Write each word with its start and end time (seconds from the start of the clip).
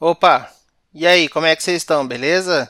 Opa, 0.00 0.52
e 0.92 1.06
aí, 1.06 1.28
como 1.28 1.46
é 1.46 1.54
que 1.54 1.62
vocês 1.62 1.76
estão, 1.76 2.06
beleza? 2.06 2.68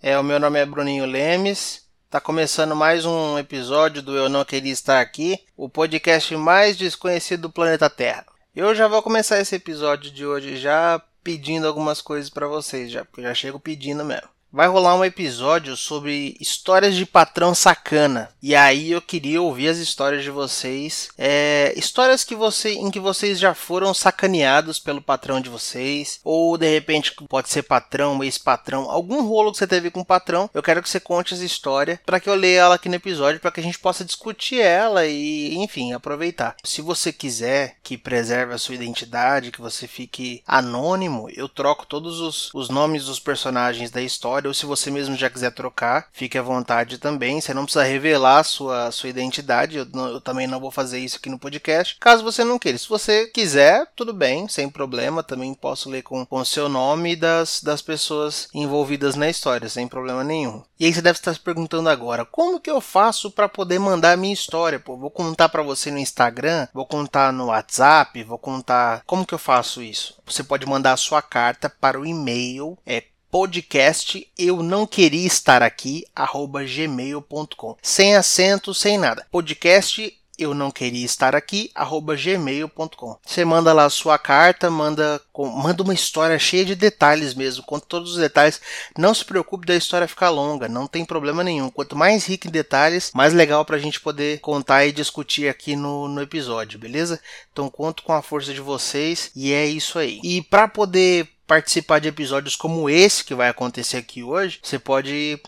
É, 0.00 0.18
o 0.18 0.24
meu 0.24 0.40
nome 0.40 0.58
é 0.58 0.64
Bruninho 0.64 1.04
Lemes. 1.04 1.86
Tá 2.08 2.20
começando 2.22 2.74
mais 2.74 3.04
um 3.04 3.38
episódio 3.38 4.00
do 4.00 4.16
Eu 4.16 4.30
Não 4.30 4.46
Queria 4.46 4.72
Estar 4.72 5.00
Aqui, 5.00 5.38
o 5.56 5.68
podcast 5.68 6.34
mais 6.36 6.76
desconhecido 6.78 7.42
do 7.42 7.52
planeta 7.52 7.90
Terra. 7.90 8.24
Eu 8.56 8.74
já 8.74 8.88
vou 8.88 9.02
começar 9.02 9.40
esse 9.40 9.56
episódio 9.56 10.10
de 10.10 10.24
hoje 10.24 10.56
já 10.56 11.02
pedindo 11.22 11.66
algumas 11.66 12.00
coisas 12.00 12.30
para 12.30 12.46
vocês, 12.46 12.90
já, 12.90 13.04
porque 13.04 13.20
já 13.20 13.34
chego 13.34 13.60
pedindo 13.60 14.04
mesmo 14.04 14.33
vai 14.54 14.68
rolar 14.68 14.94
um 14.94 15.04
episódio 15.04 15.76
sobre 15.76 16.36
histórias 16.40 16.94
de 16.94 17.04
patrão 17.04 17.52
sacana. 17.56 18.30
E 18.40 18.54
aí 18.54 18.92
eu 18.92 19.02
queria 19.02 19.42
ouvir 19.42 19.66
as 19.66 19.78
histórias 19.78 20.22
de 20.22 20.30
vocês, 20.30 21.08
é, 21.18 21.74
histórias 21.76 22.22
que 22.22 22.36
você, 22.36 22.74
em 22.74 22.88
que 22.88 23.00
vocês 23.00 23.40
já 23.40 23.52
foram 23.52 23.92
sacaneados 23.92 24.78
pelo 24.78 25.02
patrão 25.02 25.40
de 25.40 25.48
vocês, 25.48 26.20
ou 26.22 26.56
de 26.56 26.70
repente 26.70 27.12
pode 27.28 27.48
ser 27.48 27.64
patrão, 27.64 28.22
ex-patrão, 28.22 28.88
algum 28.88 29.26
rolo 29.26 29.50
que 29.50 29.58
você 29.58 29.66
teve 29.66 29.90
com 29.90 30.00
o 30.00 30.04
patrão. 30.04 30.48
Eu 30.54 30.62
quero 30.62 30.80
que 30.80 30.88
você 30.88 31.00
conte 31.00 31.34
essa 31.34 31.44
história 31.44 32.00
para 32.06 32.20
que 32.20 32.28
eu 32.28 32.34
leia 32.36 32.60
ela 32.60 32.76
aqui 32.76 32.88
no 32.88 32.94
episódio, 32.94 33.40
para 33.40 33.50
que 33.50 33.58
a 33.58 33.62
gente 33.62 33.80
possa 33.80 34.04
discutir 34.04 34.60
ela 34.60 35.04
e, 35.04 35.56
enfim, 35.56 35.92
aproveitar. 35.92 36.54
Se 36.62 36.80
você 36.80 37.12
quiser 37.12 37.76
que 37.82 37.98
preserve 37.98 38.54
a 38.54 38.58
sua 38.58 38.76
identidade, 38.76 39.50
que 39.50 39.60
você 39.60 39.88
fique 39.88 40.44
anônimo, 40.46 41.28
eu 41.34 41.48
troco 41.48 41.86
todos 41.86 42.20
os, 42.20 42.54
os 42.54 42.68
nomes 42.68 43.06
dos 43.06 43.18
personagens 43.18 43.90
da 43.90 44.00
história 44.00 44.43
ou 44.48 44.54
se 44.54 44.66
você 44.66 44.90
mesmo 44.90 45.16
já 45.16 45.30
quiser 45.30 45.52
trocar, 45.52 46.08
fique 46.12 46.38
à 46.38 46.42
vontade 46.42 46.98
também. 46.98 47.40
Você 47.40 47.54
não 47.54 47.64
precisa 47.64 47.84
revelar 47.84 48.44
sua, 48.44 48.90
sua 48.90 49.08
identidade, 49.08 49.78
eu, 49.78 49.86
não, 49.92 50.08
eu 50.08 50.20
também 50.20 50.46
não 50.46 50.60
vou 50.60 50.70
fazer 50.70 50.98
isso 50.98 51.16
aqui 51.16 51.28
no 51.28 51.38
podcast, 51.38 51.96
caso 52.00 52.24
você 52.24 52.44
não 52.44 52.58
queira. 52.58 52.78
Se 52.78 52.88
você 52.88 53.26
quiser, 53.26 53.86
tudo 53.94 54.12
bem, 54.12 54.48
sem 54.48 54.68
problema, 54.68 55.22
também 55.22 55.54
posso 55.54 55.88
ler 55.88 56.02
com 56.02 56.26
o 56.30 56.44
seu 56.44 56.68
nome 56.68 57.16
das, 57.16 57.62
das 57.62 57.82
pessoas 57.82 58.48
envolvidas 58.54 59.16
na 59.16 59.28
história, 59.28 59.68
sem 59.68 59.88
problema 59.88 60.24
nenhum. 60.24 60.62
E 60.78 60.86
aí 60.86 60.92
você 60.92 61.00
deve 61.00 61.18
estar 61.18 61.32
se 61.32 61.40
perguntando 61.40 61.88
agora, 61.88 62.24
como 62.24 62.60
que 62.60 62.70
eu 62.70 62.80
faço 62.80 63.30
para 63.30 63.48
poder 63.48 63.78
mandar 63.78 64.12
a 64.12 64.16
minha 64.16 64.34
história? 64.34 64.78
Pô, 64.78 64.96
vou 64.96 65.10
contar 65.10 65.48
para 65.48 65.62
você 65.62 65.90
no 65.90 65.98
Instagram, 65.98 66.66
vou 66.74 66.86
contar 66.86 67.32
no 67.32 67.46
WhatsApp, 67.46 68.22
vou 68.24 68.38
contar. 68.38 69.02
Como 69.06 69.24
que 69.24 69.34
eu 69.34 69.38
faço 69.38 69.82
isso? 69.82 70.16
Você 70.26 70.42
pode 70.42 70.66
mandar 70.66 70.92
a 70.92 70.96
sua 70.96 71.22
carta 71.22 71.68
para 71.68 72.00
o 72.00 72.06
e-mail 72.06 72.76
é 72.86 73.02
podcast 73.34 74.30
eu 74.38 74.62
não 74.62 74.86
queria 74.86 75.26
estar 75.26 75.60
aqui 75.60 76.06
arroba 76.14 76.62
gmail.com 76.62 77.76
sem 77.82 78.14
acento 78.14 78.72
sem 78.72 78.96
nada. 78.96 79.26
Podcast 79.28 80.16
eu 80.38 80.54
não 80.54 80.70
queria 80.70 81.04
estar 81.04 81.34
aqui 81.34 81.68
arroba 81.74 82.14
gmail.com 82.14 83.18
você 83.26 83.44
manda 83.44 83.72
lá 83.72 83.86
a 83.86 83.90
sua 83.90 84.18
carta 84.18 84.70
manda 84.70 85.20
manda 85.36 85.82
uma 85.82 85.92
história 85.92 86.38
cheia 86.38 86.64
de 86.64 86.76
detalhes 86.76 87.34
mesmo. 87.34 87.64
Conta 87.64 87.86
todos 87.88 88.12
os 88.12 88.18
detalhes. 88.18 88.60
Não 88.96 89.12
se 89.12 89.24
preocupe 89.24 89.66
da 89.66 89.74
história 89.74 90.06
ficar 90.06 90.30
longa 90.30 90.68
não 90.68 90.86
tem 90.86 91.04
problema 91.04 91.42
nenhum. 91.42 91.70
Quanto 91.70 91.96
mais 91.96 92.24
rica 92.26 92.46
em 92.46 92.52
detalhes 92.52 93.10
mais 93.12 93.34
legal 93.34 93.64
para 93.64 93.74
a 93.74 93.80
gente 93.80 94.00
poder 94.00 94.38
contar 94.38 94.86
e 94.86 94.92
discutir 94.92 95.48
aqui 95.48 95.74
no, 95.74 96.06
no 96.06 96.22
episódio 96.22 96.78
beleza? 96.78 97.20
Então 97.52 97.68
conto 97.68 98.04
com 98.04 98.12
a 98.12 98.22
força 98.22 98.54
de 98.54 98.60
vocês 98.60 99.32
e 99.34 99.52
é 99.52 99.66
isso 99.66 99.98
aí. 99.98 100.20
E 100.22 100.40
para 100.40 100.68
poder 100.68 101.33
participar 101.46 102.00
de 102.00 102.08
episódios 102.08 102.56
como 102.56 102.88
esse 102.88 103.24
que 103.24 103.34
vai 103.34 103.48
acontecer 103.48 103.96
aqui 103.96 104.22
hoje, 104.22 104.60
você 104.62 104.78
pode 104.78 105.40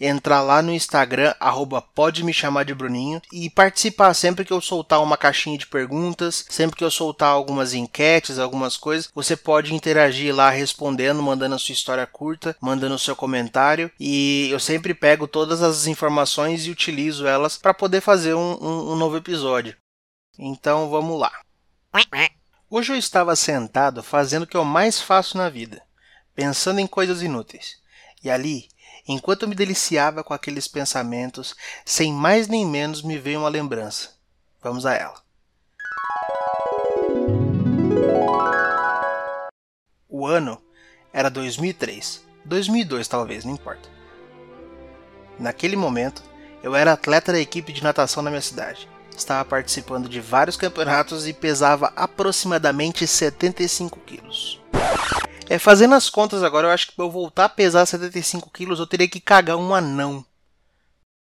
entrar 0.00 0.42
lá 0.42 0.60
no 0.60 0.72
Instagram, 0.72 1.34
arroba 1.38 1.80
pode 1.80 2.24
me 2.24 2.32
chamar 2.32 2.64
de 2.64 2.74
Bruninho, 2.74 3.22
e 3.32 3.48
participar 3.48 4.12
sempre 4.14 4.44
que 4.44 4.52
eu 4.52 4.60
soltar 4.60 5.00
uma 5.02 5.16
caixinha 5.16 5.56
de 5.56 5.66
perguntas, 5.66 6.44
sempre 6.48 6.76
que 6.76 6.84
eu 6.84 6.90
soltar 6.90 7.28
algumas 7.28 7.74
enquetes, 7.74 8.38
algumas 8.38 8.76
coisas, 8.76 9.10
você 9.14 9.36
pode 9.36 9.74
interagir 9.74 10.34
lá 10.34 10.50
respondendo, 10.50 11.22
mandando 11.22 11.54
a 11.54 11.58
sua 11.58 11.72
história 11.72 12.06
curta, 12.06 12.56
mandando 12.60 12.94
o 12.94 12.98
seu 12.98 13.14
comentário, 13.14 13.90
e 13.98 14.48
eu 14.50 14.58
sempre 14.58 14.94
pego 14.94 15.28
todas 15.28 15.62
as 15.62 15.86
informações 15.86 16.66
e 16.66 16.70
utilizo 16.70 17.26
elas 17.26 17.56
para 17.56 17.74
poder 17.74 18.00
fazer 18.00 18.34
um, 18.34 18.58
um, 18.60 18.92
um 18.92 18.96
novo 18.96 19.16
episódio. 19.16 19.76
Então 20.38 20.90
vamos 20.90 21.18
lá. 21.20 21.32
Hoje 22.76 22.92
eu 22.92 22.98
estava 22.98 23.36
sentado 23.36 24.02
fazendo 24.02 24.42
o 24.42 24.46
que 24.48 24.56
eu 24.56 24.64
mais 24.64 25.00
faço 25.00 25.38
na 25.38 25.48
vida, 25.48 25.80
pensando 26.34 26.80
em 26.80 26.88
coisas 26.88 27.22
inúteis. 27.22 27.80
E 28.20 28.28
ali, 28.28 28.66
enquanto 29.06 29.46
me 29.46 29.54
deliciava 29.54 30.24
com 30.24 30.34
aqueles 30.34 30.66
pensamentos, 30.66 31.54
sem 31.84 32.12
mais 32.12 32.48
nem 32.48 32.66
menos 32.66 33.00
me 33.00 33.16
veio 33.16 33.38
uma 33.38 33.48
lembrança. 33.48 34.16
Vamos 34.60 34.84
a 34.86 34.92
ela. 34.92 35.22
O 40.08 40.26
ano 40.26 40.60
era 41.12 41.30
2003, 41.30 42.24
2002 42.44 43.06
talvez, 43.06 43.44
não 43.44 43.54
importa. 43.54 43.88
Naquele 45.38 45.76
momento, 45.76 46.24
eu 46.60 46.74
era 46.74 46.94
atleta 46.94 47.30
da 47.30 47.38
equipe 47.38 47.72
de 47.72 47.84
natação 47.84 48.20
na 48.20 48.30
minha 48.30 48.42
cidade 48.42 48.92
estava 49.18 49.44
participando 49.44 50.08
de 50.08 50.20
vários 50.20 50.56
campeonatos 50.56 51.26
e 51.26 51.32
pesava 51.32 51.92
aproximadamente 51.96 53.06
75 53.06 53.98
quilos. 54.00 54.60
É, 55.48 55.58
fazendo 55.58 55.94
as 55.94 56.08
contas 56.08 56.42
agora, 56.42 56.68
eu 56.68 56.70
acho 56.70 56.88
que 56.88 56.94
para 56.94 57.04
eu 57.04 57.10
voltar 57.10 57.44
a 57.44 57.48
pesar 57.48 57.84
75 57.84 58.50
quilos 58.50 58.78
eu 58.78 58.86
teria 58.86 59.08
que 59.08 59.20
cagar 59.20 59.56
um 59.56 59.74
anão. 59.74 60.24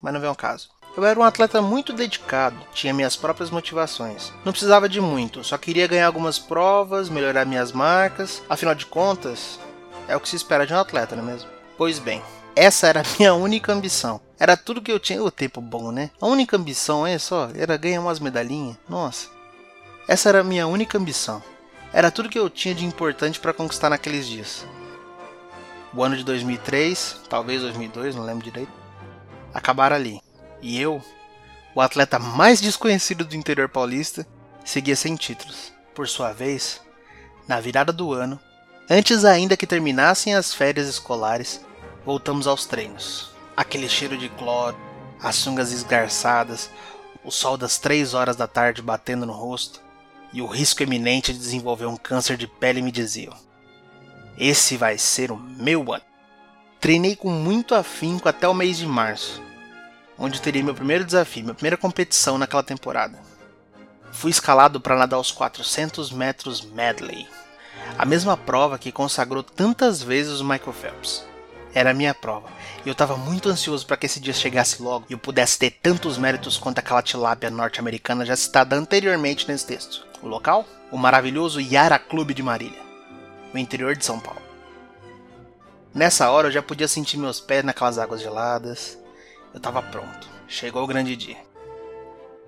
Mas 0.02 0.14
não 0.14 0.20
vem 0.20 0.30
ao 0.30 0.36
caso. 0.36 0.70
Eu 0.96 1.04
era 1.04 1.20
um 1.20 1.24
atleta 1.24 1.62
muito 1.62 1.92
dedicado, 1.92 2.56
tinha 2.74 2.94
minhas 2.94 3.18
próprias 3.18 3.50
motivações. 3.50 4.32
Não 4.46 4.54
precisava 4.54 4.88
de 4.88 5.02
muito, 5.02 5.44
só 5.44 5.58
queria 5.58 5.88
ganhar 5.88 6.08
algumas 6.08 6.40
provas, 6.40 7.10
melhorar 7.10 7.46
minhas 7.46 7.74
marcas. 7.74 8.42
Afinal 8.48 8.74
de 8.74 8.86
contas, 8.86 9.60
é 10.08 10.16
o 10.16 10.22
que 10.22 10.30
se 10.30 10.38
espera 10.38 10.66
de 10.66 10.74
um 10.74 10.80
atleta, 10.80 11.16
não 11.16 11.24
é 11.24 11.34
mesmo? 11.34 11.50
Pois 11.78 12.00
bem, 12.00 12.24
essa 12.56 12.88
era 12.88 13.02
a 13.02 13.04
minha 13.20 13.34
única 13.34 13.74
ambição. 13.74 14.22
Era 14.40 14.58
tudo 14.58 14.82
que 14.82 14.92
eu 14.92 15.00
tinha. 15.00 15.24
O 15.24 15.32
tempo 15.32 15.62
bom, 15.62 15.92
né? 15.92 16.12
A 16.20 16.28
única 16.28 16.58
ambição, 16.58 17.06
é 17.06 17.18
só, 17.18 17.50
era 17.56 17.78
ganhar 17.78 18.02
umas 18.02 18.20
medalhinhas. 18.20 18.78
Nossa. 18.88 19.30
Essa 20.08 20.30
era 20.30 20.42
a 20.42 20.44
minha 20.44 20.68
única 20.68 20.98
ambição. 20.98 21.42
Era 21.92 22.12
tudo 22.12 22.30
que 22.30 22.38
eu 22.38 22.50
tinha 22.50 22.76
de 22.76 22.86
importante 22.86 23.40
para 23.40 23.54
conquistar 23.54 23.90
naqueles 23.90 24.28
dias. 24.28 24.66
O 25.94 26.04
ano 26.04 26.18
de 26.18 26.24
2003, 26.24 27.22
talvez 27.30 27.62
2002, 27.62 28.16
não 28.16 28.24
lembro 28.24 28.44
direito, 28.44 28.72
acabaram 29.54 29.96
ali. 29.96 30.22
E 30.62 30.80
eu, 30.80 31.02
o 31.74 31.80
atleta 31.80 32.20
mais 32.20 32.60
desconhecido 32.60 33.24
do 33.24 33.36
interior 33.36 33.70
paulista, 33.70 34.28
seguia 34.64 34.96
sem 34.96 35.16
títulos. 35.16 35.72
Por 35.94 36.08
sua 36.08 36.34
vez, 36.34 36.82
na 37.48 37.62
virada 37.62 37.94
do 37.94 38.12
ano, 38.12 38.40
antes 38.90 39.24
ainda 39.24 39.56
que 39.56 39.66
terminassem 39.66 40.36
as 40.36 40.54
férias 40.54 40.88
escolares, 40.88 41.62
voltamos 42.06 42.46
aos 42.46 42.66
treinos. 42.66 43.35
Aquele 43.56 43.88
cheiro 43.88 44.18
de 44.18 44.30
cloro, 44.30 44.78
as 45.22 45.36
sungas 45.36 45.72
esgarçadas, 45.72 46.70
o 47.24 47.32
sol 47.32 47.58
das 47.58 47.78
três 47.78 48.14
horas 48.14 48.36
da 48.36 48.48
tarde 48.48 48.82
batendo 48.82 49.26
no 49.26 49.34
rosto 49.34 49.82
e 50.32 50.42
o 50.42 50.46
risco 50.46 50.84
eminente 50.84 51.32
de 51.32 51.40
desenvolver 51.40 51.86
um 51.86 51.96
câncer 51.96 52.36
de 52.36 52.48
pele 52.48 52.82
me 52.82 52.92
diziam: 52.92 53.34
Esse 54.38 54.76
vai 54.76 54.98
ser 54.98 55.32
o 55.32 55.38
meu 55.38 55.94
ano. 55.94 56.04
Treinei 56.80 57.16
com 57.16 57.32
muito 57.32 57.74
afinco 57.74 58.30
até 58.30 58.48
o 58.48 58.54
mês 58.54 58.78
de 58.78 58.86
março, 58.86 59.42
onde 60.20 60.42
teria 60.42 60.64
meu 60.64 60.76
primeiro 60.76 61.06
desafio, 61.06 61.44
minha 61.44 61.56
primeira 61.56 61.78
competição 61.78 62.38
naquela 62.38 62.62
temporada. 62.62 63.20
Fui 64.12 64.30
escalado 64.30 64.80
para 64.80 64.96
nadar 64.96 65.20
os 65.20 65.32
400 65.32 66.12
metros 66.12 66.62
medley, 66.62 67.28
a 67.98 68.06
mesma 68.06 68.38
prova 68.38 68.78
que 68.78 68.92
consagrou 68.92 69.42
tantas 69.42 70.04
vezes 70.04 70.42
o 70.42 70.46
Michael 70.46 70.74
Phelps. 70.74 71.35
Era 71.76 71.92
a 71.92 71.94
minha 71.94 72.14
prova. 72.14 72.48
E 72.86 72.88
eu 72.88 72.94
estava 72.94 73.18
muito 73.18 73.50
ansioso 73.50 73.86
para 73.86 73.98
que 73.98 74.06
esse 74.06 74.22
dia 74.22 74.34
chegasse 74.34 74.82
logo 74.82 75.06
e 75.10 75.14
eu 75.14 75.20
pudesse 75.20 75.60
ter 75.60 75.72
tantos 75.72 76.18
méritos 76.18 76.58
quanto 76.58 76.80
aquela 76.80 77.02
tilápia 77.02 77.52
norte-americana 77.52 78.26
já 78.26 78.34
citada 78.34 78.78
anteriormente 78.78 79.46
nesse 79.46 79.68
texto. 79.68 80.08
O 80.24 80.28
local? 80.28 80.66
O 80.90 80.98
maravilhoso 80.98 81.60
Yara 81.60 82.00
Clube 82.00 82.34
de 82.34 82.42
Marília, 82.42 82.80
o 83.54 83.58
interior 83.58 83.94
de 83.94 84.06
São 84.06 84.22
Paulo. 84.22 84.42
Nessa 85.94 86.30
hora 86.30 86.48
eu 86.48 86.52
já 86.52 86.62
podia 86.62 86.88
sentir 86.88 87.18
meus 87.18 87.42
pés 87.42 87.64
naquelas 87.64 87.98
águas 87.98 88.22
geladas. 88.22 88.98
Eu 89.54 89.58
estava 89.58 89.82
pronto. 89.82 90.30
Chegou 90.48 90.82
o 90.84 90.88
grande 90.88 91.16
dia. 91.18 91.38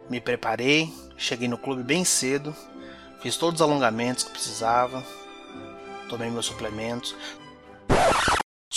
Me 0.10 0.22
preparei, 0.22 0.94
cheguei 1.18 1.50
no 1.50 1.57
clube 1.57 1.84
bem 1.84 2.06
cedo, 2.06 2.56
fiz 3.22 3.36
todos 3.36 3.60
os 3.60 3.68
alongamentos 3.68 4.24
que 4.24 4.31
precisava, 4.31 5.04
tomei 6.07 6.30
meus 6.30 6.46
suplementos, 6.46 7.13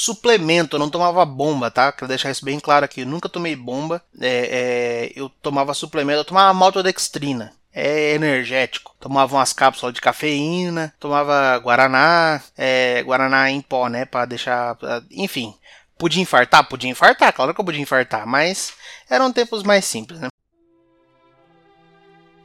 suplemento, 0.00 0.76
eu 0.76 0.80
não 0.80 0.90
tomava 0.90 1.24
bomba, 1.24 1.70
tá? 1.70 1.92
Quero 1.92 2.08
deixar 2.08 2.30
isso 2.30 2.44
bem 2.44 2.58
claro 2.58 2.84
aqui. 2.84 3.02
Eu 3.02 3.06
nunca 3.06 3.28
tomei 3.28 3.54
bomba. 3.54 4.02
É, 4.20 4.28
é, 4.28 5.12
eu 5.14 5.28
tomava 5.28 5.74
suplemento, 5.74 6.20
eu 6.20 6.24
tomava 6.24 6.54
maltodextrina. 6.54 7.52
É 7.72 8.14
energético. 8.14 8.94
Tomava 8.98 9.36
umas 9.36 9.52
cápsulas 9.52 9.94
de 9.94 10.00
cafeína, 10.00 10.92
tomava 10.98 11.56
guaraná, 11.58 12.42
é, 12.56 13.02
guaraná 13.02 13.50
em 13.50 13.60
pó, 13.60 13.88
né? 13.88 14.04
Pra 14.04 14.24
deixar. 14.24 14.76
Enfim, 15.10 15.54
podia 15.98 16.22
infartar? 16.22 16.68
Podia 16.68 16.90
infartar, 16.90 17.32
claro 17.32 17.54
que 17.54 17.60
eu 17.60 17.64
podia 17.64 17.80
infartar, 17.80 18.26
mas 18.26 18.72
eram 19.08 19.32
tempos 19.32 19.62
mais 19.62 19.84
simples, 19.84 20.18
né? 20.20 20.28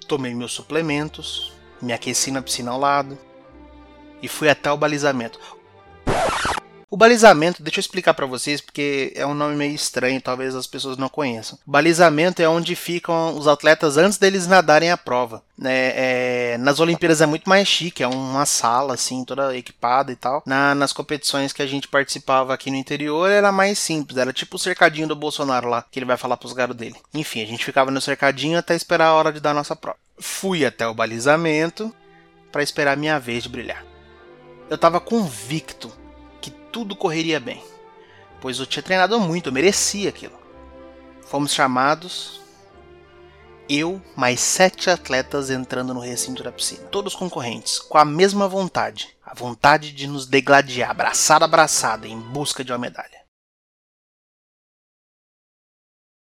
tomei 0.06 0.34
meus 0.34 0.52
suplementos, 0.52 1.52
me 1.82 1.92
aqueci 1.92 2.32
na 2.32 2.42
piscina 2.42 2.72
ao 2.72 2.80
lado 2.80 3.18
e 4.22 4.28
fui 4.28 4.50
até 4.50 4.72
o 4.72 4.78
balizamento. 4.78 5.40
O 6.90 6.98
balizamento, 6.98 7.64
deixa 7.64 7.80
eu 7.80 7.82
explicar 7.82 8.14
para 8.14 8.26
vocês 8.26 8.62
porque 8.62 9.12
é 9.16 9.26
um 9.26 9.34
nome 9.34 9.56
meio 9.56 9.74
estranho, 9.74 10.22
talvez 10.22 10.56
as 10.56 10.68
pessoas 10.68 10.98
não 10.98 11.10
conheçam. 11.10 11.58
Balizamento 11.66 12.42
é 12.42 12.48
onde 12.48 12.76
ficam 12.76 13.38
os 13.38 13.48
atletas 13.48 13.98
antes 13.98 14.18
deles 14.18 14.48
nadarem 14.48 14.92
a 14.92 14.98
prova. 14.98 15.44
É, 15.64 16.54
é, 16.54 16.58
nas 16.58 16.80
Olimpíadas 16.80 17.22
é 17.22 17.26
muito 17.26 17.50
mais 17.50 17.68
chique, 17.68 18.04
é 18.04 18.08
uma 18.08 18.46
sala 18.46 18.94
assim, 18.94 19.26
toda 19.26 19.58
equipada 19.58 20.12
e 20.12 20.16
tal. 20.16 20.44
Na, 20.46 20.76
nas 20.76 20.94
competições 20.94 21.52
que 21.52 21.62
a 21.62 21.68
gente 21.68 21.88
participava 21.88 22.54
aqui 22.54 22.70
no 22.70 22.78
interior 22.78 23.30
era 23.30 23.52
mais 23.52 23.80
simples, 23.80 24.18
era 24.18 24.32
tipo 24.32 24.56
o 24.56 24.60
cercadinho 24.60 25.08
do 25.08 25.16
Bolsonaro 25.16 25.68
lá, 25.68 25.86
que 25.92 26.00
ele 26.00 26.06
vai 26.06 26.18
falar 26.18 26.38
pros 26.38 26.54
garos 26.54 26.76
dele. 26.76 26.96
Enfim, 27.14 27.42
a 27.42 27.48
gente 27.48 27.66
ficava 27.66 27.90
no 27.90 28.02
cercadinho 28.02 28.60
até 28.60 28.76
esperar 28.76 29.08
a 29.08 29.14
hora 29.14 29.34
de 29.34 29.40
dar 29.40 29.52
a 29.52 29.56
nossa 29.56 29.76
prova. 29.76 29.98
Fui 30.20 30.66
até 30.66 30.88
o 30.88 30.94
balizamento 30.94 31.94
para 32.52 32.64
esperar 32.64 32.96
minha 32.96 33.20
vez 33.20 33.44
de 33.44 33.50
brilhar. 33.50 33.84
Eu 34.70 34.78
tava 34.78 35.00
convicto 35.00 35.92
tudo 36.76 36.94
correria 36.94 37.40
bem, 37.40 37.64
pois 38.42 38.60
eu 38.60 38.66
tinha 38.66 38.84
treinado 38.84 39.18
muito, 39.18 39.48
eu 39.48 39.54
merecia 39.54 40.10
aquilo. 40.10 40.38
Fomos 41.22 41.54
chamados, 41.54 42.42
eu 43.70 44.02
mais 44.14 44.42
sete 44.42 44.90
atletas 44.90 45.50
entrando 45.50 45.94
no 45.94 46.02
recinto 46.02 46.44
da 46.44 46.52
piscina, 46.52 46.86
todos 46.90 47.16
concorrentes, 47.16 47.80
com 47.80 47.98
a 47.98 48.04
mesma 48.04 48.46
vontade, 48.46 49.18
a 49.24 49.34
vontade 49.34 49.94
de 49.94 50.06
nos 50.06 50.28
degladiar, 50.28 50.92
abraçada 50.92 51.46
abraçada, 51.46 52.10
em 52.10 52.20
busca 52.20 52.62
de 52.62 52.74
uma 52.74 52.78
medalha. 52.78 53.24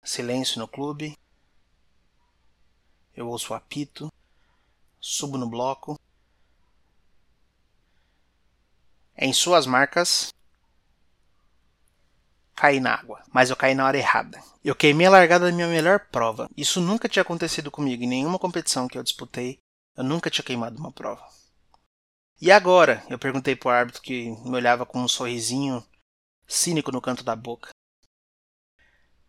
Silêncio 0.03 0.59
no 0.59 0.67
clube. 0.67 1.17
Eu 3.15 3.27
ouço 3.27 3.53
o 3.53 3.55
apito, 3.55 4.13
subo 5.01 5.35
no 5.35 5.49
bloco, 5.49 5.99
Em 9.17 9.33
suas 9.33 9.65
marcas, 9.65 10.31
caí 12.55 12.79
na 12.79 12.93
água, 12.93 13.23
mas 13.33 13.49
eu 13.49 13.55
caí 13.55 13.73
na 13.73 13.85
hora 13.85 13.97
errada. 13.97 14.41
Eu 14.63 14.75
queimei 14.75 15.07
a 15.07 15.09
largada 15.09 15.45
da 15.45 15.51
minha 15.51 15.67
melhor 15.67 15.99
prova. 16.11 16.49
Isso 16.55 16.79
nunca 16.79 17.09
tinha 17.09 17.21
acontecido 17.21 17.71
comigo 17.71 18.03
em 18.03 18.07
nenhuma 18.07 18.37
competição 18.37 18.87
que 18.87 18.97
eu 18.97 19.03
disputei. 19.03 19.59
Eu 19.95 20.03
nunca 20.03 20.29
tinha 20.29 20.43
queimado 20.43 20.77
uma 20.77 20.91
prova. 20.91 21.27
E 22.39 22.51
agora? 22.51 23.03
Eu 23.09 23.17
perguntei 23.17 23.55
pro 23.55 23.69
árbitro 23.69 24.01
que 24.01 24.29
me 24.45 24.55
olhava 24.55 24.85
com 24.85 24.99
um 24.99 25.07
sorrisinho 25.07 25.83
cínico 26.47 26.91
no 26.91 27.01
canto 27.01 27.23
da 27.23 27.35
boca. 27.35 27.69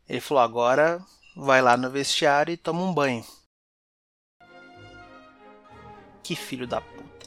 Ele 0.06 0.20
falou: 0.20 0.42
agora 0.42 1.02
vai 1.34 1.62
lá 1.62 1.76
no 1.76 1.90
vestiário 1.90 2.52
e 2.52 2.56
toma 2.56 2.82
um 2.82 2.92
banho. 2.92 3.24
Que 6.22 6.36
filho 6.36 6.66
da 6.66 6.80
puta. 6.80 7.17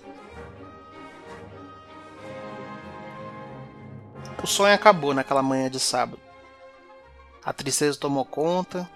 O 4.43 4.47
sonho 4.47 4.73
acabou 4.73 5.13
naquela 5.13 5.43
manhã 5.43 5.69
de 5.69 5.79
sábado. 5.79 6.19
A 7.43 7.53
tristeza 7.53 7.99
tomou 7.99 8.25
conta, 8.25 8.89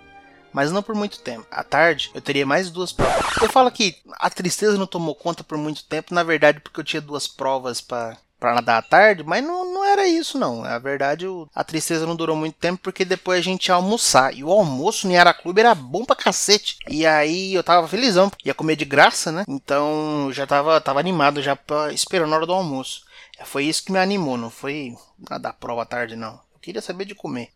mas 0.51 0.71
não 0.71 0.81
por 0.81 0.95
muito 0.95 1.19
tempo. 1.19 1.45
À 1.51 1.63
tarde, 1.63 2.09
eu 2.15 2.21
teria 2.21 2.45
mais 2.45 2.71
duas 2.71 2.91
provas. 2.91 3.25
Eu 3.41 3.49
falo 3.49 3.69
que 3.69 3.97
a 4.13 4.29
tristeza 4.29 4.77
não 4.77 4.87
tomou 4.87 5.13
conta 5.13 5.43
por 5.43 5.57
muito 5.57 5.83
tempo, 5.83 6.13
na 6.15 6.23
verdade, 6.23 6.59
porque 6.59 6.79
eu 6.79 6.83
tinha 6.83 7.01
duas 7.01 7.27
provas 7.27 7.79
para 7.79 8.17
nadar 8.41 8.79
à 8.79 8.81
tarde, 8.81 9.23
mas 9.23 9.43
não, 9.43 9.71
não 9.71 9.83
era 9.85 10.07
isso 10.07 10.39
não. 10.39 10.61
Na 10.61 10.79
verdade, 10.79 11.27
a 11.53 11.63
tristeza 11.63 12.07
não 12.07 12.15
durou 12.15 12.35
muito 12.35 12.55
tempo 12.55 12.79
porque 12.81 13.05
depois 13.05 13.39
a 13.39 13.43
gente 13.43 13.67
ia 13.67 13.75
almoçar. 13.75 14.33
E 14.33 14.43
o 14.43 14.51
almoço 14.51 15.07
no 15.07 15.33
Clube 15.35 15.59
era 15.59 15.75
bom 15.75 16.03
pra 16.03 16.15
cacete. 16.15 16.77
E 16.89 17.05
aí 17.05 17.53
eu 17.53 17.63
tava 17.63 17.87
felizão, 17.87 18.31
ia 18.43 18.53
comer 18.53 18.75
de 18.75 18.85
graça, 18.85 19.31
né? 19.31 19.43
Então 19.47 20.29
já 20.31 20.47
tava, 20.47 20.81
tava 20.81 20.99
animado 20.99 21.39
já 21.41 21.55
pra, 21.55 21.93
esperando 21.93 22.33
a 22.33 22.37
hora 22.37 22.45
do 22.47 22.53
almoço. 22.53 23.04
Foi 23.43 23.65
isso 23.65 23.83
que 23.83 23.91
me 23.91 23.99
animou, 23.99 24.37
não 24.37 24.49
foi 24.49 24.95
nadar 25.29 25.53
prova 25.53 25.81
à 25.81 25.85
tarde, 25.85 26.15
não. 26.15 26.39
Eu 26.53 26.59
queria 26.59 26.81
saber 26.81 27.05
de 27.05 27.15
comer. 27.15 27.49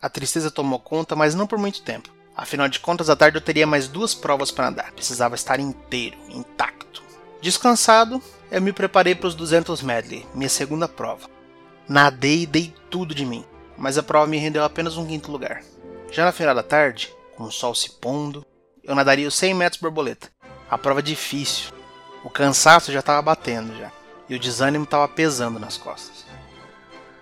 A 0.00 0.08
tristeza 0.08 0.50
tomou 0.50 0.78
conta, 0.78 1.16
mas 1.16 1.34
não 1.34 1.46
por 1.46 1.58
muito 1.58 1.82
tempo. 1.82 2.10
Afinal 2.36 2.68
de 2.68 2.80
contas, 2.80 3.08
à 3.08 3.16
tarde 3.16 3.38
eu 3.38 3.42
teria 3.42 3.66
mais 3.66 3.88
duas 3.88 4.12
provas 4.14 4.50
para 4.50 4.70
nadar. 4.70 4.92
Precisava 4.92 5.34
estar 5.34 5.58
inteiro, 5.60 6.18
intacto. 6.28 7.02
Descansado, 7.40 8.22
eu 8.50 8.60
me 8.60 8.72
preparei 8.72 9.14
para 9.14 9.28
os 9.28 9.34
200 9.34 9.82
medley, 9.82 10.26
minha 10.34 10.48
segunda 10.48 10.88
prova. 10.88 11.28
Nadei 11.88 12.42
e 12.42 12.46
dei 12.46 12.74
tudo 12.90 13.14
de 13.14 13.24
mim, 13.24 13.44
mas 13.76 13.96
a 13.96 14.02
prova 14.02 14.26
me 14.26 14.38
rendeu 14.38 14.64
apenas 14.64 14.96
um 14.96 15.06
quinto 15.06 15.30
lugar. 15.30 15.62
Já 16.10 16.24
na 16.24 16.32
final 16.32 16.54
da 16.54 16.62
tarde, 16.62 17.14
com 17.36 17.44
o 17.44 17.52
sol 17.52 17.74
se 17.74 17.90
pondo, 17.90 18.44
eu 18.82 18.94
nadaria 18.94 19.28
os 19.28 19.34
100 19.34 19.54
metros 19.54 19.80
borboleta. 19.80 20.30
A 20.70 20.78
prova 20.78 21.02
difícil. 21.02 21.72
O 22.24 22.30
cansaço 22.30 22.90
já 22.92 23.00
estava 23.00 23.20
batendo 23.20 23.76
já 23.76 23.92
e 24.28 24.34
o 24.34 24.38
desânimo 24.38 24.84
estava 24.84 25.06
pesando 25.08 25.58
nas 25.58 25.76
costas. 25.76 26.24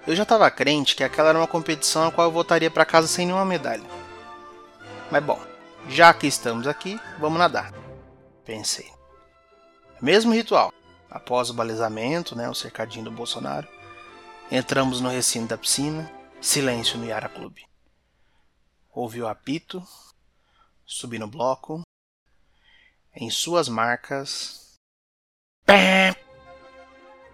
Eu 0.06 0.16
já 0.16 0.24
estava 0.24 0.50
crente 0.50 0.96
que 0.96 1.04
aquela 1.04 1.28
era 1.28 1.38
uma 1.38 1.46
competição 1.46 2.06
a 2.06 2.12
qual 2.12 2.26
eu 2.26 2.32
voltaria 2.32 2.70
para 2.70 2.84
casa 2.84 3.06
sem 3.06 3.26
nenhuma 3.26 3.44
medalha. 3.44 3.84
Mas 5.10 5.22
bom, 5.22 5.40
já 5.88 6.12
que 6.12 6.26
estamos 6.26 6.66
aqui, 6.66 7.00
vamos 7.18 7.38
nadar. 7.38 7.72
Pensei. 8.44 8.90
Mesmo 10.00 10.32
ritual. 10.32 10.72
Após 11.08 11.50
o 11.50 11.54
balizamento, 11.54 12.34
né, 12.34 12.48
o 12.48 12.54
cercadinho 12.54 13.04
do 13.04 13.10
Bolsonaro, 13.10 13.68
entramos 14.50 15.00
no 15.00 15.10
recinto 15.10 15.48
da 15.48 15.58
piscina, 15.58 16.10
silêncio 16.40 16.98
no 16.98 17.04
Yara 17.04 17.28
Clube. 17.28 17.64
Ouvi 18.90 19.22
o 19.22 19.28
apito, 19.28 19.86
subi 20.84 21.18
no 21.18 21.28
bloco, 21.28 21.82
em 23.14 23.30
suas 23.30 23.68
marcas. 23.68 24.74
Pé! 25.64 26.16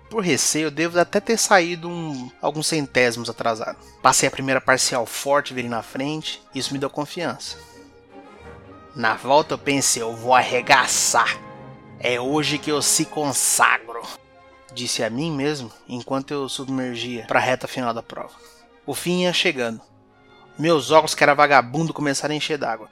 Por 0.08 0.24
receio, 0.24 0.70
devo 0.70 0.98
até 0.98 1.20
ter 1.20 1.36
saído 1.36 1.88
um, 1.88 2.30
alguns 2.40 2.66
centésimos 2.66 3.28
atrasado. 3.28 3.76
Passei 4.02 4.26
a 4.28 4.32
primeira 4.32 4.60
parcial 4.60 5.04
forte, 5.04 5.52
virei 5.52 5.68
na 5.68 5.82
frente, 5.82 6.42
isso 6.54 6.72
me 6.72 6.78
deu 6.78 6.88
confiança. 6.88 7.58
Na 8.96 9.14
volta 9.14 9.54
eu 9.54 9.58
pensei, 9.58 10.02
eu 10.02 10.16
vou 10.16 10.34
arregaçar. 10.34 11.38
É 12.00 12.18
hoje 12.18 12.58
que 12.58 12.70
eu 12.70 12.80
se 12.80 13.04
consagro. 13.04 14.02
Disse 14.72 15.04
a 15.04 15.10
mim 15.10 15.30
mesmo 15.30 15.70
enquanto 15.88 16.30
eu 16.30 16.48
submergia 16.48 17.24
para 17.26 17.38
a 17.38 17.42
reta 17.42 17.68
final 17.68 17.92
da 17.92 18.02
prova. 18.02 18.34
O 18.86 18.94
fim 18.94 19.22
ia 19.22 19.32
chegando. 19.32 19.80
Meus 20.58 20.90
óculos, 20.90 21.14
que 21.14 21.22
era 21.22 21.34
vagabundo, 21.34 21.92
começaram 21.92 22.32
a 22.32 22.36
encher 22.36 22.58
d'água. 22.58 22.88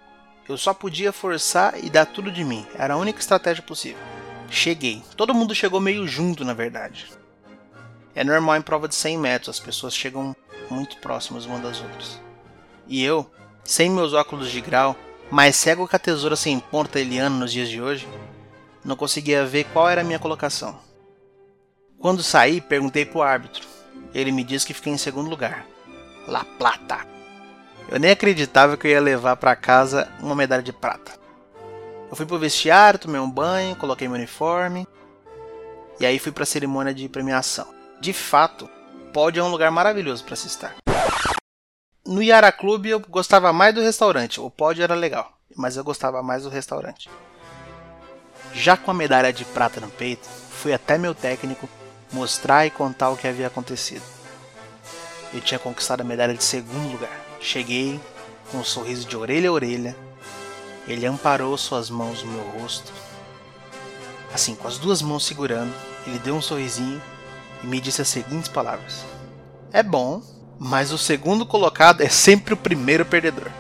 Eu 0.48 0.56
só 0.56 0.72
podia 0.74 1.12
forçar 1.12 1.82
e 1.82 1.90
dar 1.90 2.06
tudo 2.06 2.30
de 2.30 2.44
mim. 2.44 2.64
Era 2.78 2.94
a 2.94 2.96
única 2.96 3.18
estratégia 3.18 3.62
possível. 3.62 3.98
Cheguei. 4.50 5.02
Todo 5.16 5.34
mundo 5.34 5.54
chegou 5.54 5.80
meio 5.80 6.06
junto, 6.06 6.44
na 6.44 6.54
verdade. 6.54 7.06
É 8.14 8.24
normal 8.24 8.56
em 8.56 8.62
prova 8.62 8.88
de 8.88 8.94
100 8.94 9.18
metros, 9.18 9.48
as 9.56 9.60
pessoas 9.60 9.94
chegam 9.94 10.34
muito 10.70 10.96
próximas 10.98 11.44
uma 11.44 11.58
das 11.58 11.80
outras. 11.80 12.20
E 12.86 13.02
eu, 13.02 13.30
sem 13.64 13.90
meus 13.90 14.12
óculos 14.12 14.50
de 14.50 14.60
grau, 14.60 14.96
mais 15.30 15.56
cego 15.56 15.88
que 15.88 15.96
a 15.96 15.98
tesoura 15.98 16.36
sem 16.36 16.58
ponta 16.58 17.00
Eliano 17.00 17.36
nos 17.36 17.52
dias 17.52 17.68
de 17.68 17.80
hoje, 17.80 18.08
não 18.84 18.96
conseguia 18.96 19.44
ver 19.44 19.64
qual 19.64 19.88
era 19.88 20.00
a 20.00 20.04
minha 20.04 20.18
colocação. 20.18 20.78
Quando 21.98 22.22
saí, 22.22 22.60
perguntei 22.60 23.04
pro 23.04 23.22
árbitro. 23.22 23.66
Ele 24.14 24.30
me 24.30 24.44
disse 24.44 24.66
que 24.66 24.74
fiquei 24.74 24.92
em 24.92 24.98
segundo 24.98 25.28
lugar. 25.28 25.66
La 26.26 26.44
Plata. 26.44 27.06
Eu 27.88 27.98
nem 27.98 28.10
acreditava 28.10 28.76
que 28.76 28.86
eu 28.86 28.90
ia 28.92 29.00
levar 29.00 29.36
para 29.36 29.56
casa 29.56 30.08
uma 30.20 30.34
medalha 30.34 30.62
de 30.62 30.72
prata. 30.72 31.12
Eu 32.08 32.16
fui 32.16 32.24
pro 32.24 32.38
vestiário, 32.38 33.00
tomei 33.00 33.20
um 33.20 33.30
banho, 33.30 33.76
coloquei 33.76 34.06
meu 34.06 34.16
uniforme. 34.16 34.86
E 35.98 36.06
aí 36.06 36.18
fui 36.18 36.30
pra 36.30 36.46
cerimônia 36.46 36.94
de 36.94 37.08
premiação. 37.08 37.66
De 38.00 38.12
fato, 38.12 38.68
pódio 39.12 39.40
é 39.40 39.44
um 39.44 39.50
lugar 39.50 39.70
maravilhoso 39.70 40.24
para 40.24 40.36
se 40.36 40.46
estar. 40.46 40.76
No 42.06 42.22
Yara 42.22 42.52
Clube 42.52 42.90
eu 42.90 43.00
gostava 43.00 43.52
mais 43.52 43.74
do 43.74 43.80
restaurante. 43.80 44.40
O 44.40 44.50
pódio 44.50 44.84
era 44.84 44.94
legal, 44.94 45.36
mas 45.56 45.76
eu 45.76 45.82
gostava 45.82 46.22
mais 46.22 46.44
do 46.44 46.48
restaurante. 46.48 47.10
Já 48.52 48.76
com 48.76 48.90
a 48.90 48.94
medalha 48.94 49.32
de 49.32 49.44
prata 49.44 49.80
no 49.80 49.90
peito, 49.90 50.26
fui 50.26 50.72
até 50.72 50.96
meu 50.96 51.14
técnico 51.14 51.68
mostrar 52.12 52.66
e 52.66 52.70
contar 52.70 53.10
o 53.10 53.16
que 53.16 53.26
havia 53.26 53.48
acontecido. 53.48 54.04
Eu 55.34 55.40
tinha 55.40 55.58
conquistado 55.58 56.02
a 56.02 56.04
medalha 56.04 56.34
de 56.34 56.44
segundo 56.44 56.92
lugar. 56.92 57.10
Cheguei 57.40 58.00
com 58.50 58.58
um 58.58 58.64
sorriso 58.64 59.08
de 59.08 59.16
orelha 59.16 59.50
a 59.50 59.52
orelha 59.52 60.05
ele 60.86 61.06
amparou 61.06 61.56
suas 61.56 61.90
mãos 61.90 62.22
no 62.22 62.32
meu 62.32 62.44
rosto. 62.60 62.92
Assim, 64.32 64.54
com 64.54 64.68
as 64.68 64.78
duas 64.78 65.02
mãos 65.02 65.24
segurando, 65.24 65.72
ele 66.06 66.18
deu 66.18 66.34
um 66.34 66.42
sorrisinho 66.42 67.00
e 67.62 67.66
me 67.66 67.80
disse 67.80 68.02
as 68.02 68.08
seguintes 68.08 68.48
palavras: 68.48 69.04
É 69.72 69.82
bom, 69.82 70.22
mas 70.58 70.92
o 70.92 70.98
segundo 70.98 71.44
colocado 71.44 72.02
é 72.02 72.08
sempre 72.08 72.54
o 72.54 72.56
primeiro 72.56 73.04
perdedor. 73.04 73.50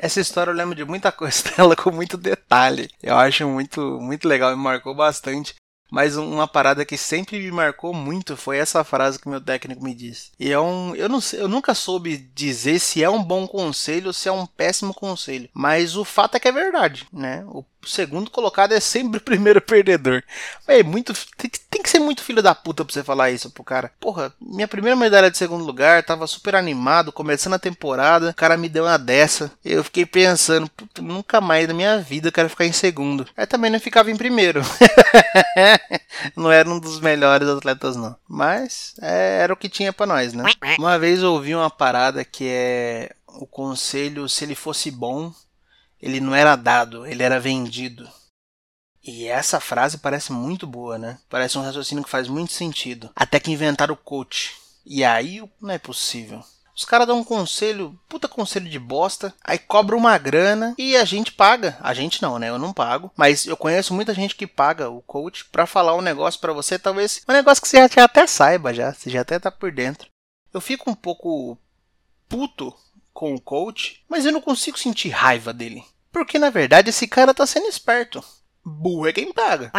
Essa 0.00 0.20
história 0.20 0.52
eu 0.52 0.54
lembro 0.54 0.76
de 0.76 0.84
muita 0.84 1.10
coisa 1.10 1.42
dela 1.56 1.74
com 1.74 1.90
muito 1.90 2.16
detalhe. 2.16 2.88
Eu 3.02 3.16
acho 3.16 3.46
muito, 3.48 3.80
muito 4.00 4.28
legal, 4.28 4.56
me 4.56 4.62
marcou 4.62 4.94
bastante. 4.94 5.54
Mas 5.90 6.16
uma 6.16 6.46
parada 6.46 6.84
que 6.84 6.98
sempre 6.98 7.38
me 7.38 7.50
marcou 7.50 7.94
muito 7.94 8.36
foi 8.36 8.58
essa 8.58 8.84
frase 8.84 9.18
que 9.18 9.28
meu 9.28 9.40
técnico 9.40 9.82
me 9.82 9.94
disse. 9.94 10.30
E 10.38 10.50
é 10.50 10.60
um. 10.60 10.94
Eu, 10.94 11.08
não, 11.08 11.18
eu 11.32 11.48
nunca 11.48 11.74
soube 11.74 12.16
dizer 12.34 12.78
se 12.78 13.02
é 13.02 13.08
um 13.08 13.22
bom 13.22 13.46
conselho 13.46 14.08
ou 14.08 14.12
se 14.12 14.28
é 14.28 14.32
um 14.32 14.46
péssimo 14.46 14.92
conselho. 14.92 15.48
Mas 15.54 15.96
o 15.96 16.04
fato 16.04 16.36
é 16.36 16.40
que 16.40 16.48
é 16.48 16.52
verdade, 16.52 17.06
né? 17.12 17.44
O 17.48 17.64
segundo 17.86 18.30
colocado 18.30 18.72
é 18.72 18.80
sempre 18.80 19.18
o 19.18 19.22
primeiro 19.22 19.60
perdedor. 19.60 20.22
É 20.66 20.82
muito. 20.82 21.12
Tem, 21.36 21.50
tem, 21.70 21.82
que 21.82 21.90
ser 21.90 21.98
muito 21.98 22.22
filho 22.22 22.42
da 22.42 22.54
puta 22.54 22.84
pra 22.84 22.92
você 22.92 23.02
falar 23.02 23.30
isso 23.30 23.50
pro 23.50 23.64
cara. 23.64 23.92
Porra, 24.00 24.32
minha 24.40 24.68
primeira 24.68 24.96
medalha 24.96 25.30
de 25.30 25.38
segundo 25.38 25.64
lugar, 25.64 26.02
tava 26.02 26.26
super 26.26 26.54
animado, 26.54 27.12
começando 27.12 27.54
a 27.54 27.58
temporada, 27.58 28.30
o 28.30 28.34
cara 28.34 28.56
me 28.56 28.68
deu 28.68 28.84
uma 28.84 28.98
dessa. 28.98 29.50
Eu 29.64 29.84
fiquei 29.84 30.04
pensando, 30.04 30.70
nunca 31.00 31.40
mais 31.40 31.68
na 31.68 31.74
minha 31.74 31.98
vida 31.98 32.28
eu 32.28 32.32
quero 32.32 32.48
ficar 32.48 32.66
em 32.66 32.72
segundo. 32.72 33.26
Aí 33.36 33.46
também 33.46 33.70
não 33.70 33.80
ficava 33.80 34.10
em 34.10 34.16
primeiro. 34.16 34.62
não 36.36 36.50
era 36.50 36.68
um 36.68 36.78
dos 36.78 37.00
melhores 37.00 37.48
atletas, 37.48 37.96
não. 37.96 38.16
Mas 38.28 38.94
é, 39.00 39.40
era 39.42 39.52
o 39.52 39.56
que 39.56 39.68
tinha 39.68 39.92
para 39.92 40.06
nós, 40.06 40.32
né? 40.32 40.44
Uma 40.78 40.98
vez 40.98 41.22
eu 41.22 41.32
ouvi 41.32 41.54
uma 41.54 41.70
parada 41.70 42.24
que 42.24 42.44
é 42.48 43.12
o 43.26 43.46
conselho, 43.46 44.28
se 44.28 44.44
ele 44.44 44.54
fosse 44.54 44.90
bom, 44.90 45.32
ele 46.00 46.20
não 46.20 46.34
era 46.34 46.56
dado, 46.56 47.06
ele 47.06 47.22
era 47.22 47.40
vendido. 47.40 48.08
E 49.02 49.26
essa 49.26 49.60
frase 49.60 49.98
parece 49.98 50.32
muito 50.32 50.66
boa, 50.66 50.98
né? 50.98 51.18
Parece 51.28 51.56
um 51.56 51.62
raciocínio 51.62 52.04
que 52.04 52.10
faz 52.10 52.28
muito 52.28 52.52
sentido. 52.52 53.10
Até 53.16 53.40
que 53.40 53.50
inventaram 53.50 53.94
o 53.94 53.96
coach. 53.96 54.54
E 54.84 55.04
aí 55.04 55.42
não 55.60 55.70
é 55.70 55.78
possível. 55.78 56.42
Os 56.78 56.84
caras 56.84 57.08
dão 57.08 57.18
um 57.18 57.24
conselho, 57.24 57.98
puta 58.08 58.28
conselho 58.28 58.70
de 58.70 58.78
bosta, 58.78 59.34
aí 59.42 59.58
cobra 59.58 59.96
uma 59.96 60.16
grana 60.16 60.76
e 60.78 60.96
a 60.96 61.04
gente 61.04 61.32
paga. 61.32 61.76
A 61.80 61.92
gente 61.92 62.22
não, 62.22 62.38
né? 62.38 62.50
Eu 62.50 62.58
não 62.58 62.72
pago, 62.72 63.10
mas 63.16 63.46
eu 63.46 63.56
conheço 63.56 63.92
muita 63.92 64.14
gente 64.14 64.36
que 64.36 64.46
paga 64.46 64.88
o 64.88 65.02
coach 65.02 65.44
para 65.46 65.66
falar 65.66 65.96
um 65.96 66.00
negócio 66.00 66.40
para 66.40 66.52
você, 66.52 66.78
talvez 66.78 67.20
um 67.28 67.32
negócio 67.32 67.60
que 67.60 67.68
você 67.68 67.88
já 67.88 68.04
até 68.04 68.28
saiba 68.28 68.72
já, 68.72 68.92
você 68.94 69.10
já 69.10 69.22
até 69.22 69.40
tá 69.40 69.50
por 69.50 69.72
dentro. 69.72 70.08
Eu 70.54 70.60
fico 70.60 70.88
um 70.88 70.94
pouco 70.94 71.58
puto 72.28 72.72
com 73.18 73.34
o 73.34 73.40
coach, 73.40 74.00
mas 74.08 74.24
eu 74.24 74.30
não 74.30 74.40
consigo 74.40 74.78
sentir 74.78 75.08
raiva 75.08 75.52
dele. 75.52 75.84
Porque 76.12 76.38
na 76.38 76.50
verdade 76.50 76.90
esse 76.90 77.08
cara 77.08 77.34
tá 77.34 77.44
sendo 77.44 77.66
esperto. 77.66 78.22
Burro 78.64 79.08
é 79.08 79.12
quem 79.12 79.32
paga. 79.32 79.72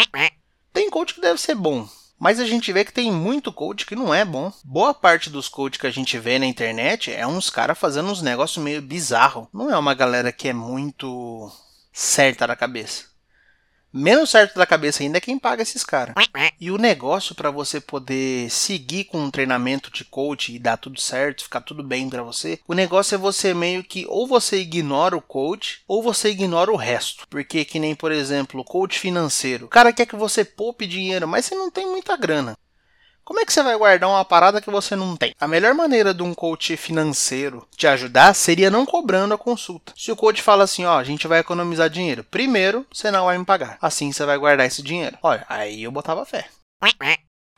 Tem 0.74 0.89
coach 0.89 1.13
que 1.13 1.22
deve 1.22 1.39
ser 1.39 1.55
bom, 1.55 1.88
mas 2.19 2.38
a 2.41 2.46
gente 2.46 2.74
vê 2.74 2.84
que 2.84 2.91
tem 2.91 3.10
muito 3.10 3.53
coach 3.53 3.86
que 3.86 3.96
não 3.96 4.13
é 4.13 4.25
bom. 4.25 4.51
Boa 4.62 4.93
parte 4.93 5.29
dos 5.29 5.48
coaches 5.48 5.79
que 5.79 5.88
a 5.88 5.91
gente 5.91 6.19
vê 6.19 6.38
na 6.38 6.46
internet 6.46 7.13
é 7.13 7.25
uns 7.25 7.50
caras 7.50 7.79
fazendo 7.79 8.12
uns 8.12 8.22
negócios 8.22 8.62
meio 8.62 8.81
bizarro. 8.81 9.48
Não 9.53 9.72
é 9.72 9.77
uma 9.77 9.93
galera 9.93 10.34
que 10.34 10.50
é 10.50 10.53
muito 10.53 11.50
certa 11.93 12.46
da 12.46 12.58
cabeça. 12.58 13.05
Menos 13.91 14.29
certo 14.29 14.55
da 14.55 14.65
cabeça 14.65 15.01
ainda 15.01 15.17
é 15.17 15.22
quem 15.22 15.39
paga 15.39 15.63
esses 15.63 15.84
caras. 15.84 16.13
E 16.60 16.69
o 16.69 16.77
negócio 16.77 17.34
para 17.34 17.50
você 17.50 17.81
poder 17.81 18.50
seguir 18.50 19.05
com 19.05 19.17
um 19.19 19.31
treinamento 19.31 19.91
de 19.91 20.05
coach 20.05 20.53
e 20.53 20.60
dar 20.60 20.77
tudo 20.77 21.00
certo, 21.00 21.43
ficar 21.43 21.62
tudo 21.62 21.81
bem 21.81 22.10
para 22.10 22.22
você, 22.22 22.60
o 22.67 22.74
negócio 22.74 23.15
é 23.15 23.17
você 23.17 23.53
meio 23.53 23.84
que 23.84 24.05
ou 24.08 24.27
você 24.27 24.58
ignora 24.60 25.17
o 25.17 25.22
coach 25.22 25.81
ou 25.88 26.03
você 26.03 26.29
ignora 26.29 26.72
o 26.72 26.75
resto. 26.75 27.27
Porque 27.29 27.65
que 27.65 27.79
nem, 27.79 27.96
por 27.96 28.12
exemplo, 28.12 28.63
coach 28.63 29.00
financeiro. 29.00 29.65
O 29.65 29.69
cara 29.69 29.91
quer 29.91 30.05
que 30.05 30.15
você 30.15 30.46
poupe 30.46 30.86
dinheiro, 30.86 31.27
mas 31.27 31.46
você 31.46 31.55
não 31.55 31.72
tem 31.72 31.88
muita 31.88 32.15
grana. 32.15 32.58
Como 33.29 33.39
é 33.39 33.45
que 33.45 33.53
você 33.53 33.62
vai 33.62 33.77
guardar 33.77 34.09
uma 34.09 34.25
parada 34.25 34.59
que 34.59 34.71
você 34.71 34.95
não 34.95 35.15
tem? 35.15 35.36
A 35.39 35.48
melhor 35.48 35.75
maneira 35.75 36.15
de 36.15 36.24
um 36.24 36.33
coach 36.33 36.75
financeiro 36.75 37.63
te 37.77 37.86
ajudar 37.86 38.33
seria 38.33 38.71
não 38.71 38.88
cobrando 38.88 39.36
a 39.36 39.38
consulta. 39.38 39.93
Se 39.95 40.12
o 40.12 40.15
coach 40.15 40.41
fala 40.41 40.63
assim, 40.63 40.83
ó, 40.83 40.98
a 40.98 41.03
gente 41.03 41.27
vai 41.27 41.38
economizar 41.38 41.91
dinheiro, 41.91 42.24
primeiro 42.24 42.88
você 42.91 43.12
não 43.12 43.25
vai 43.25 43.38
me 43.38 43.45
pagar. 43.45 43.77
Assim 43.79 44.12
você 44.12 44.25
vai 44.25 44.36
guardar 44.36 44.65
esse 44.65 44.81
dinheiro. 44.81 45.15
Olha, 45.21 45.45
aí 45.48 45.83
eu 45.83 45.91
botava 45.91 46.25
fé. 46.25 46.48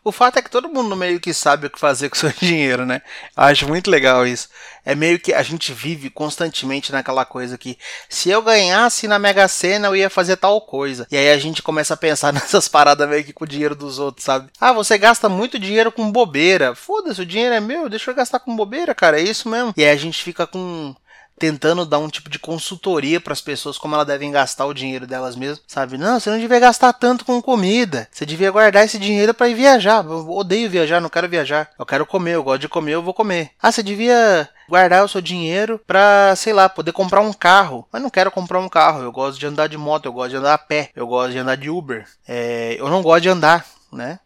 O 0.04 0.12
fato 0.12 0.40
é 0.40 0.42
que 0.42 0.50
todo 0.50 0.68
mundo 0.68 0.96
meio 0.96 1.20
que 1.20 1.32
sabe 1.32 1.68
o 1.68 1.70
que 1.70 1.80
fazer 1.80 2.10
com 2.10 2.16
o 2.16 2.20
seu 2.20 2.32
dinheiro, 2.42 2.86
né? 2.86 3.02
Eu 3.38 3.44
acho 3.44 3.68
muito 3.68 3.90
legal 3.90 4.26
isso. 4.26 4.50
É 4.84 4.96
meio 4.96 5.20
que 5.20 5.32
a 5.32 5.44
gente 5.44 5.72
vive 5.74 6.10
constantemente 6.10 6.92
naquela 6.92 7.24
coisa 7.24 7.56
que 7.58 7.78
se 8.10 8.30
eu 8.30 8.42
ganhasse 8.42 9.08
na 9.08 9.20
Mega 9.20 9.48
Sena 9.48 9.88
eu 9.88 9.96
ia 9.96 10.10
fazer 10.10 10.38
tal 10.38 10.60
coisa. 10.62 11.08
E 11.12 11.16
aí 11.16 11.30
a 11.30 11.38
gente 11.38 11.62
começa 11.62 11.94
a 11.94 11.98
pensar 11.98 12.34
nessas 12.34 12.68
paradas 12.68 13.08
meio 13.08 13.24
que 13.24 13.34
com 13.34 13.44
o 13.44 13.48
dinheiro 13.48 13.76
dos 13.76 14.00
outros, 14.00 14.26
sabe? 14.26 14.50
Ah, 14.60 14.74
você 14.74 14.98
gasta 14.98 15.30
muito 15.30 15.60
dinheiro 15.60 15.92
com 15.92 16.12
bobeira. 16.12 16.74
Foda-se, 16.74 17.22
o 17.22 17.26
dinheiro 17.26 17.54
é 17.54 17.60
meu, 17.60 17.88
deixa 17.88 18.10
eu 18.10 18.16
gastar 18.16 18.40
com 18.40 18.56
bobeira, 18.56 18.96
cara. 18.96 19.20
É 19.20 19.24
isso 19.24 19.48
mesmo. 19.48 19.72
E 19.78 19.84
aí 19.84 19.92
a 19.92 19.96
gente 19.96 20.24
fica 20.24 20.48
com 20.48 20.96
tentando 21.42 21.88
dar 21.88 21.98
um 21.98 22.08
tipo 22.08 22.30
de 22.30 22.38
consultoria 22.38 23.20
para 23.20 23.34
as 23.34 23.42
pessoas 23.42 23.76
como 23.76 23.96
elas 23.96 24.06
devem 24.06 24.30
gastar 24.30 24.68
o 24.68 24.76
dinheiro 24.76 25.08
delas 25.08 25.36
mesmas, 25.36 25.64
sabe? 25.66 25.98
Não, 25.98 26.20
você 26.20 26.30
não 26.30 26.38
devia 26.38 26.60
gastar 26.60 26.94
tanto 26.94 27.26
com 27.26 27.42
comida. 27.42 28.08
Você 28.12 28.28
devia 28.28 28.52
guardar 28.52 28.86
esse 28.86 29.00
dinheiro 29.00 29.34
para 29.34 29.50
ir 29.50 29.56
viajar. 29.56 30.06
Eu 30.06 30.30
odeio 30.30 30.70
viajar, 30.70 31.02
não 31.02 31.10
quero 31.10 31.28
viajar. 31.28 31.72
Eu 31.80 31.86
quero 31.86 32.06
comer, 32.06 32.36
eu 32.36 32.44
gosto 32.44 32.62
de 32.62 32.70
comer, 32.70 32.92
eu 32.92 33.02
vou 33.02 33.12
comer. 33.12 33.50
Ah, 33.60 33.72
você 33.72 33.82
devia 33.82 34.48
guardar 34.70 35.04
o 35.04 35.08
seu 35.08 35.20
dinheiro 35.20 35.82
para, 35.88 36.36
sei 36.36 36.54
lá, 36.54 36.70
poder 36.70 36.92
comprar 36.92 37.22
um 37.22 37.34
carro. 37.34 37.88
Mas 37.92 38.04
não 38.04 38.12
quero 38.12 38.30
comprar 38.30 38.60
um 38.60 38.70
carro. 38.70 39.02
Eu 39.02 39.12
gosto 39.12 39.40
de 39.40 39.48
andar 39.48 39.66
de 39.66 39.78
moto, 39.80 40.06
eu 40.06 40.14
gosto 40.14 40.30
de 40.30 40.38
andar 40.38 40.54
a 40.54 40.60
pé, 40.60 40.92
eu 40.96 41.08
gosto 41.08 41.32
de 41.32 41.40
andar 41.40 41.58
de 41.58 41.72
Uber. 41.72 42.06
É, 42.28 42.76
eu 42.80 42.88
não 42.88 43.02
gosto 43.02 43.24
de 43.24 43.30
andar, 43.30 43.66
né? 43.92 44.20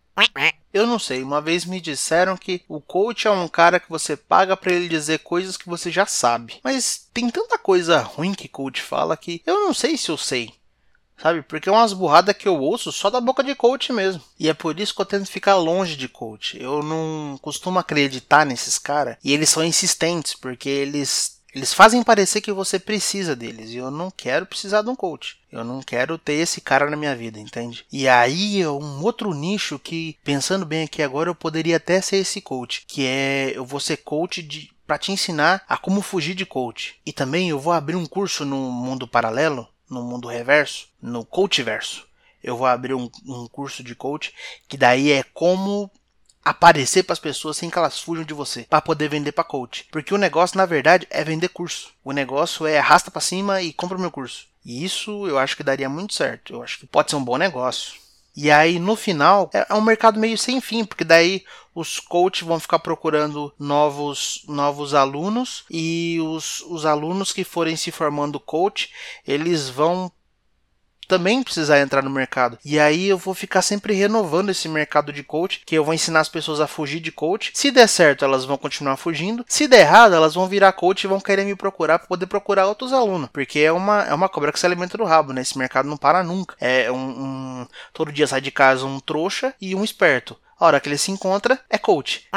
Eu 0.74 0.86
não 0.86 1.00
sei, 1.00 1.24
uma 1.24 1.40
vez 1.40 1.64
me 1.64 1.80
disseram 1.80 2.36
que 2.36 2.62
o 2.68 2.82
coach 2.82 3.28
é 3.28 3.32
um 3.32 3.48
cara 3.48 3.80
que 3.80 3.90
você 3.90 4.18
paga 4.18 4.58
para 4.58 4.74
ele 4.74 4.90
dizer 4.90 5.20
coisas 5.20 5.56
que 5.56 5.70
você 5.70 5.90
já 5.90 6.06
sabe. 6.06 6.60
Mas 6.64 7.08
tem 7.14 7.30
tanta 7.30 7.58
coisa 7.58 8.00
ruim 8.00 8.34
que 8.34 8.50
coach 8.50 8.82
fala 8.82 9.16
que 9.16 9.42
eu 9.46 9.66
não 9.66 9.74
sei 9.74 9.98
se 9.98 10.10
eu 10.10 10.18
sei. 10.18 10.54
Sabe? 11.18 11.42
Porque 11.42 11.70
é 11.70 11.72
umas 11.72 11.94
burradas 11.94 12.36
que 12.36 12.48
eu 12.48 12.60
ouço 12.60 12.92
só 12.92 13.10
da 13.10 13.22
boca 13.22 13.42
de 13.42 13.56
coach 13.56 13.94
mesmo. 13.94 14.22
E 14.38 14.50
é 14.50 14.54
por 14.54 14.78
isso 14.78 14.94
que 14.94 15.02
eu 15.02 15.06
tento 15.06 15.32
ficar 15.32 15.56
longe 15.56 15.96
de 15.96 16.10
coach. 16.10 16.62
Eu 16.62 16.84
não 16.84 17.40
costumo 17.42 17.80
acreditar 17.80 18.46
nesses 18.46 18.78
caras. 18.78 19.16
E 19.24 19.32
eles 19.32 19.50
são 19.50 19.64
insistentes, 19.64 20.34
porque 20.34 20.68
eles 20.68 21.35
eles 21.56 21.74
fazem 21.74 22.04
parecer 22.04 22.42
que 22.42 22.52
você 22.52 22.78
precisa 22.78 23.34
deles 23.34 23.70
e 23.70 23.78
eu 23.78 23.90
não 23.90 24.12
quero 24.12 24.46
precisar 24.46 24.82
de 24.82 24.90
um 24.90 24.96
coach. 24.96 25.38
Eu 25.50 25.64
não 25.64 25.82
quero 25.82 26.18
ter 26.18 26.34
esse 26.34 26.60
cara 26.60 26.90
na 26.90 26.98
minha 26.98 27.16
vida, 27.16 27.40
entende? 27.40 27.86
E 27.90 28.10
aí 28.10 28.62
é 28.62 28.70
um 28.70 29.02
outro 29.02 29.34
nicho 29.34 29.80
que, 29.80 30.18
pensando 30.22 30.66
bem 30.66 30.84
aqui 30.84 31.02
agora, 31.02 31.30
eu 31.30 31.36
poderia 31.36 31.78
até 31.78 32.02
ser 32.02 32.18
esse 32.18 32.42
coach, 32.42 32.84
que 32.86 33.06
é 33.06 33.54
eu 33.56 33.64
vou 33.64 33.80
ser 33.80 33.98
coach 33.98 34.44
de 34.44 34.70
para 34.86 35.00
te 35.00 35.12
ensinar 35.12 35.64
a 35.68 35.78
como 35.78 36.02
fugir 36.02 36.36
de 36.36 36.46
coach. 36.46 37.00
E 37.06 37.14
também 37.14 37.50
eu 37.50 37.60
vou 37.60 37.72
abrir 37.72 37.96
um 37.96 38.06
curso 38.06 38.44
no 38.44 38.70
mundo 38.70 39.08
paralelo, 39.08 39.68
no 39.90 40.04
mundo 40.04 40.28
reverso, 40.28 40.90
no 41.02 41.26
coach 41.26 41.64
verso. 41.64 42.06
Eu 42.44 42.58
vou 42.58 42.68
abrir 42.68 42.94
um, 42.94 43.10
um 43.26 43.48
curso 43.48 43.82
de 43.82 43.96
coach 43.96 44.34
que 44.68 44.78
daí 44.78 45.12
é 45.12 45.24
como 45.24 45.90
aparecer 46.46 47.04
para 47.04 47.14
as 47.14 47.20
pessoas 47.20 47.58
sem 47.58 47.72
que 47.72 47.78
elas 47.78 48.00
fujam 48.00 48.24
de 48.24 48.34
você, 48.34 48.64
para 48.70 48.80
poder 48.80 49.10
vender 49.10 49.32
para 49.32 49.44
coach. 49.44 49.88
Porque 49.92 50.14
o 50.14 50.18
negócio 50.18 50.58
na 50.58 50.66
verdade 50.68 51.08
é 51.10 51.24
vender 51.24 51.50
curso. 51.50 51.90
O 52.04 52.12
negócio 52.12 52.68
é 52.68 52.78
arrasta 52.78 53.10
para 53.10 53.20
cima 53.20 53.64
e 53.64 53.74
compra 53.74 53.98
o 53.98 54.02
meu 54.02 54.12
curso. 54.12 54.48
E 54.64 54.86
isso 54.86 55.28
eu 55.28 55.40
acho 55.40 55.58
que 55.58 55.64
daria 55.64 55.90
muito 55.90 56.14
certo. 56.14 56.54
Eu 56.54 56.64
acho 56.64 56.80
que 56.80 56.86
pode 56.86 57.10
ser 57.10 57.16
um 57.16 57.24
bom 57.24 57.38
negócio. 57.38 57.94
E 58.36 58.52
aí, 58.52 58.80
no 58.80 58.98
final, 58.98 59.50
é, 59.54 59.66
é 59.70 59.74
um 59.74 59.82
mercado 59.82 60.20
meio 60.20 60.38
sem 60.38 60.60
fim, 60.60 60.84
porque 60.84 61.06
daí 61.06 61.44
os 61.74 62.00
coaches 62.00 62.46
vão 62.46 62.60
ficar 62.60 62.80
procurando 62.80 63.54
novos, 63.58 64.44
novos 64.48 64.94
alunos 64.94 65.64
e 65.70 66.20
os, 66.22 66.62
os 66.62 66.86
alunos 66.86 67.32
que 67.32 67.46
forem 67.46 67.78
se 67.78 67.92
formando 67.92 68.40
coach, 68.40 68.92
eles 69.26 69.70
vão 69.70 70.12
também 71.08 71.44
precisar 71.44 71.80
entrar 71.80 72.02
no 72.02 72.10
mercado. 72.10 72.58
E 72.64 72.80
aí 72.80 73.08
eu 73.08 73.18
vou 73.18 73.34
ficar 73.34 73.62
sempre 73.62 73.94
renovando 73.94 74.50
esse 74.50 74.68
mercado 74.68 75.12
de 75.12 75.24
coach, 75.24 75.62
que 75.66 75.76
eu 75.76 75.84
vou 75.84 75.94
ensinar 75.94 76.22
as 76.22 76.30
pessoas 76.30 76.60
a 76.60 76.68
fugir 76.68 77.00
de 77.00 77.12
coach. 77.12 77.52
Se 77.54 77.72
der 77.72 77.88
certo, 77.88 78.26
elas 78.26 78.46
vão 78.46 78.58
continuar 78.58 78.98
fugindo. 78.98 79.46
Se 79.48 79.68
der 79.68 79.82
errado, 79.82 80.16
elas 80.16 80.34
vão 80.34 80.48
virar 80.48 80.72
coach 80.74 81.04
e 81.04 81.08
vão 81.08 81.20
querer 81.20 81.46
me 81.46 81.56
procurar 81.56 82.00
para 82.00 82.08
poder 82.08 82.26
procurar 82.26 82.68
outros 82.68 82.94
alunos, 82.94 83.30
porque 83.32 83.60
é 83.60 83.72
uma 83.72 84.04
é 84.04 84.14
uma 84.14 84.30
cobra 84.30 84.52
que 84.52 84.60
se 84.60 84.66
alimenta 84.66 84.98
do 84.98 85.04
rabo, 85.04 85.34
né? 85.34 85.42
Esse 85.42 85.58
mercado 85.58 85.88
não 85.88 85.98
para 85.98 86.24
nunca. 86.24 86.56
É 86.60 86.92
um, 86.92 86.98
um 86.98 87.68
todo 87.94 88.12
dia 88.12 88.28
sai 88.28 88.42
de 88.42 88.52
casa 88.52 88.86
um 88.86 89.00
trouxa 89.00 89.54
e 89.60 89.76
um 89.76 89.84
esperto. 89.84 90.38
A 90.60 90.66
hora 90.66 90.80
que 90.80 90.88
ele 90.90 90.98
se 90.98 91.12
encontra 91.12 91.60
é 91.70 91.78
coach. 91.78 92.28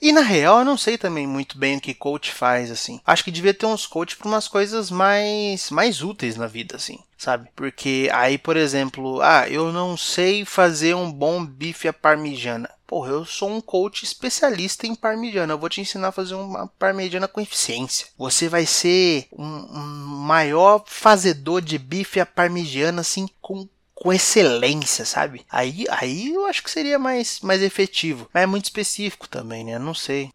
E 0.00 0.12
na 0.12 0.20
real, 0.20 0.58
eu 0.58 0.64
não 0.64 0.76
sei 0.76 0.98
também 0.98 1.26
muito 1.26 1.58
bem 1.58 1.78
o 1.78 1.80
que 1.80 1.94
coach 1.94 2.30
faz, 2.30 2.70
assim. 2.70 3.00
Acho 3.04 3.24
que 3.24 3.30
devia 3.30 3.54
ter 3.54 3.66
uns 3.66 3.86
coach 3.86 4.16
para 4.16 4.28
umas 4.28 4.46
coisas 4.46 4.90
mais, 4.90 5.70
mais 5.70 6.02
úteis 6.02 6.36
na 6.36 6.46
vida, 6.46 6.76
assim, 6.76 6.98
sabe? 7.16 7.48
Porque 7.56 8.10
aí, 8.12 8.36
por 8.36 8.56
exemplo, 8.56 9.20
ah, 9.22 9.48
eu 9.48 9.72
não 9.72 9.96
sei 9.96 10.44
fazer 10.44 10.94
um 10.94 11.10
bom 11.10 11.44
bife 11.44 11.88
à 11.88 11.92
parmigiana. 11.92 12.70
Porra, 12.86 13.10
eu 13.10 13.24
sou 13.24 13.50
um 13.50 13.60
coach 13.60 14.04
especialista 14.04 14.86
em 14.86 14.94
parmigiana. 14.94 15.54
Eu 15.54 15.58
vou 15.58 15.68
te 15.68 15.80
ensinar 15.80 16.08
a 16.08 16.12
fazer 16.12 16.34
uma 16.34 16.68
parmigiana 16.78 17.26
com 17.26 17.40
eficiência. 17.40 18.06
Você 18.16 18.48
vai 18.48 18.64
ser 18.64 19.26
um, 19.32 19.44
um 19.44 19.82
maior 20.24 20.84
fazedor 20.86 21.60
de 21.60 21.78
bife 21.78 22.20
à 22.20 22.26
parmigiana, 22.26 23.00
assim, 23.00 23.28
com 23.40 23.66
com 24.06 24.12
excelência, 24.12 25.04
sabe? 25.04 25.44
Aí, 25.50 25.84
aí 25.90 26.32
eu 26.32 26.46
acho 26.46 26.62
que 26.62 26.70
seria 26.70 26.96
mais, 26.96 27.40
mais 27.40 27.60
efetivo. 27.60 28.28
Mas 28.32 28.44
é 28.44 28.46
muito 28.46 28.66
específico 28.66 29.28
também, 29.28 29.64
né? 29.64 29.80
Não 29.80 29.94
sei. 29.94 30.30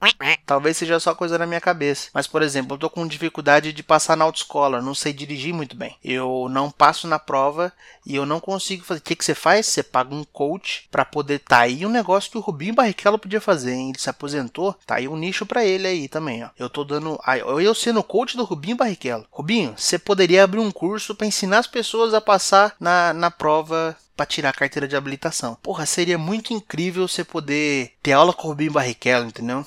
Talvez 0.46 0.75
seja 0.75 1.00
só 1.00 1.16
coisa 1.16 1.38
na 1.38 1.48
minha 1.48 1.62
cabeça. 1.62 2.10
Mas, 2.13 2.28
por 2.28 2.42
exemplo, 2.42 2.75
eu 2.75 2.78
tô 2.78 2.90
com 2.90 3.08
dificuldade 3.08 3.72
de 3.72 3.82
passar 3.82 4.18
na 4.18 4.25
autoescola. 4.25 4.82
Não 4.82 4.94
sei 4.94 5.13
dirigir 5.13 5.54
muito 5.54 5.74
bem. 5.74 5.96
Eu 6.04 6.48
não 6.51 6.70
passo 6.70 7.08
na 7.08 7.18
prova 7.18 7.72
e 8.06 8.13
eu 8.13 8.25
não 8.25 8.42
consigo 8.42 8.84
fazer. 8.84 9.00
O 9.00 9.04
que, 9.04 9.16
que 9.16 9.24
você 9.24 9.34
faz? 9.34 9.68
Você 9.68 9.82
paga 9.82 10.13
um 10.13 10.25
coach 10.25 10.90
para 10.92 11.06
poder. 11.06 11.40
Tá 11.40 11.60
aí 11.60 11.86
um 11.86 11.90
negócio 11.90 12.30
que 12.30 12.38
o 12.38 12.42
Rubinho 12.42 12.75
Barrichello 12.75 13.18
podia 13.18 13.40
fazer, 13.40 13.72
hein? 13.72 13.92
Ele 13.92 14.00
se 14.00 14.10
aposentou. 14.10 14.75
Tá 14.86 14.96
aí 14.96 15.08
um 15.08 15.16
nicho 15.16 15.46
para 15.46 15.63
ele 15.63 15.88
aí 15.88 16.10
também, 16.10 16.44
ó. 16.44 16.50
Eu 16.60 16.70
tô 16.70 16.84
dando. 16.84 17.18
Eu 17.62 17.74
sendo 17.74 18.04
coach 18.04 18.36
do 18.36 18.44
Rubinho 18.44 18.75
Barrichello. 18.75 19.25
Rubinho, 19.32 19.75
você 19.78 19.98
poderia 19.98 20.44
abrir 20.44 20.60
um 20.60 20.72
curso 20.72 21.16
para 21.16 21.25
ensinar 21.25 21.60
as 21.60 21.68
pessoas 21.68 22.13
a 22.13 22.20
passar 22.20 22.75
na, 22.78 23.13
na 23.13 23.32
prova 23.32 23.61
para 23.65 24.25
tirar 24.25 24.50
a 24.50 24.53
carteira 24.53 24.88
de 24.88 24.96
habilitação. 24.96 25.56
Porra, 25.62 25.86
seria 25.86 26.18
muito 26.18 26.53
incrível 26.53 27.08
você 27.08 27.24
poder 27.24 27.94
ter 28.01 28.13
aula 28.13 28.34
com 28.34 28.48
o 28.48 28.51
Rubinho 28.51 28.72
Barrichello, 28.72 29.27
entendeu? 29.27 29.65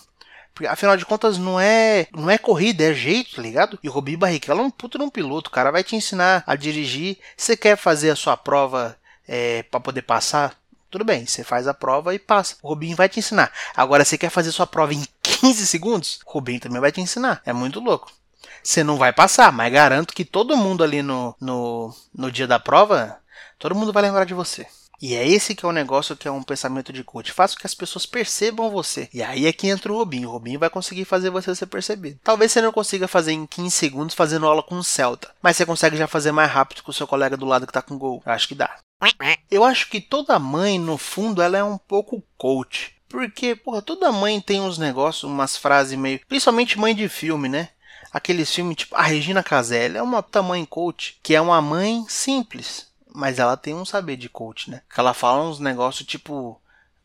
Porque, 0.55 0.69
afinal 0.69 0.97
de 0.97 1.05
contas, 1.05 1.37
não 1.37 1.59
é 1.59 2.07
não 2.15 2.31
é 2.31 2.39
corrida, 2.39 2.85
é 2.85 2.95
jeito, 2.95 3.37
tá 3.37 3.43
ligado? 3.43 3.79
E 3.83 3.89
o 3.89 3.93
Rubinho 3.93 4.19
Barrichello 4.19 4.61
é 4.61 4.65
um 4.65 4.71
puto 4.71 4.97
de 4.97 5.05
um 5.05 5.11
piloto. 5.11 5.49
O 5.49 5.53
cara 5.53 5.73
vai 5.73 5.83
te 5.83 5.97
ensinar 5.97 6.45
a 6.47 6.55
dirigir. 6.55 7.19
Você 7.37 7.57
quer 7.57 7.77
fazer 7.77 8.11
a 8.11 8.17
sua 8.17 8.37
prova 8.37 8.97
é, 9.27 9.65
para 9.65 9.81
poder 9.81 10.03
passar? 10.03 10.57
Tudo 10.89 11.05
bem, 11.05 11.27
você 11.27 11.43
faz 11.43 11.67
a 11.67 11.75
prova 11.75 12.15
e 12.15 12.21
passa. 12.21 12.55
O 12.63 12.69
Rubinho 12.69 12.95
vai 12.95 13.09
te 13.09 13.19
ensinar. 13.19 13.51
Agora, 13.75 14.05
você 14.05 14.17
quer 14.17 14.31
fazer 14.31 14.53
sua 14.53 14.65
prova 14.65 14.95
em 14.95 15.05
15 15.23 15.67
segundos? 15.67 16.21
O 16.25 16.31
Rubinho 16.31 16.61
também 16.61 16.81
vai 16.81 16.93
te 16.93 17.01
ensinar. 17.01 17.43
É 17.45 17.53
muito 17.53 17.81
louco. 17.81 18.13
Você 18.63 18.85
não 18.85 18.97
vai 18.97 19.13
passar, 19.13 19.53
mas 19.53 19.73
garanto 19.73 20.15
que 20.15 20.25
todo 20.25 20.57
mundo 20.57 20.85
ali 20.85 21.03
no, 21.03 21.35
no, 21.41 21.93
no 22.15 22.31
dia 22.31 22.47
da 22.47 22.61
prova, 22.61 23.19
todo 23.59 23.75
mundo 23.75 23.93
vai 23.93 24.03
lembrar 24.03 24.25
de 24.25 24.35
você. 24.35 24.67
E 25.01 25.15
é 25.15 25.27
esse 25.27 25.55
que 25.55 25.65
é 25.65 25.69
o 25.69 25.73
negócio 25.73 26.17
que 26.17 26.27
é 26.27 26.31
um 26.31 26.43
pensamento 26.43 26.93
de 26.93 27.05
coach. 27.05 27.33
Faça 27.33 27.55
com 27.55 27.61
que 27.61 27.67
as 27.67 27.75
pessoas 27.75 28.07
percebam 28.07 28.71
você. 28.71 29.09
E 29.13 29.23
aí 29.23 29.47
é 29.47 29.53
que 29.53 29.69
entra 29.69 29.93
o 29.93 29.97
Robinho. 29.97 30.29
O 30.29 30.33
Robinho 30.33 30.59
vai 30.59 30.71
conseguir 30.71 31.05
fazer 31.05 31.31
você 31.31 31.55
ser 31.55 31.67
percebido. 31.67 32.19
Talvez 32.23 32.53
você 32.53 32.63
não 32.63 32.73
consiga 32.73 33.09
fazer 33.09 33.33
em 33.33 33.47
15 33.47 33.71
segundos 33.71 34.15
fazendo 34.15 34.47
aula 34.47 34.63
com 34.63 34.77
o 34.77 34.85
Celta. 34.85 35.31
Mas 35.43 35.57
você 35.57 35.67
consegue 35.67 35.97
já 35.97 36.07
fazer 36.07 36.33
mais 36.33 36.51
rápido 36.51 36.83
com 36.83 36.91
o 36.91 36.95
seu 36.95 37.07
colega 37.07 37.37
do 37.37 37.45
lado 37.45 37.67
que 37.67 37.73
tá 37.73 37.83
com 37.83 37.99
gol. 37.99 38.23
Eu 38.25 38.33
acho 38.33 38.49
que 38.49 38.55
dá. 38.55 38.79
Eu 39.51 39.65
acho 39.65 39.91
que 39.91 40.01
toda 40.01 40.39
mãe, 40.39 40.79
no 40.79 40.97
fundo, 40.97 41.43
ela 41.43 41.59
é 41.59 41.65
um 41.65 41.77
pouco 41.77 42.23
coach. 42.39 42.95
Porque, 43.09 43.55
porra, 43.55 43.83
toda 43.83 44.11
mãe 44.11 44.41
tem 44.41 44.61
uns 44.61 44.79
negócios, 44.79 45.25
umas 45.25 45.57
frases 45.57 45.99
meio. 45.99 46.21
Principalmente 46.27 46.79
mãe 46.79 46.95
de 46.95 47.09
filme, 47.09 47.49
né? 47.49 47.69
Aqueles 48.11 48.53
filmes 48.55 48.77
tipo 48.77 48.95
a 48.95 49.03
Regina 49.03 49.43
Casella 49.43 49.99
é 49.99 50.03
uma 50.03 50.23
tamanho 50.23 50.67
coach, 50.67 51.19
que 51.23 51.35
é 51.35 51.41
uma 51.41 51.61
mãe 51.61 52.05
simples 52.09 52.87
mas 53.15 53.39
ela 53.39 53.57
tem 53.57 53.73
um 53.73 53.85
saber 53.85 54.17
de 54.17 54.29
coach, 54.29 54.71
né? 54.71 54.83
Que 54.93 54.99
ela 54.99 55.15
fala 55.15 55.49
uns 55.49 55.61
negócios 55.61 56.07
tipo: 56.07 56.61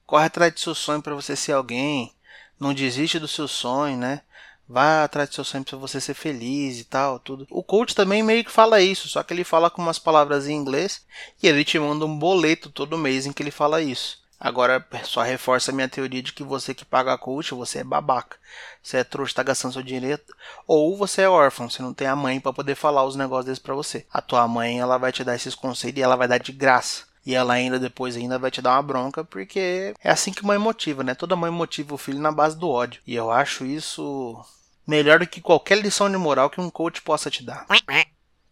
corre 0.05 0.25
atrás 0.25 0.51
do 0.51 0.59
seu 0.59 0.73
sonho 0.73 1.01
para 1.01 1.13
você 1.13 1.35
ser 1.35 1.53
alguém, 1.53 2.11
não 2.59 2.73
desiste 2.73 3.19
do 3.19 3.27
seu 3.27 3.47
sonho, 3.47 3.95
né? 3.95 4.21
Vá 4.67 5.03
atrás 5.03 5.29
do 5.29 5.35
seu 5.35 5.43
sonho 5.43 5.63
para 5.63 5.77
você 5.77 6.01
ser 6.01 6.13
feliz 6.15 6.79
e 6.79 6.83
tal, 6.83 7.19
tudo. 7.19 7.47
O 7.49 7.63
coach 7.63 7.95
também 7.95 8.21
meio 8.23 8.43
que 8.43 8.51
fala 8.51 8.81
isso, 8.81 9.07
só 9.07 9.23
que 9.23 9.33
ele 9.33 9.43
fala 9.43 9.69
com 9.69 9.81
umas 9.81 9.99
palavras 9.99 10.47
em 10.47 10.55
inglês 10.55 11.05
e 11.41 11.47
ele 11.47 11.63
te 11.63 11.79
manda 11.79 12.05
um 12.05 12.19
boleto 12.19 12.69
todo 12.69 12.97
mês 12.97 13.25
em 13.25 13.33
que 13.33 13.41
ele 13.41 13.51
fala 13.51 13.81
isso. 13.81 14.18
Agora 14.39 14.85
só 15.03 15.21
reforça 15.21 15.71
a 15.71 15.73
minha 15.73 15.89
teoria 15.89 16.23
de 16.23 16.31
que 16.31 16.43
você 16.43 16.73
que 16.73 16.85
paga 16.85 17.13
a 17.13 17.17
coach, 17.17 17.53
você 17.53 17.79
é 17.79 17.83
babaca. 17.83 18.37
Você 18.81 18.97
é 18.97 19.03
trouxa, 19.03 19.35
tá 19.35 19.43
gastando 19.43 19.73
seu 19.73 19.83
dinheiro. 19.83 20.21
Ou 20.65 20.95
você 20.95 21.23
é 21.23 21.29
órfão, 21.29 21.69
você 21.69 21.81
não 21.81 21.93
tem 21.93 22.07
a 22.07 22.15
mãe 22.15 22.39
para 22.39 22.53
poder 22.53 22.75
falar 22.75 23.03
os 23.03 23.17
negócios 23.17 23.45
desses 23.45 23.59
pra 23.59 23.75
você. 23.75 24.05
A 24.11 24.21
tua 24.21 24.47
mãe, 24.47 24.79
ela 24.79 24.97
vai 24.97 25.11
te 25.11 25.23
dar 25.23 25.35
esses 25.35 25.55
conselhos 25.55 25.97
e 25.97 26.01
ela 26.01 26.15
vai 26.15 26.27
dar 26.27 26.37
de 26.37 26.53
graça. 26.53 27.03
E 27.25 27.35
ela 27.35 27.53
ainda 27.53 27.77
depois 27.77 28.15
ainda 28.15 28.39
vai 28.39 28.49
te 28.49 28.61
dar 28.61 28.71
uma 28.71 28.81
bronca, 28.81 29.23
porque 29.25 29.93
é 30.01 30.09
assim 30.09 30.31
que 30.31 30.45
mãe 30.45 30.57
motiva, 30.57 31.03
né? 31.03 31.13
Toda 31.13 31.35
mãe 31.35 31.51
motiva 31.51 31.93
o 31.93 31.97
filho 31.97 32.19
na 32.19 32.31
base 32.31 32.57
do 32.57 32.69
ódio. 32.69 33.01
E 33.05 33.13
eu 33.13 33.29
acho 33.29 33.65
isso 33.65 34.41
melhor 34.87 35.19
do 35.19 35.27
que 35.27 35.41
qualquer 35.41 35.77
lição 35.79 36.09
de 36.09 36.17
moral 36.17 36.49
que 36.49 36.61
um 36.61 36.69
coach 36.69 37.01
possa 37.01 37.29
te 37.29 37.43
dar. 37.43 37.65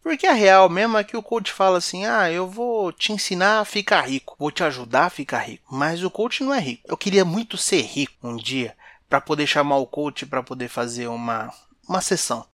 Porque 0.07 0.25
a 0.25 0.31
real 0.31 0.69
mesmo 0.69 0.97
é 0.97 1.03
que 1.03 1.17
o 1.17 1.21
coach 1.21 1.51
fala 1.51 1.79
assim: 1.79 2.05
ah, 2.05 2.31
eu 2.31 2.47
vou 2.47 2.93
te 2.93 3.11
ensinar 3.11 3.59
a 3.59 3.65
ficar 3.65 4.07
rico, 4.07 4.37
vou 4.39 4.49
te 4.49 4.63
ajudar 4.63 5.07
a 5.07 5.09
ficar 5.09 5.39
rico. 5.39 5.65
Mas 5.69 6.01
o 6.01 6.09
coach 6.09 6.45
não 6.45 6.53
é 6.53 6.59
rico. 6.61 6.83
Eu 6.87 6.95
queria 6.95 7.25
muito 7.25 7.57
ser 7.57 7.81
rico 7.81 8.13
um 8.23 8.37
dia 8.37 8.73
para 9.09 9.19
poder 9.19 9.45
chamar 9.45 9.75
o 9.75 9.85
coach 9.85 10.25
para 10.25 10.41
poder 10.41 10.69
fazer 10.69 11.07
uma, 11.07 11.53
uma 11.85 11.99
sessão. 11.99 12.47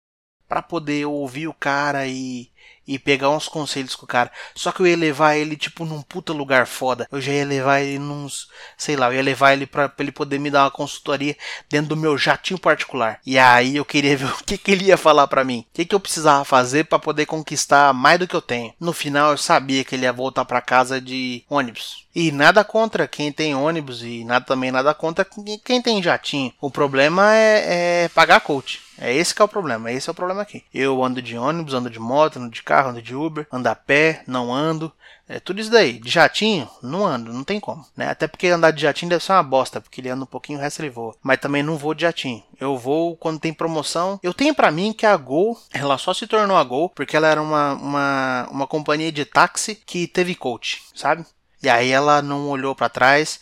Para 0.49 0.63
poder 0.63 1.05
ouvir 1.05 1.47
o 1.47 1.53
cara 1.53 2.07
e 2.07 2.51
e 2.87 2.99
pegar 2.99 3.31
uns 3.31 3.49
conselhos 3.49 3.95
com 3.95 4.05
o 4.05 4.09
cara. 4.09 4.31
Só 4.55 4.73
que 4.73 4.81
eu 4.81 4.87
ia 4.87 4.97
levar 4.97 5.37
ele, 5.37 5.57
tipo, 5.57 5.85
num 5.85 6.03
puta 6.03 6.33
lugar 6.33 6.67
foda. 6.67 7.07
Eu 7.11 7.21
já 7.21 7.33
ia 7.33 7.45
levar 7.45 7.81
ele 7.81 7.99
nos. 7.99 8.49
Sei 8.77 8.97
lá, 8.97 9.07
eu 9.07 9.15
ia 9.15 9.23
levar 9.23 9.53
ele 9.53 9.67
pra, 9.67 9.89
pra 9.89 10.03
ele 10.03 10.13
poder 10.13 10.39
me 10.39 10.51
dar 10.51 10.65
uma 10.65 10.71
consultoria 10.71 11.37
dentro 11.69 11.91
do 11.91 11.97
meu 11.97 12.19
jatinho 12.19 12.59
particular. 12.59 13.21
E 13.25 13.39
aí 13.39 13.77
eu 13.77 13.85
queria 13.85 14.17
ver 14.19 14.27
o 14.27 14.45
que, 14.45 14.59
que 14.59 14.73
ele 14.73 14.87
ia 14.87 14.97
falar 14.97 15.27
para 15.29 15.45
mim. 15.45 15.65
O 15.71 15.75
que, 15.75 15.85
que 15.85 15.95
eu 15.95 16.01
precisava 16.01 16.45
fazer 16.45 16.85
para 16.85 16.99
poder 16.99 17.27
conquistar 17.27 17.93
mais 17.93 18.19
do 18.19 18.27
que 18.27 18.37
eu 18.37 18.43
tenho. 18.43 18.75
No 18.81 18.93
final 18.93 19.31
eu 19.31 19.39
sabia 19.39 19.85
que 19.85 19.95
ele 19.95 20.05
ia 20.05 20.13
voltar 20.13 20.45
para 20.45 20.61
casa 20.61 21.01
de 21.01 21.45
ônibus. 21.49 22.03
E 22.15 22.31
nada 22.31 22.63
contra 22.63 23.09
quem 23.09 23.33
tem 23.33 23.55
ônibus 23.55 24.03
e 24.03 24.23
nada 24.25 24.45
também 24.45 24.71
nada 24.71 24.93
contra 24.93 25.27
quem 25.65 25.81
tem 25.81 26.03
jatinho. 26.03 26.53
O 26.61 26.71
problema 26.71 27.35
é, 27.35 28.05
é 28.05 28.09
pagar 28.09 28.41
coach. 28.41 28.81
É 28.99 29.13
esse 29.13 29.35
que 29.35 29.43
é 29.43 29.45
o 29.45 29.49
problema, 29.49 29.91
esse 29.91 30.09
é 30.09 30.13
o 30.13 30.15
problema 30.15 30.43
aqui. 30.43 30.63
Eu 30.73 31.03
ando 31.03 31.21
de 31.21 31.37
ônibus, 31.37 31.75
ando 31.75 31.91
de 31.91 31.99
moto, 31.99 32.39
ando 32.53 32.55
de 32.55 32.63
carro, 32.63 32.91
ando 32.91 33.03
de 33.03 33.15
Uber, 33.15 33.47
ando 33.51 33.69
a 33.69 33.75
pé, 33.75 34.23
não 34.27 34.53
ando. 34.53 34.93
É 35.27 35.41
tudo 35.41 35.61
isso 35.61 35.71
daí. 35.71 35.99
De 35.99 36.11
jatinho, 36.11 36.69
não 36.83 37.07
ando, 37.07 37.33
não 37.33 37.43
tem 37.43 37.59
como. 37.59 37.85
Né? 37.97 38.09
Até 38.09 38.29
porque 38.29 38.49
andar 38.49 38.71
de 38.71 38.83
jatinho 38.83 39.09
deve 39.09 39.25
ser 39.25 39.33
uma 39.33 39.43
bosta, 39.43 39.81
porque 39.81 40.01
ele 40.01 40.11
anda 40.11 40.25
um 40.25 40.27
pouquinho, 40.27 40.59
o 40.59 40.63
resto 40.63 40.81
ele 40.81 40.91
voa. 40.91 41.15
Mas 41.23 41.41
também 41.41 41.63
não 41.63 41.79
vou 41.79 41.95
de 41.95 42.03
jatinho. 42.03 42.43
Eu 42.61 42.77
vou 42.77 43.17
quando 43.17 43.41
tem 43.41 43.53
promoção. 43.53 44.21
Eu 44.23 44.35
tenho 44.35 44.55
para 44.55 44.71
mim 44.71 44.93
que 44.93 45.07
a 45.07 45.17
Gol, 45.17 45.59
ela 45.73 45.97
só 45.97 46.13
se 46.13 46.27
tornou 46.27 46.57
a 46.57 46.65
Gol 46.65 46.91
porque 46.91 47.17
ela 47.17 47.29
era 47.29 47.41
uma, 47.41 47.73
uma, 47.75 48.49
uma 48.51 48.67
companhia 48.67 49.11
de 49.11 49.25
táxi 49.25 49.75
que 49.75 50.07
teve 50.07 50.35
coach, 50.35 50.83
sabe? 50.95 51.25
E 51.63 51.69
aí 51.69 51.91
ela 51.91 52.21
não 52.21 52.49
olhou 52.49 52.75
para 52.75 52.89
trás. 52.89 53.39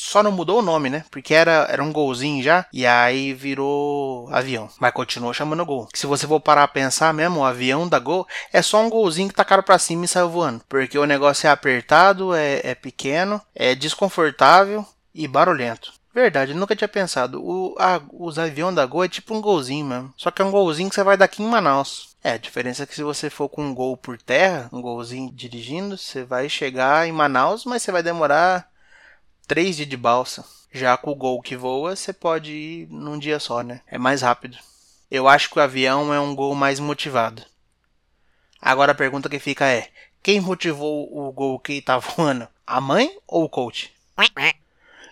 Só 0.00 0.22
não 0.22 0.32
mudou 0.32 0.58
o 0.58 0.62
nome, 0.62 0.88
né? 0.88 1.04
Porque 1.10 1.34
era, 1.34 1.66
era 1.70 1.84
um 1.84 1.92
golzinho 1.92 2.42
já. 2.42 2.66
E 2.72 2.86
aí 2.86 3.34
virou 3.34 4.28
avião. 4.32 4.68
Mas 4.80 4.92
continuou 4.92 5.34
chamando 5.34 5.64
gol. 5.64 5.88
Se 5.94 6.06
você 6.06 6.26
for 6.26 6.40
parar 6.40 6.64
a 6.64 6.68
pensar 6.68 7.12
mesmo, 7.12 7.40
o 7.40 7.44
avião 7.44 7.86
da 7.86 7.98
gol 7.98 8.26
é 8.52 8.62
só 8.62 8.80
um 8.80 8.88
golzinho 8.88 9.28
que 9.28 9.34
tacaram 9.34 9.62
pra 9.62 9.78
cima 9.78 10.06
e 10.06 10.08
saiu 10.08 10.30
voando. 10.30 10.62
Porque 10.68 10.98
o 10.98 11.04
negócio 11.04 11.46
é 11.46 11.50
apertado, 11.50 12.34
é, 12.34 12.60
é 12.64 12.74
pequeno, 12.74 13.40
é 13.54 13.74
desconfortável 13.74 14.84
e 15.14 15.28
barulhento. 15.28 15.92
Verdade, 16.12 16.54
nunca 16.54 16.74
tinha 16.74 16.88
pensado. 16.88 17.40
O, 17.40 17.76
a, 17.78 18.00
os 18.12 18.38
aviões 18.38 18.74
da 18.74 18.84
Gol 18.84 19.04
é 19.04 19.08
tipo 19.08 19.34
um 19.34 19.40
golzinho 19.40 19.86
mesmo. 19.86 20.12
Só 20.16 20.30
que 20.30 20.42
é 20.42 20.44
um 20.44 20.50
golzinho 20.50 20.88
que 20.88 20.94
você 20.94 21.04
vai 21.04 21.16
daqui 21.16 21.42
em 21.42 21.46
Manaus. 21.46 22.16
É, 22.22 22.32
a 22.32 22.38
diferença 22.38 22.82
é 22.82 22.86
que 22.86 22.94
se 22.94 23.02
você 23.02 23.30
for 23.30 23.48
com 23.48 23.62
um 23.62 23.74
gol 23.74 23.96
por 23.96 24.20
terra, 24.20 24.68
um 24.72 24.82
golzinho 24.82 25.32
dirigindo, 25.32 25.96
você 25.96 26.22
vai 26.22 26.48
chegar 26.48 27.08
em 27.08 27.12
Manaus, 27.12 27.64
mas 27.64 27.82
você 27.82 27.90
vai 27.90 28.02
demorar 28.02 28.69
três 29.50 29.74
dias 29.74 29.88
de 29.88 29.96
balsa. 29.96 30.44
Já 30.72 30.96
com 30.96 31.10
o 31.10 31.14
gol 31.16 31.42
que 31.42 31.56
voa, 31.56 31.96
você 31.96 32.12
pode 32.12 32.52
ir 32.52 32.86
num 32.88 33.18
dia 33.18 33.40
só, 33.40 33.64
né? 33.64 33.80
É 33.88 33.98
mais 33.98 34.22
rápido. 34.22 34.56
Eu 35.10 35.26
acho 35.26 35.50
que 35.50 35.58
o 35.58 35.60
avião 35.60 36.14
é 36.14 36.20
um 36.20 36.36
gol 36.36 36.54
mais 36.54 36.78
motivado. 36.78 37.42
Agora 38.62 38.92
a 38.92 38.94
pergunta 38.94 39.28
que 39.28 39.40
fica 39.40 39.66
é: 39.66 39.88
quem 40.22 40.40
motivou 40.40 41.08
o 41.12 41.32
gol 41.32 41.58
que 41.58 41.82
tá 41.82 41.98
voando? 41.98 42.46
A 42.64 42.80
mãe 42.80 43.10
ou 43.26 43.42
o 43.42 43.48
coach? 43.48 43.92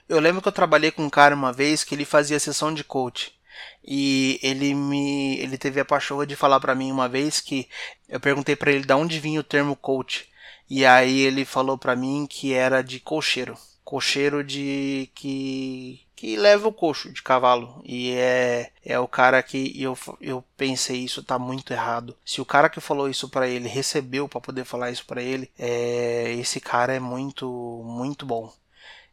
Eu 0.08 0.20
lembro 0.20 0.40
que 0.40 0.46
eu 0.46 0.52
trabalhei 0.52 0.92
com 0.92 1.02
um 1.02 1.10
cara 1.10 1.34
uma 1.34 1.52
vez 1.52 1.82
que 1.82 1.96
ele 1.96 2.04
fazia 2.04 2.38
sessão 2.38 2.72
de 2.72 2.84
coach. 2.84 3.36
E 3.84 4.38
ele 4.40 4.72
me 4.72 5.36
ele 5.38 5.58
teve 5.58 5.80
a 5.80 5.84
pachorra 5.84 6.24
de 6.24 6.36
falar 6.36 6.60
para 6.60 6.76
mim 6.76 6.92
uma 6.92 7.08
vez 7.08 7.40
que 7.40 7.68
eu 8.08 8.20
perguntei 8.20 8.54
para 8.54 8.70
ele 8.70 8.84
de 8.84 8.92
onde 8.92 9.18
vinha 9.18 9.40
o 9.40 9.44
termo 9.44 9.74
coach. 9.74 10.28
E 10.70 10.86
aí 10.86 11.22
ele 11.22 11.44
falou 11.44 11.76
para 11.76 11.96
mim 11.96 12.24
que 12.30 12.54
era 12.54 12.82
de 12.82 13.00
cocheiro. 13.00 13.58
Cocheiro 13.88 14.44
de 14.44 15.10
que 15.14 16.06
que 16.14 16.36
leva 16.36 16.68
o 16.68 16.72
coxo 16.72 17.10
de 17.10 17.22
cavalo 17.22 17.80
e 17.86 18.10
é 18.12 18.70
é 18.84 18.98
o 18.98 19.08
cara 19.08 19.42
que 19.42 19.80
eu, 19.80 19.96
eu 20.20 20.44
pensei 20.58 20.98
isso 20.98 21.22
tá 21.22 21.38
muito 21.38 21.72
errado. 21.72 22.14
Se 22.22 22.38
o 22.38 22.44
cara 22.44 22.68
que 22.68 22.82
falou 22.82 23.08
isso 23.08 23.30
para 23.30 23.48
ele 23.48 23.66
recebeu 23.66 24.28
para 24.28 24.42
poder 24.42 24.66
falar 24.66 24.90
isso 24.90 25.06
para 25.06 25.22
ele, 25.22 25.50
é 25.58 26.34
esse 26.38 26.60
cara 26.60 26.92
é 26.92 27.00
muito 27.00 27.46
muito 27.82 28.26
bom. 28.26 28.52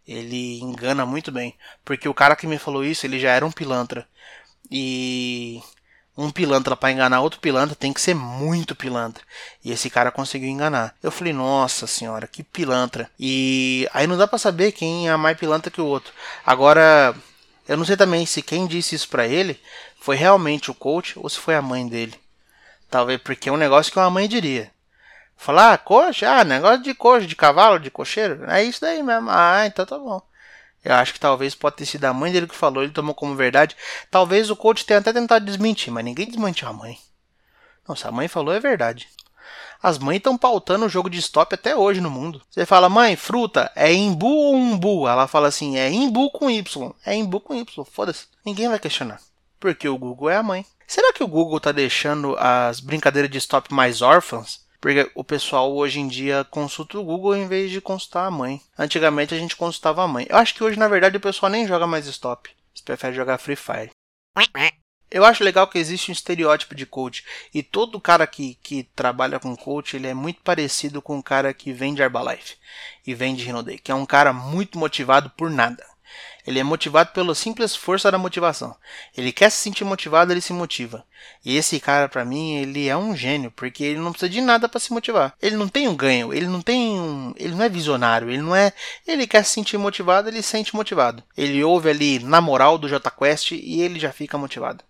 Ele 0.05 0.59
engana 0.59 1.05
muito 1.05 1.31
bem, 1.31 1.55
porque 1.85 2.09
o 2.09 2.13
cara 2.13 2.35
que 2.35 2.45
me 2.45 2.57
falou 2.57 2.83
isso, 2.83 3.05
ele 3.05 3.17
já 3.17 3.31
era 3.31 3.45
um 3.45 3.51
pilantra. 3.51 4.05
E 4.69 5.61
um 6.17 6.32
pilantra 6.32 6.75
para 6.75 6.91
enganar 6.91 7.21
outro 7.21 7.39
pilantra 7.39 7.75
tem 7.75 7.91
que 7.91 7.99
ser 7.99 8.13
muito 8.13 8.75
pilantra. 8.75 9.23
E 9.63 9.71
esse 9.71 9.89
cara 9.89 10.12
conseguiu 10.12 10.49
enganar. 10.49 10.95
Eu 11.04 11.12
falei, 11.12 11.34
nossa 11.34 11.88
senhora, 11.88 12.28
que 12.28 12.43
pilantra. 12.43 13.10
E 13.19 13.88
aí 13.93 14.08
não 14.08 14.17
dá 14.17 14.28
para 14.28 14.39
saber 14.39 14.71
quem 14.71 15.10
é 15.10 15.15
mais 15.17 15.38
pilantra 15.38 15.71
que 15.71 15.82
o 15.82 15.86
outro. 15.86 16.13
Agora, 16.45 17.13
eu 17.67 17.75
não 17.75 17.86
sei 17.86 17.97
também 17.97 18.25
se 18.25 18.41
quem 18.41 18.67
disse 18.67 18.95
isso 18.95 19.10
para 19.10 19.28
ele 19.28 19.60
foi 19.99 20.15
realmente 20.15 20.71
o 20.71 20.75
coach 20.75 21.17
ou 21.17 21.30
se 21.30 21.39
foi 21.39 21.56
a 21.56 21.62
mãe 21.62 21.88
dele. 21.88 22.15
Talvez 22.89 23.19
porque 23.21 23.49
é 23.49 23.51
um 23.51 23.58
negócio 23.58 23.91
que 23.91 23.99
uma 23.99 24.10
mãe 24.10 24.28
diria. 24.28 24.71
Falar, 25.36 25.73
ah, 25.73 26.39
ah, 26.39 26.43
negócio 26.45 26.82
de 26.82 26.93
coxa, 26.93 27.28
de 27.28 27.36
cavalo, 27.36 27.80
de 27.80 27.91
cocheiro. 27.91 28.49
É 28.49 28.63
isso 28.63 28.80
daí 28.82 29.04
mesmo. 29.04 29.30
Ah, 29.30 29.65
então 29.65 29.86
tá 29.86 29.97
bom. 29.97 30.21
Eu 30.86 30.93
acho 30.93 31.13
que 31.13 31.19
talvez 31.19 31.56
pode 31.56 31.78
ter 31.78 31.86
sido 31.88 32.06
a 32.06 32.13
mãe 32.13 32.32
dele 32.32 32.45
que 32.45 32.56
falou, 32.56 32.84
ele 32.84 32.93
tomou 32.93 33.15
como 33.15 33.36
verdade. 33.36 33.76
Talvez 34.12 34.52
o 34.52 34.56
coach 34.56 34.86
tenha 34.86 35.00
até 35.00 35.12
tentado 35.12 35.43
desmentir, 35.43 35.91
mas 35.91 36.06
ninguém 36.06 36.28
desmentiu 36.28 36.67
a 36.67 36.74
mãe. 36.74 37.00
Nossa, 37.88 38.08
a 38.08 38.12
mãe 38.12 38.28
falou 38.28 38.54
é 38.54 38.60
verdade. 38.60 39.10
As 39.82 39.98
mães 39.98 40.17
estão 40.17 40.38
pautando 40.38 40.86
o 40.86 40.89
jogo 40.89 41.10
de 41.10 41.17
stop 41.17 41.56
até 41.56 41.76
hoje 41.76 42.00
no 42.02 42.12
mundo. 42.12 42.39
Você 42.52 42.67
fala, 42.67 42.88
mãe, 42.88 43.15
fruta, 43.15 43.71
é 43.76 43.91
imbu 43.91 44.28
ou 44.28 44.56
umbu? 44.56 45.08
Ela 45.08 45.28
fala 45.28 45.48
assim, 45.48 45.78
é 45.78 45.91
imbu 45.91 46.30
com 46.30 46.50
Y. 46.50 46.93
É 47.04 47.15
imbu 47.15 47.39
com 47.39 47.56
Y, 47.56 47.86
foda-se. 47.86 48.28
Ninguém 48.45 48.69
vai 48.69 48.78
questionar. 48.78 49.19
Porque 49.60 49.89
o 49.89 49.98
Google 49.98 50.30
é 50.30 50.38
a 50.38 50.43
mãe. 50.43 50.65
Será 50.88 51.12
que 51.13 51.24
o 51.24 51.28
Google 51.28 51.58
está 51.58 51.71
deixando 51.71 52.36
as 52.38 52.80
brincadeiras 52.80 53.30
de 53.32 53.39
stop 53.39 53.74
mais 53.74 54.04
órfãs? 54.04 54.64
Porque 54.86 55.10
o 55.15 55.24
pessoal 55.24 55.76
hoje 55.76 56.00
em 56.00 56.08
dia 56.08 56.45
consulta 56.52 57.00
o 57.00 57.04
Google 57.04 57.36
em 57.36 57.48
vez 57.48 57.71
de 57.71 57.82
consultar 57.82 58.28
a 58.28 58.30
mãe. 58.30 58.62
Antigamente 58.78 59.34
a 59.34 59.38
gente 59.39 59.56
consultava 59.56 60.04
a 60.04 60.08
mãe. 60.08 60.28
Eu 60.30 60.38
acho 60.38 60.54
que 60.54 60.63
hoje, 60.63 60.78
na 60.78 60.88
verdade, 60.88 61.17
o 61.17 61.19
pessoal 61.19 61.52
nem 61.52 61.65
joga 61.65 61.88
mais 61.88 62.06
stop. 62.06 62.52
Eles 62.71 62.82
preferem 62.82 63.15
jogar 63.15 63.39
Free 63.39 63.56
Fire. 63.56 63.89
Eu 65.10 65.26
acho 65.26 65.43
legal 65.43 65.67
que 65.67 65.80
existe 65.80 66.12
um 66.12 66.13
estereótipo 66.13 66.76
de 66.76 66.86
coach. 66.86 67.26
E 67.52 67.63
todo 67.63 68.00
cara 68.00 68.28
que, 68.28 68.60
que 68.62 68.84
trabalha 68.95 69.39
com 69.39 69.56
coach, 69.56 69.95
ele 69.95 70.06
é 70.06 70.13
muito 70.13 70.43
parecido 70.43 71.02
com 71.02 71.17
o 71.17 71.24
cara 71.24 71.52
que 71.52 71.74
vende 71.74 72.04
Herbalife 72.04 72.56
e 73.08 73.15
vende 73.15 73.43
Rinode, 73.43 73.80
que 73.80 73.91
é 73.91 73.95
um 73.95 74.06
cara 74.06 74.32
muito 74.32 74.78
motivado 74.78 75.32
por 75.32 75.50
nada. 75.50 75.84
Ele 76.45 76.60
é 76.60 76.63
motivado 76.63 77.12
pela 77.12 77.34
simples 77.34 77.75
força 77.75 78.12
da 78.12 78.17
motivação. 78.17 78.75
Ele 79.17 79.31
quer 79.31 79.49
se 79.49 79.58
sentir 79.58 79.84
motivado, 79.84 80.31
ele 80.31 80.41
se 80.41 80.53
motiva. 80.53 81.03
E 81.43 81.58
esse 81.58 81.79
cara, 81.79 82.08
para 82.08 82.23
mim, 82.23 82.58
ele 82.58 82.88
é 82.88 82.95
um 82.95 83.15
gênio, 83.15 83.51
porque 83.51 83.84
ele 83.84 83.99
não 83.99 84.12
precisa 84.12 84.29
de 84.29 84.41
nada 84.41 84.69
para 84.69 84.79
se 84.79 84.93
motivar. 84.93 85.34
Ele 85.41 85.55
não 85.55 85.67
tem 85.67 85.88
um 85.88 85.95
ganho, 85.95 86.31
ele 86.31 86.45
não 86.45 86.62
tem 86.62 86.99
um, 86.99 87.34
ele 87.36 87.55
não 87.55 87.63
é 87.63 87.69
visionário, 87.69 88.29
ele 88.29 88.41
não 88.41 88.55
é, 88.55 88.71
ele 89.08 89.25
quer 89.25 89.43
se 89.43 89.53
sentir 89.53 89.77
motivado, 89.77 90.29
ele 90.29 90.41
se 90.41 90.49
sente 90.49 90.75
motivado. 90.75 91.23
Ele 91.36 91.63
ouve 91.63 91.89
ali 91.89 92.19
na 92.19 92.39
moral 92.39 92.77
do 92.77 92.88
JQuest 92.88 93.51
e 93.53 93.81
ele 93.81 93.99
já 93.99 94.12
fica 94.12 94.38
motivado. 94.38 94.84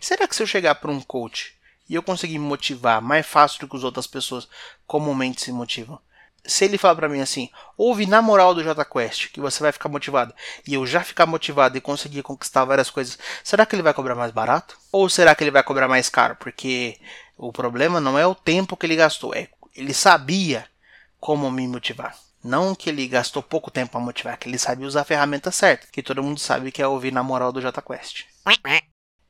Será 0.00 0.28
que 0.28 0.36
se 0.36 0.42
eu 0.42 0.46
chegar 0.46 0.74
para 0.74 0.90
um 0.90 1.00
coach 1.00 1.54
e 1.88 1.94
eu 1.94 2.02
conseguir 2.02 2.38
me 2.38 2.46
motivar 2.46 3.00
mais 3.00 3.26
fácil 3.26 3.60
do 3.60 3.68
que 3.68 3.76
as 3.76 3.84
outras 3.84 4.06
pessoas 4.06 4.48
comumente 4.86 5.42
se 5.42 5.52
motivam? 5.52 5.98
Se 6.44 6.64
ele 6.64 6.78
falar 6.78 6.94
para 6.96 7.08
mim 7.08 7.20
assim, 7.20 7.48
ouve 7.76 8.06
na 8.06 8.22
moral 8.22 8.54
do 8.54 8.62
JQuest 8.62 9.32
que 9.32 9.40
você 9.40 9.62
vai 9.62 9.72
ficar 9.72 9.88
motivado, 9.88 10.34
e 10.66 10.74
eu 10.74 10.86
já 10.86 11.02
ficar 11.02 11.26
motivado 11.26 11.76
e 11.76 11.80
conseguir 11.80 12.22
conquistar 12.22 12.64
várias 12.64 12.90
coisas, 12.90 13.18
será 13.44 13.66
que 13.66 13.74
ele 13.74 13.82
vai 13.82 13.94
cobrar 13.94 14.14
mais 14.14 14.32
barato? 14.32 14.78
Ou 14.92 15.08
será 15.08 15.34
que 15.34 15.44
ele 15.44 15.50
vai 15.50 15.62
cobrar 15.62 15.88
mais 15.88 16.08
caro? 16.08 16.36
Porque 16.36 16.98
o 17.36 17.52
problema 17.52 18.00
não 18.00 18.18
é 18.18 18.26
o 18.26 18.34
tempo 18.34 18.76
que 18.76 18.86
ele 18.86 18.96
gastou, 18.96 19.34
é 19.34 19.48
ele 19.74 19.94
sabia 19.94 20.66
como 21.18 21.50
me 21.50 21.66
motivar. 21.66 22.16
Não 22.42 22.74
que 22.74 22.88
ele 22.88 23.06
gastou 23.06 23.42
pouco 23.42 23.70
tempo 23.70 23.92
para 23.92 24.00
motivar, 24.00 24.38
que 24.38 24.48
ele 24.48 24.58
sabia 24.58 24.86
usar 24.86 25.02
a 25.02 25.04
ferramenta 25.04 25.50
certa, 25.50 25.86
que 25.92 26.02
todo 26.02 26.22
mundo 26.22 26.40
sabe 26.40 26.72
que 26.72 26.82
é 26.82 26.86
ouvir 26.86 27.12
na 27.12 27.22
moral 27.22 27.52
do 27.52 27.60
JQuest. 27.60 28.26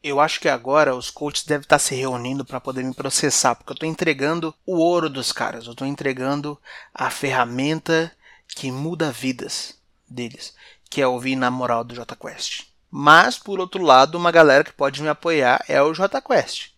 Eu 0.02 0.18
acho 0.18 0.40
que 0.40 0.48
agora 0.48 0.96
os 0.96 1.10
coaches 1.10 1.44
devem 1.44 1.62
estar 1.62 1.78
se 1.78 1.94
reunindo 1.94 2.42
para 2.42 2.58
poder 2.58 2.82
me 2.82 2.94
processar, 2.94 3.54
porque 3.54 3.70
eu 3.70 3.74
estou 3.74 3.88
entregando 3.88 4.54
o 4.64 4.78
ouro 4.78 5.10
dos 5.10 5.30
caras, 5.30 5.66
eu 5.66 5.72
estou 5.72 5.86
entregando 5.86 6.58
a 6.94 7.10
ferramenta 7.10 8.10
que 8.48 8.72
muda 8.72 9.12
vidas 9.12 9.78
deles, 10.08 10.54
que 10.88 11.02
é 11.02 11.06
ouvir 11.06 11.36
na 11.36 11.50
moral 11.50 11.84
do 11.84 11.94
JQuest. 11.94 12.66
Mas, 12.90 13.38
por 13.38 13.60
outro 13.60 13.82
lado, 13.84 14.16
uma 14.16 14.32
galera 14.32 14.64
que 14.64 14.72
pode 14.72 15.02
me 15.02 15.08
apoiar 15.08 15.62
é 15.68 15.82
o 15.82 15.92
JQuest. 15.92 16.72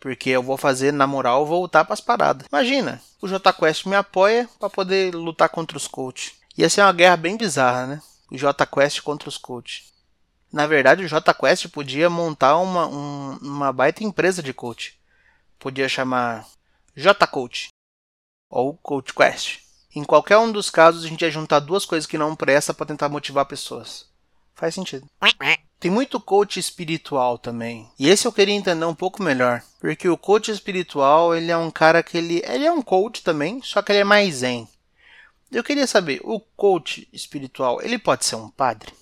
Porque 0.00 0.30
eu 0.30 0.42
vou 0.42 0.56
fazer, 0.56 0.92
na 0.92 1.06
moral, 1.06 1.46
voltar 1.46 1.84
para 1.84 1.94
as 1.94 2.00
paradas. 2.00 2.48
Imagina, 2.52 3.00
o 3.22 3.28
JQuest 3.28 3.86
me 3.86 3.94
apoia 3.94 4.48
para 4.58 4.68
poder 4.68 5.14
lutar 5.14 5.48
contra 5.48 5.76
os 5.76 5.86
coaches. 5.86 6.34
Ia 6.58 6.68
ser 6.68 6.82
uma 6.82 6.92
guerra 6.92 7.16
bem 7.16 7.36
bizarra, 7.36 7.86
né? 7.86 8.02
O 8.30 8.36
JQuest 8.36 9.02
contra 9.02 9.28
os 9.28 9.38
coaches. 9.38 9.95
Na 10.52 10.66
verdade, 10.66 11.04
o 11.04 11.08
JQuest 11.08 11.68
podia 11.68 12.08
montar 12.08 12.56
uma, 12.58 12.86
um, 12.86 13.38
uma 13.42 13.72
baita 13.72 14.04
empresa 14.04 14.42
de 14.42 14.52
coach. 14.52 14.98
Podia 15.58 15.88
chamar 15.88 16.46
JCoach 16.94 17.68
ou 18.48 18.74
CoachQuest. 18.74 19.60
Em 19.94 20.04
qualquer 20.04 20.38
um 20.38 20.52
dos 20.52 20.70
casos, 20.70 21.04
a 21.04 21.08
gente 21.08 21.22
ia 21.22 21.30
juntar 21.30 21.60
duas 21.60 21.84
coisas 21.84 22.06
que 22.06 22.18
não 22.18 22.36
prestam 22.36 22.74
para 22.74 22.86
tentar 22.86 23.08
motivar 23.08 23.46
pessoas. 23.46 24.06
Faz 24.54 24.74
sentido. 24.74 25.06
Tem 25.78 25.90
muito 25.90 26.18
coach 26.18 26.58
espiritual 26.58 27.36
também. 27.38 27.90
E 27.98 28.08
esse 28.08 28.26
eu 28.26 28.32
queria 28.32 28.54
entender 28.54 28.84
um 28.86 28.94
pouco 28.94 29.22
melhor. 29.22 29.62
Porque 29.78 30.08
o 30.08 30.16
coach 30.16 30.50
espiritual, 30.50 31.34
ele 31.34 31.50
é 31.50 31.56
um 31.56 31.70
cara 31.70 32.02
que 32.02 32.16
ele, 32.16 32.42
ele 32.46 32.64
é 32.64 32.72
um 32.72 32.80
coach 32.80 33.22
também, 33.22 33.60
só 33.62 33.82
que 33.82 33.92
ele 33.92 34.00
é 34.00 34.04
mais 34.04 34.36
zen. 34.36 34.66
Eu 35.52 35.62
queria 35.62 35.86
saber, 35.86 36.20
o 36.24 36.40
coach 36.40 37.08
espiritual, 37.12 37.80
ele 37.82 37.98
pode 37.98 38.24
ser 38.24 38.36
um 38.36 38.48
padre? 38.48 38.92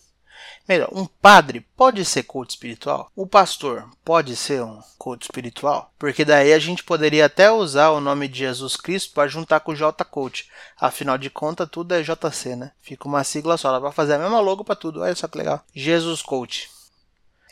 Melhor, 0.66 0.88
um 0.92 1.04
padre 1.04 1.60
pode 1.76 2.02
ser 2.06 2.22
coach 2.22 2.50
espiritual? 2.50 3.10
O 3.14 3.26
pastor 3.26 3.86
pode 4.02 4.34
ser 4.34 4.62
um 4.62 4.80
coach 4.96 5.24
espiritual? 5.24 5.92
Porque 5.98 6.24
daí 6.24 6.54
a 6.54 6.58
gente 6.58 6.82
poderia 6.82 7.26
até 7.26 7.50
usar 7.50 7.90
o 7.90 8.00
nome 8.00 8.28
de 8.28 8.38
Jesus 8.38 8.74
Cristo 8.74 9.12
para 9.12 9.28
juntar 9.28 9.60
com 9.60 9.72
o 9.72 9.76
J 9.76 10.02
Coach. 10.06 10.48
Afinal 10.80 11.18
de 11.18 11.28
contas, 11.28 11.68
tudo 11.70 11.92
é 11.92 12.02
JC, 12.02 12.56
né? 12.56 12.72
Fica 12.80 13.06
uma 13.06 13.22
sigla 13.24 13.58
só, 13.58 13.70
dá 13.72 13.80
para 13.80 13.92
fazer 13.92 14.14
a 14.14 14.18
mesma 14.18 14.40
logo 14.40 14.64
para 14.64 14.74
tudo. 14.74 15.02
Olha 15.02 15.14
só 15.14 15.28
que 15.28 15.36
legal. 15.36 15.62
Jesus 15.74 16.22
Coach. 16.22 16.70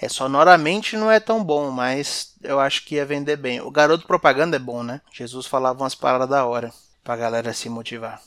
É, 0.01 0.09
sonoramente 0.09 0.97
não 0.97 1.11
é 1.11 1.21
tão 1.21 1.45
bom, 1.45 1.71
mas 1.71 2.35
eu 2.43 2.59
acho 2.59 2.85
que 2.85 2.95
ia 2.95 3.05
vender 3.05 3.37
bem. 3.37 3.61
O 3.61 3.71
garoto 3.71 4.07
propaganda 4.07 4.57
é 4.57 4.59
bom, 4.59 4.83
né? 4.83 5.03
Jesus 5.13 5.47
falava 5.47 5.83
umas 5.83 5.95
paradas 5.95 6.31
da 6.31 6.47
hora 6.47 6.73
pra 7.05 7.15
galera 7.15 7.53
se 7.53 7.69
motivar. 7.69 8.21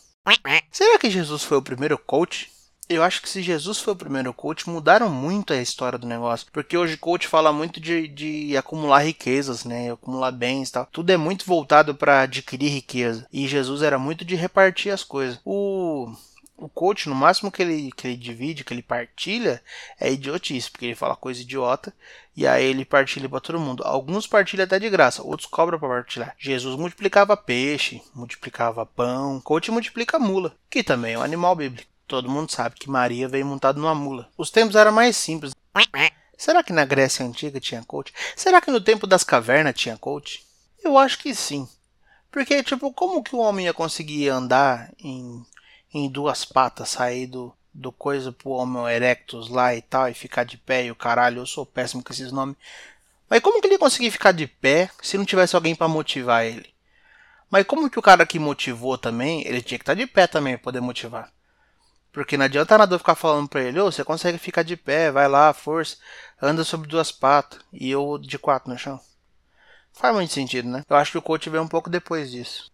Será 0.71 0.99
que 0.99 1.09
Jesus 1.09 1.43
foi 1.43 1.57
o 1.57 1.61
primeiro 1.61 1.97
coach? 1.97 2.54
Eu 2.87 3.01
acho 3.01 3.21
que 3.21 3.29
se 3.29 3.41
Jesus 3.41 3.79
foi 3.79 3.93
o 3.93 3.97
primeiro 3.97 4.31
coach, 4.31 4.69
mudaram 4.69 5.09
muito 5.09 5.53
a 5.53 5.61
história 5.61 5.97
do 5.97 6.05
negócio. 6.05 6.47
Porque 6.51 6.77
hoje 6.77 6.97
coach 6.97 7.27
fala 7.27 7.51
muito 7.51 7.79
de, 7.79 8.07
de 8.07 8.55
acumular 8.55 8.99
riquezas, 8.99 9.65
né? 9.65 9.91
Acumular 9.91 10.31
bens 10.31 10.69
e 10.69 10.71
tal. 10.73 10.85
Tudo 10.91 11.09
é 11.09 11.17
muito 11.17 11.45
voltado 11.45 11.95
para 11.95 12.21
adquirir 12.21 12.69
riqueza. 12.69 13.27
E 13.33 13.47
Jesus 13.47 13.81
era 13.81 13.97
muito 13.97 14.23
de 14.23 14.35
repartir 14.35 14.93
as 14.93 15.03
coisas. 15.03 15.39
O 15.43 16.13
o 16.57 16.69
coach, 16.69 17.09
no 17.09 17.15
máximo 17.15 17.51
que 17.51 17.61
ele, 17.61 17.91
que 17.91 18.07
ele 18.07 18.15
divide, 18.15 18.63
que 18.63 18.73
ele 18.73 18.81
partilha, 18.81 19.61
é 19.99 20.11
idiotice, 20.11 20.71
porque 20.71 20.85
ele 20.85 20.95
fala 20.95 21.15
coisa 21.15 21.41
idiota 21.41 21.93
e 22.35 22.47
aí 22.47 22.65
ele 22.65 22.85
partilha 22.85 23.27
para 23.27 23.41
todo 23.41 23.59
mundo. 23.59 23.83
Alguns 23.85 24.25
partilham 24.25 24.63
até 24.63 24.79
de 24.79 24.89
graça, 24.89 25.21
outros 25.21 25.49
cobram 25.49 25.77
para 25.77 25.89
partilhar. 25.89 26.35
Jesus 26.39 26.77
multiplicava 26.77 27.35
peixe, 27.35 28.01
multiplicava 28.13 28.85
pão, 28.85 29.41
coach 29.41 29.69
multiplica 29.69 30.17
mula, 30.17 30.55
que 30.69 30.83
também 30.83 31.15
é 31.15 31.19
um 31.19 31.23
animal 31.23 31.55
bíblico. 31.55 31.94
Todo 32.07 32.29
mundo 32.29 32.51
sabe 32.51 32.75
que 32.75 32.89
Maria 32.89 33.27
veio 33.27 33.45
montada 33.45 33.79
numa 33.79 33.95
mula. 33.95 34.29
Os 34.37 34.51
tempos 34.51 34.75
eram 34.75 34.91
mais 34.91 35.17
simples. 35.17 35.53
Será 36.37 36.63
que 36.63 36.73
na 36.73 36.85
Grécia 36.85 37.25
Antiga 37.25 37.59
tinha 37.59 37.83
coach? 37.83 38.13
Será 38.35 38.61
que 38.61 38.69
no 38.69 38.81
tempo 38.81 39.07
das 39.07 39.23
cavernas 39.23 39.75
tinha 39.75 39.97
coach? 39.97 40.45
Eu 40.83 40.97
acho 40.97 41.17
que 41.17 41.33
sim. 41.33 41.67
Porque, 42.29 42.61
tipo, 42.61 42.91
como 42.93 43.23
que 43.23 43.35
o 43.35 43.39
homem 43.39 43.65
ia 43.65 43.73
conseguir 43.73 44.29
andar 44.29 44.91
em, 44.99 45.43
em 45.93 46.09
duas 46.09 46.43
patas, 46.43 46.89
sair 46.89 47.27
do, 47.27 47.53
do 47.73 47.91
coisa 47.91 48.31
pro 48.31 48.51
Homo 48.51 48.87
erectus 48.87 49.49
lá 49.49 49.73
e 49.73 49.81
tal, 49.81 50.09
e 50.09 50.13
ficar 50.13 50.43
de 50.43 50.57
pé 50.57 50.85
e 50.85 50.91
o 50.91 50.95
caralho, 50.95 51.39
eu 51.39 51.45
sou 51.45 51.65
péssimo 51.65 52.03
com 52.03 52.11
esses 52.11 52.31
nomes. 52.31 52.57
Mas 53.29 53.39
como 53.39 53.59
que 53.59 53.67
ele 53.67 53.75
ia 53.75 53.79
conseguir 53.79 54.11
ficar 54.11 54.31
de 54.31 54.45
pé 54.47 54.91
se 55.01 55.17
não 55.17 55.25
tivesse 55.25 55.55
alguém 55.55 55.73
para 55.73 55.87
motivar 55.87 56.45
ele? 56.45 56.69
Mas 57.49 57.65
como 57.65 57.89
que 57.89 57.97
o 57.97 58.01
cara 58.01 58.25
que 58.25 58.37
motivou 58.37 58.97
também, 58.97 59.47
ele 59.47 59.61
tinha 59.61 59.77
que 59.79 59.83
estar 59.83 59.95
tá 59.95 59.99
de 59.99 60.05
pé 60.05 60.27
também 60.27 60.55
pra 60.55 60.63
poder 60.65 60.81
motivar. 60.81 61.31
Porque 62.15 62.37
não 62.37 62.45
adianta 62.45 62.77
nada 62.77 62.95
eu 62.95 62.99
ficar 62.99 63.13
falando 63.13 63.49
pra 63.49 63.61
ele, 63.61 63.77
ô, 63.77 63.87
oh, 63.87 63.91
você 63.91 64.01
consegue 64.01 64.37
ficar 64.37 64.63
de 64.63 64.77
pé, 64.77 65.11
vai 65.11 65.27
lá, 65.27 65.51
força, 65.51 65.97
anda 66.41 66.63
sobre 66.63 66.87
duas 66.87 67.11
patas, 67.11 67.59
e 67.73 67.91
eu 67.91 68.17
de 68.17 68.39
quatro 68.39 68.71
no 68.71 68.79
chão. 68.79 68.97
Faz 69.91 70.15
muito 70.15 70.31
sentido, 70.31 70.69
né? 70.69 70.83
Eu 70.89 70.95
acho 70.95 71.11
que 71.11 71.17
o 71.17 71.21
coach 71.21 71.49
veio 71.49 71.61
um 71.61 71.67
pouco 71.67 71.89
depois 71.89 72.31
disso. 72.31 72.71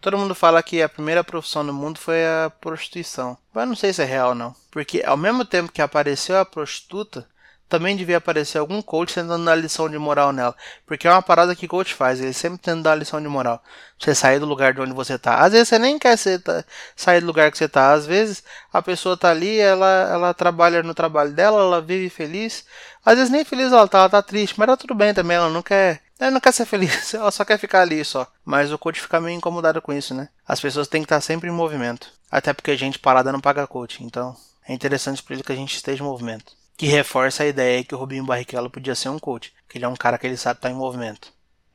Todo 0.00 0.16
mundo 0.16 0.32
fala 0.32 0.62
que 0.62 0.80
a 0.80 0.88
primeira 0.88 1.24
profissão 1.24 1.66
do 1.66 1.74
mundo 1.74 1.98
foi 1.98 2.24
a 2.24 2.52
prostituição. 2.60 3.36
Mas 3.52 3.66
não 3.66 3.74
sei 3.74 3.92
se 3.92 4.00
é 4.00 4.04
real 4.04 4.32
não. 4.32 4.54
Porque 4.70 5.02
ao 5.04 5.16
mesmo 5.16 5.44
tempo 5.44 5.72
que 5.72 5.82
apareceu 5.82 6.38
a 6.38 6.44
prostituta, 6.44 7.28
também 7.68 7.96
devia 7.96 8.18
aparecer 8.18 8.58
algum 8.58 8.80
coach 8.82 9.14
tentando 9.14 9.44
dar 9.44 9.54
lição 9.54 9.88
de 9.88 9.98
moral 9.98 10.32
nela. 10.32 10.54
Porque 10.86 11.08
é 11.08 11.10
uma 11.10 11.22
parada 11.22 11.54
que 11.56 11.66
coach 11.66 11.94
faz, 11.94 12.20
ele 12.20 12.32
sempre 12.32 12.58
tenta 12.58 12.82
dar 12.82 12.94
lição 12.94 13.20
de 13.20 13.28
moral. 13.28 13.62
Você 13.98 14.14
sair 14.14 14.38
do 14.38 14.46
lugar 14.46 14.74
de 14.74 14.80
onde 14.80 14.92
você 14.92 15.18
tá. 15.18 15.38
Às 15.40 15.52
vezes 15.52 15.68
você 15.68 15.78
nem 15.78 15.98
quer 15.98 16.16
ser, 16.16 16.40
tá, 16.40 16.64
sair 16.94 17.20
do 17.20 17.26
lugar 17.26 17.50
que 17.50 17.58
você 17.58 17.68
tá. 17.68 17.92
Às 17.92 18.06
vezes 18.06 18.42
a 18.72 18.82
pessoa 18.82 19.16
tá 19.16 19.30
ali, 19.30 19.58
ela, 19.58 20.08
ela 20.10 20.34
trabalha 20.34 20.82
no 20.82 20.94
trabalho 20.94 21.32
dela, 21.32 21.60
ela 21.60 21.80
vive 21.80 22.10
feliz. 22.10 22.64
Às 23.04 23.16
vezes 23.16 23.30
nem 23.30 23.44
feliz 23.44 23.72
ela 23.72 23.88
tá, 23.88 23.98
ela 23.98 24.10
tá 24.10 24.22
triste, 24.22 24.58
mas 24.58 24.68
tá 24.68 24.76
tudo 24.76 24.94
bem 24.94 25.14
também, 25.14 25.36
ela 25.36 25.50
não 25.50 25.62
quer. 25.62 26.02
Ela 26.18 26.30
não 26.30 26.40
quer 26.40 26.52
ser 26.52 26.66
feliz, 26.66 27.12
ela 27.14 27.30
só 27.30 27.44
quer 27.44 27.58
ficar 27.58 27.80
ali 27.82 28.04
só. 28.04 28.26
Mas 28.44 28.72
o 28.72 28.78
coach 28.78 29.00
fica 29.00 29.20
meio 29.20 29.36
incomodado 29.36 29.82
com 29.82 29.92
isso, 29.92 30.14
né? 30.14 30.28
As 30.46 30.60
pessoas 30.60 30.86
têm 30.88 31.02
que 31.02 31.06
estar 31.06 31.20
sempre 31.20 31.48
em 31.48 31.52
movimento. 31.52 32.12
Até 32.30 32.52
porque 32.52 32.76
gente 32.76 32.98
parada 32.98 33.32
não 33.32 33.40
paga 33.40 33.66
coach, 33.66 34.02
então 34.04 34.36
é 34.68 34.72
interessante 34.72 35.22
para 35.22 35.34
ele 35.34 35.42
que 35.42 35.52
a 35.52 35.56
gente 35.56 35.74
esteja 35.74 36.02
em 36.02 36.06
movimento 36.06 36.52
que 36.76 36.86
reforça 36.86 37.42
a 37.42 37.46
ideia 37.46 37.84
que 37.84 37.94
o 37.94 37.98
Rubinho 37.98 38.24
Barrichello 38.24 38.70
podia 38.70 38.94
ser 38.94 39.08
um 39.08 39.18
coach, 39.18 39.52
que 39.68 39.78
ele 39.78 39.84
é 39.84 39.88
um 39.88 39.96
cara 39.96 40.18
que 40.18 40.26
ele 40.26 40.36
sabe 40.36 40.58
estar 40.58 40.70
em 40.70 40.74
movimento, 40.74 41.32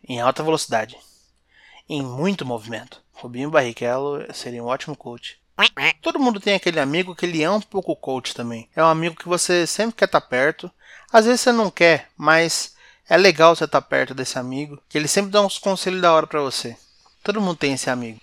em 0.08 0.20
alta 0.20 0.44
velocidade. 0.44 0.98
em 1.88 2.04
muito 2.04 2.46
movimento. 2.46 3.02
Rubinho 3.14 3.50
Barrichello 3.50 4.24
seria 4.34 4.64
um 4.64 4.68
ótimo 4.68 4.96
coach. 4.96 5.40
Todo 6.02 6.20
mundo 6.20 6.40
tem 6.40 6.54
aquele 6.54 6.80
amigo 6.80 7.16
que 7.16 7.26
ele 7.26 7.42
é 7.44 7.50
um 7.50 7.60
pouco 7.60 7.96
coach 7.96 8.34
também. 8.34 8.70
É 8.76 8.84
um 8.84 8.88
amigo 8.88 9.16
que 9.16 9.28
você 9.28 9.66
sempre 9.66 9.96
quer 9.96 10.06
estar 10.06 10.22
perto. 10.22 10.72
Às 11.12 11.26
vezes 11.26 11.42
você 11.42 11.52
não 11.52 11.72
quer, 11.72 12.08
mas 12.16 12.76
é 13.10 13.18
legal 13.18 13.56
você 13.56 13.66
estar 13.66 13.82
perto 13.82 14.14
desse 14.14 14.38
amigo, 14.38 14.82
que 14.88 14.98
ele 14.98 15.08
sempre 15.08 15.32
dá 15.32 15.42
uns 15.42 15.58
conselhos 15.58 16.02
da 16.02 16.14
hora 16.14 16.28
para 16.28 16.42
você. 16.42 16.78
Todo 17.24 17.42
mundo 17.42 17.58
tem 17.58 17.74
esse 17.74 17.90
amigo. 17.90 18.22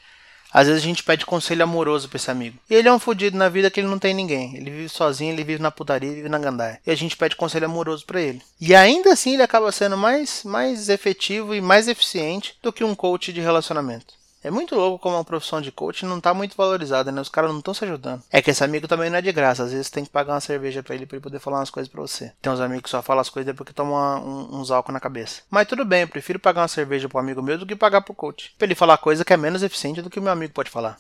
Às 0.53 0.67
vezes 0.67 0.83
a 0.83 0.87
gente 0.87 1.03
pede 1.03 1.27
conselho 1.27 1.63
amoroso 1.63 2.09
pra 2.09 2.17
esse 2.17 2.31
amigo. 2.31 2.59
E 2.69 2.75
ele 2.75 2.89
é 2.89 2.93
um 2.93 2.99
fudido 2.99 3.37
na 3.37 3.49
vida 3.49 3.71
que 3.71 3.81
ele 3.81 3.89
não 3.89 3.99
tem 3.99 4.15
ninguém. 4.15 4.57
Ele 4.57 4.71
vive 4.71 4.89
sozinho, 4.89 5.33
ele 5.33 5.45
vive 5.45 5.63
na 5.63 5.71
putaria, 5.71 6.13
vive 6.13 6.29
na 6.29 6.39
gandaia. 6.39 6.81
E 6.87 6.91
a 6.91 6.95
gente 6.95 7.17
pede 7.17 7.37
conselho 7.37 7.67
amoroso 7.67 8.05
para 8.07 8.21
ele. 8.21 8.43
E 8.61 8.75
ainda 8.75 9.13
assim 9.13 9.35
ele 9.35 9.43
acaba 9.43 9.71
sendo 9.73 9.97
mais, 9.97 10.43
mais 10.45 10.89
efetivo 10.89 11.55
e 11.55 11.61
mais 11.61 11.89
eficiente 11.89 12.57
do 12.63 12.73
que 12.73 12.85
um 12.85 12.95
coach 12.95 13.33
de 13.33 13.41
relacionamento. 13.41 14.15
É 14.47 14.51
muito 14.51 14.77
louco 14.77 15.03
como 15.03 15.17
a 15.17 15.25
profissão 15.25 15.61
de 15.61 15.73
coach 15.73 16.07
não 16.07 16.21
tá 16.21 16.33
muito 16.33 16.57
valorizada, 16.57 17.11
né? 17.11 17.21
Os 17.21 17.29
caras 17.29 17.51
não 17.51 17.59
estão 17.59 17.75
se 17.75 17.85
ajudando. 17.85 18.23
É 18.31 18.41
que 18.41 18.53
esse 18.53 18.63
amigo 18.63 18.87
também 18.87 19.11
não 19.11 19.19
é 19.19 19.21
de 19.21 19.33
graça. 19.33 19.65
Às 19.65 19.73
vezes 19.73 19.91
tem 19.91 20.05
que 20.05 20.11
pagar 20.11 20.35
uma 20.35 20.41
cerveja 20.41 20.85
para 20.85 20.95
ele 20.95 21.05
pra 21.05 21.17
ele 21.17 21.23
poder 21.25 21.41
falar 21.41 21.59
umas 21.59 21.69
coisas 21.69 21.91
pra 21.91 22.01
você. 22.01 22.33
Tem 22.41 22.53
uns 22.53 22.61
amigos 22.61 22.85
que 22.85 22.91
só 22.91 23.03
falam 23.03 23.23
as 23.23 23.29
coisas 23.29 23.53
depois 23.53 23.67
que 23.67 23.75
tomam 23.75 24.25
um, 24.25 24.61
uns 24.61 24.71
álcool 24.71 24.93
na 24.93 25.01
cabeça. 25.01 25.43
Mas 25.51 25.67
tudo 25.67 25.85
bem, 25.85 26.03
eu 26.03 26.09
prefiro 26.09 26.39
pagar 26.39 26.61
uma 26.63 26.69
cerveja 26.69 27.09
pro 27.09 27.19
amigo 27.19 27.43
meu 27.43 27.59
do 27.59 27.67
que 27.67 27.75
pagar 27.75 28.03
pro 28.03 28.15
coach. 28.15 28.55
Pra 28.57 28.67
ele 28.67 28.77
falar 28.77 28.99
coisa 28.99 29.25
que 29.25 29.33
é 29.33 29.37
menos 29.37 29.65
eficiente 29.65 30.01
do 30.01 30.09
que 30.09 30.21
o 30.21 30.23
meu 30.23 30.31
amigo 30.31 30.55
pode 30.55 30.71
falar. 30.71 30.97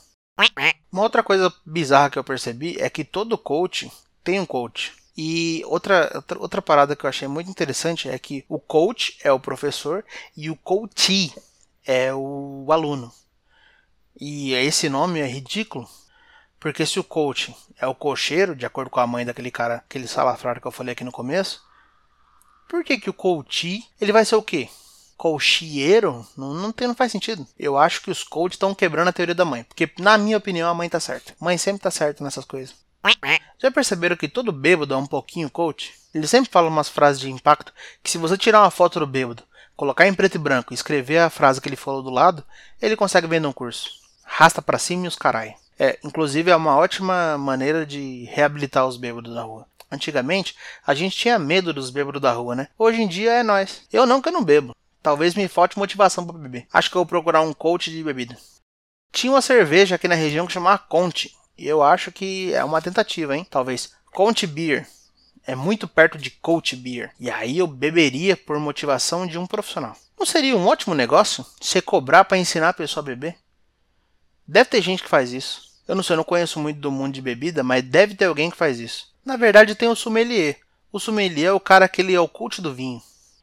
Uma 0.90 1.04
outra 1.04 1.22
coisa 1.22 1.54
bizarra 1.64 2.10
que 2.10 2.18
eu 2.18 2.24
percebi 2.24 2.76
é 2.80 2.90
que 2.90 3.04
todo 3.04 3.38
coach 3.38 3.88
tem 4.24 4.40
um 4.40 4.46
coach. 4.46 4.92
E 5.16 5.62
outra, 5.66 6.10
outra, 6.16 6.38
outra 6.40 6.60
parada 6.60 6.96
que 6.96 7.06
eu 7.06 7.08
achei 7.08 7.28
muito 7.28 7.48
interessante 7.48 8.08
é 8.08 8.18
que 8.18 8.44
o 8.48 8.58
coach 8.58 9.16
é 9.22 9.30
o 9.30 9.38
professor 9.38 10.04
e 10.36 10.50
o 10.50 10.56
coachee 10.56 11.32
é 11.86 12.12
o 12.12 12.66
aluno. 12.70 13.12
E 14.18 14.54
esse 14.54 14.88
nome 14.88 15.20
é 15.20 15.26
ridículo, 15.26 15.86
porque 16.58 16.86
se 16.86 16.98
o 16.98 17.04
coach 17.04 17.54
é 17.78 17.86
o 17.86 17.94
cocheiro, 17.94 18.56
de 18.56 18.64
acordo 18.64 18.90
com 18.90 18.98
a 18.98 19.06
mãe 19.06 19.26
daquele 19.26 19.50
cara, 19.50 19.76
aquele 19.76 20.08
salafrário 20.08 20.58
que 20.58 20.66
eu 20.66 20.72
falei 20.72 20.92
aqui 20.92 21.04
no 21.04 21.12
começo, 21.12 21.62
por 22.66 22.82
que, 22.82 22.96
que 22.98 23.10
o 23.10 23.14
coach 23.14 23.84
ele 24.00 24.12
vai 24.12 24.24
ser 24.24 24.36
o 24.36 24.42
quê? 24.42 24.70
Cocheiro? 25.18 26.26
Não, 26.34 26.54
não, 26.54 26.72
tem, 26.72 26.88
não 26.88 26.94
faz 26.94 27.12
sentido. 27.12 27.46
Eu 27.58 27.76
acho 27.76 28.00
que 28.00 28.10
os 28.10 28.24
coaches 28.24 28.54
estão 28.54 28.74
quebrando 28.74 29.08
a 29.08 29.12
teoria 29.12 29.34
da 29.34 29.44
mãe, 29.44 29.64
porque 29.64 29.92
na 29.98 30.16
minha 30.16 30.38
opinião 30.38 30.70
a 30.70 30.74
mãe 30.74 30.88
tá 30.88 30.98
certa. 30.98 31.34
Mãe 31.38 31.58
sempre 31.58 31.82
tá 31.82 31.90
certa 31.90 32.24
nessas 32.24 32.46
coisas. 32.46 32.74
Já 33.58 33.70
perceberam 33.70 34.16
que 34.16 34.28
todo 34.28 34.50
bêbado 34.50 34.94
é 34.94 34.96
um 34.96 35.06
pouquinho 35.06 35.50
coach? 35.50 35.92
Ele 36.14 36.26
sempre 36.26 36.50
fala 36.50 36.68
umas 36.68 36.88
frases 36.88 37.20
de 37.20 37.30
impacto 37.30 37.70
que 38.02 38.10
se 38.10 38.16
você 38.16 38.38
tirar 38.38 38.62
uma 38.62 38.70
foto 38.70 38.98
do 38.98 39.06
bêbado, 39.06 39.42
colocar 39.76 40.08
em 40.08 40.14
preto 40.14 40.36
e 40.36 40.38
branco 40.38 40.72
e 40.72 40.74
escrever 40.74 41.18
a 41.18 41.28
frase 41.28 41.60
que 41.60 41.68
ele 41.68 41.76
falou 41.76 42.02
do 42.02 42.08
lado, 42.08 42.42
ele 42.80 42.96
consegue 42.96 43.26
vender 43.26 43.46
um 43.46 43.52
curso 43.52 44.05
rasta 44.26 44.60
para 44.60 44.78
cima 44.78 45.06
e 45.06 45.08
os 45.08 45.16
carai. 45.16 45.54
É, 45.78 45.98
inclusive 46.02 46.50
é 46.50 46.56
uma 46.56 46.76
ótima 46.76 47.38
maneira 47.38 47.86
de 47.86 48.24
reabilitar 48.32 48.86
os 48.86 48.96
bêbados 48.96 49.34
da 49.34 49.42
rua. 49.42 49.66
Antigamente, 49.90 50.56
a 50.84 50.94
gente 50.94 51.16
tinha 51.16 51.38
medo 51.38 51.72
dos 51.72 51.90
bêbados 51.90 52.20
da 52.20 52.32
rua, 52.32 52.56
né? 52.56 52.68
Hoje 52.76 53.00
em 53.00 53.08
dia 53.08 53.32
é 53.32 53.42
nós. 53.42 53.82
Eu 53.92 54.04
não 54.04 54.20
que 54.20 54.28
eu 54.28 54.32
não 54.32 54.44
bebo. 54.44 54.74
Talvez 55.02 55.34
me 55.34 55.46
falte 55.46 55.78
motivação 55.78 56.26
para 56.26 56.36
beber. 56.36 56.66
Acho 56.72 56.90
que 56.90 56.96
eu 56.96 57.00
vou 57.00 57.06
procurar 57.06 57.40
um 57.40 57.52
coach 57.52 57.90
de 57.90 58.02
bebida. 58.02 58.36
Tinha 59.12 59.32
uma 59.32 59.40
cerveja 59.40 59.94
aqui 59.94 60.08
na 60.08 60.16
região 60.16 60.46
que 60.46 60.52
chamava 60.52 60.78
Conte. 60.78 61.32
E 61.56 61.66
eu 61.66 61.82
acho 61.82 62.10
que 62.10 62.52
é 62.52 62.64
uma 62.64 62.82
tentativa, 62.82 63.36
hein? 63.36 63.46
Talvez. 63.48 63.92
Conte 64.12 64.46
Beer. 64.46 64.86
É 65.46 65.54
muito 65.54 65.86
perto 65.86 66.18
de 66.18 66.30
Coach 66.30 66.74
Beer. 66.74 67.12
E 67.20 67.30
aí 67.30 67.58
eu 67.58 67.66
beberia 67.68 68.36
por 68.36 68.58
motivação 68.58 69.26
de 69.26 69.38
um 69.38 69.46
profissional. 69.46 69.96
Não 70.18 70.26
seria 70.26 70.56
um 70.56 70.66
ótimo 70.66 70.94
negócio? 70.94 71.46
Você 71.60 71.80
cobrar 71.80 72.24
para 72.24 72.38
ensinar 72.38 72.70
a 72.70 72.74
pessoa 72.74 73.02
a 73.02 73.06
beber? 73.06 73.36
Deve 74.46 74.70
ter 74.70 74.82
gente 74.82 75.02
que 75.02 75.08
faz 75.08 75.32
isso. 75.32 75.66
Eu 75.86 75.94
não 75.94 76.02
sei, 76.02 76.14
eu 76.14 76.18
não 76.18 76.24
conheço 76.24 76.58
muito 76.58 76.80
do 76.80 76.90
mundo 76.90 77.14
de 77.14 77.22
bebida, 77.22 77.62
mas 77.62 77.82
deve 77.82 78.14
ter 78.14 78.24
alguém 78.24 78.50
que 78.50 78.56
faz 78.56 78.78
isso. 78.80 79.08
Na 79.24 79.36
verdade, 79.36 79.74
tem 79.74 79.88
o 79.88 79.96
sommelier. 79.96 80.58
O 80.92 80.98
sommelier 80.98 81.48
é 81.48 81.52
o 81.52 81.60
cara 81.60 81.88
que 81.88 82.00
ele 82.00 82.14
é 82.14 82.20
o 82.20 82.28
culto 82.28 82.60
do 82.60 82.74
vinho. 82.74 83.00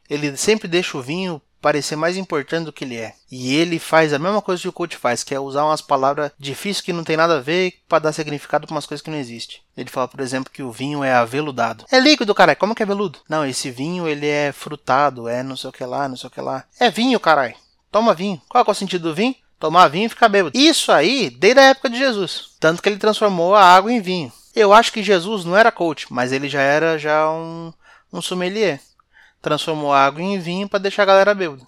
Ele 0.08 0.36
sempre 0.36 0.68
deixa 0.68 0.96
o 0.98 1.02
vinho 1.02 1.40
parecer 1.64 1.96
mais 1.96 2.18
importante 2.18 2.66
do 2.66 2.72
que 2.72 2.84
ele 2.84 2.96
é. 2.96 3.14
E 3.30 3.54
ele 3.54 3.78
faz 3.78 4.12
a 4.12 4.18
mesma 4.18 4.42
coisa 4.42 4.60
que 4.60 4.68
o 4.68 4.72
coach 4.72 4.98
faz, 4.98 5.24
que 5.24 5.34
é 5.34 5.40
usar 5.40 5.64
umas 5.64 5.80
palavras 5.80 6.30
difíceis 6.38 6.82
que 6.82 6.92
não 6.92 7.02
tem 7.02 7.16
nada 7.16 7.38
a 7.38 7.40
ver 7.40 7.80
para 7.88 8.00
dar 8.00 8.12
significado 8.12 8.66
para 8.66 8.74
umas 8.74 8.84
coisas 8.84 9.02
que 9.02 9.10
não 9.10 9.16
existem. 9.16 9.60
Ele 9.74 9.88
fala, 9.88 10.06
por 10.06 10.20
exemplo, 10.20 10.52
que 10.52 10.62
o 10.62 10.70
vinho 10.70 11.02
é 11.02 11.14
aveludado. 11.14 11.86
É 11.90 11.98
líquido, 11.98 12.34
cara. 12.34 12.54
Como 12.54 12.74
que 12.74 12.82
é 12.82 12.86
veludo? 12.86 13.20
Não, 13.26 13.46
esse 13.46 13.70
vinho 13.70 14.06
ele 14.06 14.26
é 14.26 14.52
frutado, 14.52 15.26
é 15.26 15.42
não 15.42 15.56
sei 15.56 15.70
o 15.70 15.72
que 15.72 15.84
lá, 15.84 16.06
não 16.06 16.18
sei 16.18 16.28
o 16.28 16.30
que 16.30 16.40
lá. 16.40 16.64
É 16.78 16.90
vinho, 16.90 17.18
caralho. 17.18 17.54
Toma 17.90 18.12
vinho. 18.12 18.42
Qual 18.46 18.62
é 18.62 18.70
o 18.70 18.74
sentido 18.74 19.08
do 19.08 19.14
vinho? 19.14 19.34
Tomar 19.64 19.88
vinho 19.88 20.04
e 20.04 20.10
ficar 20.10 20.28
bêbado. 20.28 20.58
Isso 20.58 20.92
aí 20.92 21.30
desde 21.30 21.58
a 21.58 21.64
época 21.64 21.88
de 21.88 21.96
Jesus, 21.96 22.50
tanto 22.60 22.82
que 22.82 22.88
ele 22.90 22.98
transformou 22.98 23.54
a 23.54 23.64
água 23.64 23.90
em 23.90 23.98
vinho. 23.98 24.30
Eu 24.54 24.74
acho 24.74 24.92
que 24.92 25.02
Jesus 25.02 25.46
não 25.46 25.56
era 25.56 25.72
coach, 25.72 26.06
mas 26.10 26.32
ele 26.32 26.50
já 26.50 26.60
era 26.60 26.98
já 26.98 27.30
um, 27.30 27.72
um 28.12 28.20
sommelier. 28.20 28.78
Transformou 29.40 29.90
a 29.90 30.04
água 30.04 30.20
em 30.20 30.38
vinho 30.38 30.68
para 30.68 30.80
deixar 30.80 31.04
a 31.04 31.06
galera 31.06 31.34
bêbada. 31.34 31.62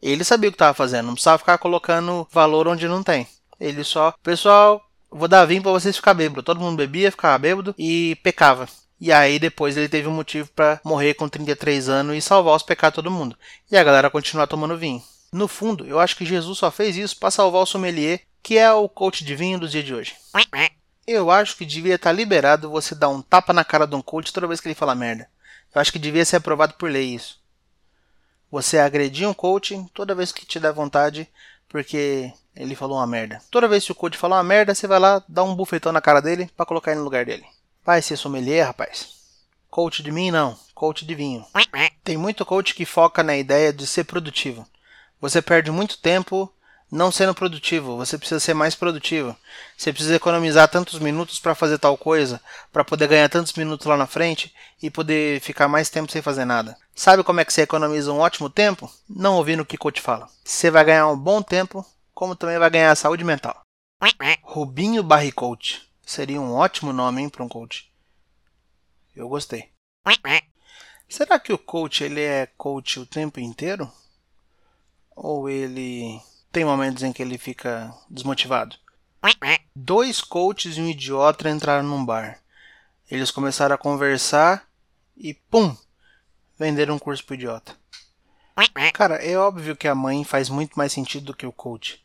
Ele 0.00 0.24
sabia 0.24 0.48
o 0.48 0.52
que 0.52 0.54
estava 0.54 0.72
fazendo, 0.72 1.08
não 1.08 1.12
precisava 1.12 1.36
ficar 1.36 1.58
colocando 1.58 2.26
valor 2.32 2.66
onde 2.68 2.88
não 2.88 3.02
tem. 3.02 3.26
Ele 3.60 3.84
só, 3.84 4.14
pessoal, 4.22 4.82
vou 5.10 5.28
dar 5.28 5.44
vinho 5.44 5.62
para 5.62 5.72
vocês 5.72 5.94
ficar 5.94 6.14
bêbado. 6.14 6.42
Todo 6.42 6.60
mundo 6.60 6.78
bebia, 6.78 7.10
ficava 7.10 7.36
bêbado 7.36 7.74
e 7.78 8.16
pecava. 8.22 8.66
E 8.98 9.12
aí 9.12 9.38
depois 9.38 9.76
ele 9.76 9.90
teve 9.90 10.08
um 10.08 10.14
motivo 10.14 10.48
para 10.56 10.80
morrer 10.82 11.12
com 11.12 11.28
33 11.28 11.90
anos 11.90 12.16
e 12.16 12.22
salvar 12.22 12.56
os 12.56 12.62
pecados 12.62 12.94
de 12.94 13.02
todo 13.02 13.14
mundo. 13.14 13.36
E 13.70 13.76
a 13.76 13.84
galera 13.84 14.08
continuar 14.08 14.46
tomando 14.46 14.78
vinho. 14.78 15.02
No 15.36 15.46
fundo, 15.46 15.86
eu 15.86 16.00
acho 16.00 16.16
que 16.16 16.24
Jesus 16.24 16.56
só 16.56 16.70
fez 16.70 16.96
isso 16.96 17.18
para 17.18 17.30
salvar 17.30 17.60
o 17.60 17.66
sommelier, 17.66 18.22
que 18.42 18.56
é 18.56 18.72
o 18.72 18.88
coach 18.88 19.22
de 19.22 19.36
vinho 19.36 19.60
do 19.60 19.68
dia 19.68 19.82
de 19.82 19.94
hoje. 19.94 20.16
Eu 21.06 21.30
acho 21.30 21.58
que 21.58 21.66
devia 21.66 21.96
estar 21.96 22.08
tá 22.08 22.16
liberado 22.16 22.70
você 22.70 22.94
dar 22.94 23.10
um 23.10 23.20
tapa 23.20 23.52
na 23.52 23.62
cara 23.62 23.86
de 23.86 23.94
um 23.94 24.00
coach 24.00 24.32
toda 24.32 24.46
vez 24.46 24.62
que 24.62 24.68
ele 24.68 24.74
fala 24.74 24.94
merda. 24.94 25.28
Eu 25.74 25.78
acho 25.78 25.92
que 25.92 25.98
devia 25.98 26.24
ser 26.24 26.36
aprovado 26.36 26.72
por 26.78 26.90
lei 26.90 27.14
isso. 27.14 27.38
Você 28.50 28.78
agredir 28.78 29.28
um 29.28 29.34
coach 29.34 29.78
toda 29.92 30.14
vez 30.14 30.32
que 30.32 30.46
te 30.46 30.58
der 30.58 30.72
vontade, 30.72 31.28
porque 31.68 32.32
ele 32.54 32.74
falou 32.74 32.96
uma 32.96 33.06
merda. 33.06 33.42
Toda 33.50 33.68
vez 33.68 33.84
que 33.84 33.92
o 33.92 33.94
coach 33.94 34.16
falar 34.16 34.36
uma 34.36 34.42
merda, 34.42 34.74
você 34.74 34.86
vai 34.86 34.98
lá 34.98 35.22
dar 35.28 35.44
um 35.44 35.54
bufetão 35.54 35.92
na 35.92 36.00
cara 36.00 36.22
dele 36.22 36.50
para 36.56 36.64
colocar 36.64 36.92
ele 36.92 37.00
no 37.00 37.04
lugar 37.04 37.26
dele. 37.26 37.44
Vai 37.84 38.00
ser 38.00 38.16
sommelier, 38.16 38.66
rapaz. 38.66 39.08
Coach 39.68 40.02
de 40.02 40.10
mim, 40.10 40.30
não. 40.30 40.58
Coach 40.74 41.04
de 41.04 41.14
vinho. 41.14 41.44
Tem 42.02 42.16
muito 42.16 42.46
coach 42.46 42.74
que 42.74 42.86
foca 42.86 43.22
na 43.22 43.36
ideia 43.36 43.70
de 43.70 43.86
ser 43.86 44.04
produtivo. 44.04 44.66
Você 45.20 45.40
perde 45.40 45.70
muito 45.70 45.98
tempo 45.98 46.52
não 46.90 47.10
sendo 47.10 47.34
produtivo. 47.34 47.96
Você 47.96 48.16
precisa 48.16 48.40
ser 48.40 48.54
mais 48.54 48.74
produtivo. 48.74 49.36
Você 49.76 49.92
precisa 49.92 50.16
economizar 50.16 50.68
tantos 50.68 50.98
minutos 50.98 51.38
para 51.38 51.54
fazer 51.54 51.78
tal 51.78 51.96
coisa, 51.96 52.40
para 52.72 52.84
poder 52.84 53.08
ganhar 53.08 53.28
tantos 53.28 53.52
minutos 53.54 53.86
lá 53.86 53.96
na 53.96 54.06
frente 54.06 54.54
e 54.82 54.90
poder 54.90 55.40
ficar 55.40 55.68
mais 55.68 55.90
tempo 55.90 56.10
sem 56.10 56.22
fazer 56.22 56.44
nada. 56.44 56.76
Sabe 56.94 57.22
como 57.22 57.40
é 57.40 57.44
que 57.44 57.52
você 57.52 57.62
economiza 57.62 58.12
um 58.12 58.18
ótimo 58.18 58.48
tempo? 58.48 58.90
Não 59.08 59.36
ouvindo 59.36 59.60
o 59.60 59.66
que 59.66 59.76
coach 59.76 60.00
fala. 60.00 60.28
Você 60.44 60.70
vai 60.70 60.84
ganhar 60.84 61.08
um 61.08 61.18
bom 61.18 61.42
tempo, 61.42 61.84
como 62.14 62.36
também 62.36 62.58
vai 62.58 62.70
ganhar 62.70 62.94
saúde 62.94 63.24
mental. 63.24 63.60
Rubinho 64.42 65.02
Barry 65.02 65.32
Coach. 65.32 65.86
Seria 66.04 66.40
um 66.40 66.54
ótimo 66.54 66.92
nome 66.92 67.28
para 67.28 67.42
um 67.42 67.48
coach. 67.48 67.90
Eu 69.14 69.28
gostei. 69.28 69.70
Será 71.08 71.38
que 71.38 71.52
o 71.52 71.58
coach 71.58 72.04
ele 72.04 72.20
é 72.20 72.46
coach 72.56 73.00
o 73.00 73.06
tempo 73.06 73.40
inteiro? 73.40 73.90
Ou 75.16 75.48
ele 75.48 76.20
tem 76.52 76.62
momentos 76.64 77.02
em 77.02 77.12
que 77.12 77.22
ele 77.22 77.38
fica 77.38 77.92
desmotivado? 78.10 78.76
Dois 79.74 80.20
coaches 80.20 80.76
e 80.76 80.80
um 80.80 80.88
idiota 80.88 81.48
entraram 81.48 81.88
num 81.88 82.04
bar. 82.04 82.38
Eles 83.10 83.30
começaram 83.30 83.74
a 83.74 83.78
conversar 83.78 84.68
e 85.16 85.32
pum! 85.32 85.74
Venderam 86.58 86.94
um 86.94 86.98
curso 86.98 87.24
pro 87.24 87.34
idiota. 87.34 87.74
Cara, 88.92 89.16
é 89.16 89.36
óbvio 89.36 89.76
que 89.76 89.88
a 89.88 89.94
mãe 89.94 90.22
faz 90.22 90.48
muito 90.48 90.74
mais 90.76 90.92
sentido 90.92 91.26
do 91.26 91.36
que 91.36 91.46
o 91.46 91.52
coach. 91.52 92.04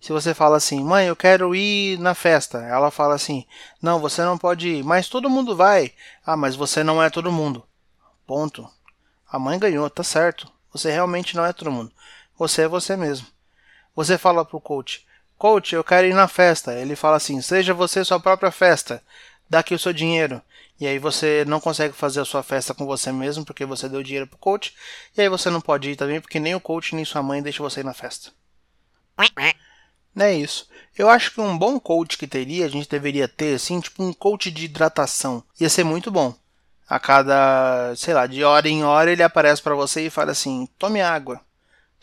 Se 0.00 0.12
você 0.12 0.34
fala 0.34 0.56
assim, 0.56 0.82
mãe, 0.82 1.06
eu 1.06 1.14
quero 1.14 1.54
ir 1.54 1.98
na 2.00 2.14
festa, 2.14 2.58
ela 2.58 2.90
fala 2.90 3.14
assim, 3.14 3.46
não, 3.80 4.00
você 4.00 4.22
não 4.22 4.36
pode 4.36 4.68
ir, 4.68 4.84
mas 4.84 5.08
todo 5.08 5.30
mundo 5.30 5.54
vai. 5.54 5.92
Ah, 6.26 6.36
mas 6.36 6.56
você 6.56 6.82
não 6.82 7.02
é 7.02 7.08
todo 7.08 7.30
mundo. 7.30 7.62
Ponto. 8.26 8.68
A 9.30 9.38
mãe 9.38 9.58
ganhou, 9.58 9.88
tá 9.88 10.02
certo. 10.02 10.50
Você 10.72 10.90
realmente 10.90 11.36
não 11.36 11.44
é 11.44 11.52
todo 11.52 11.70
mundo. 11.70 11.92
Você 12.38 12.62
é 12.62 12.68
você 12.68 12.96
mesmo. 12.96 13.26
Você 13.94 14.16
fala 14.16 14.44
pro 14.44 14.60
coach: 14.60 15.06
Coach, 15.36 15.74
eu 15.74 15.84
quero 15.84 16.06
ir 16.06 16.14
na 16.14 16.28
festa. 16.28 16.74
Ele 16.74 16.96
fala 16.96 17.16
assim: 17.16 17.40
Seja 17.40 17.74
você 17.74 18.04
sua 18.04 18.20
própria 18.20 18.50
festa. 18.50 19.02
Dá 19.48 19.58
aqui 19.58 19.74
o 19.74 19.78
seu 19.78 19.92
dinheiro. 19.92 20.40
E 20.80 20.86
aí 20.86 20.98
você 20.98 21.44
não 21.46 21.60
consegue 21.60 21.94
fazer 21.94 22.20
a 22.20 22.24
sua 22.24 22.42
festa 22.42 22.74
com 22.74 22.86
você 22.86 23.12
mesmo 23.12 23.44
porque 23.44 23.64
você 23.64 23.88
deu 23.88 24.02
dinheiro 24.02 24.26
pro 24.26 24.38
coach. 24.38 24.74
E 25.16 25.20
aí 25.20 25.28
você 25.28 25.50
não 25.50 25.60
pode 25.60 25.90
ir 25.90 25.96
também 25.96 26.20
porque 26.20 26.40
nem 26.40 26.54
o 26.54 26.60
coach 26.60 26.94
nem 26.94 27.04
sua 27.04 27.22
mãe 27.22 27.42
deixam 27.42 27.68
você 27.68 27.80
ir 27.80 27.84
na 27.84 27.94
festa. 27.94 28.30
Não 30.14 30.26
é 30.26 30.34
isso. 30.34 30.68
Eu 30.96 31.08
acho 31.08 31.32
que 31.32 31.40
um 31.40 31.56
bom 31.56 31.78
coach 31.80 32.18
que 32.18 32.26
teria, 32.26 32.66
a 32.66 32.68
gente 32.68 32.88
deveria 32.88 33.26
ter, 33.26 33.54
assim, 33.54 33.80
tipo 33.80 34.02
um 34.02 34.12
coach 34.12 34.50
de 34.50 34.64
hidratação. 34.64 35.42
Ia 35.60 35.68
ser 35.68 35.84
muito 35.84 36.10
bom. 36.10 36.34
A 36.88 36.98
cada, 36.98 37.94
sei 37.96 38.12
lá, 38.12 38.26
de 38.26 38.44
hora 38.44 38.68
em 38.68 38.84
hora 38.84 39.10
ele 39.10 39.22
aparece 39.22 39.62
para 39.62 39.74
você 39.74 40.06
e 40.06 40.10
fala 40.10 40.32
assim: 40.32 40.68
tome 40.78 41.00
água. 41.00 41.40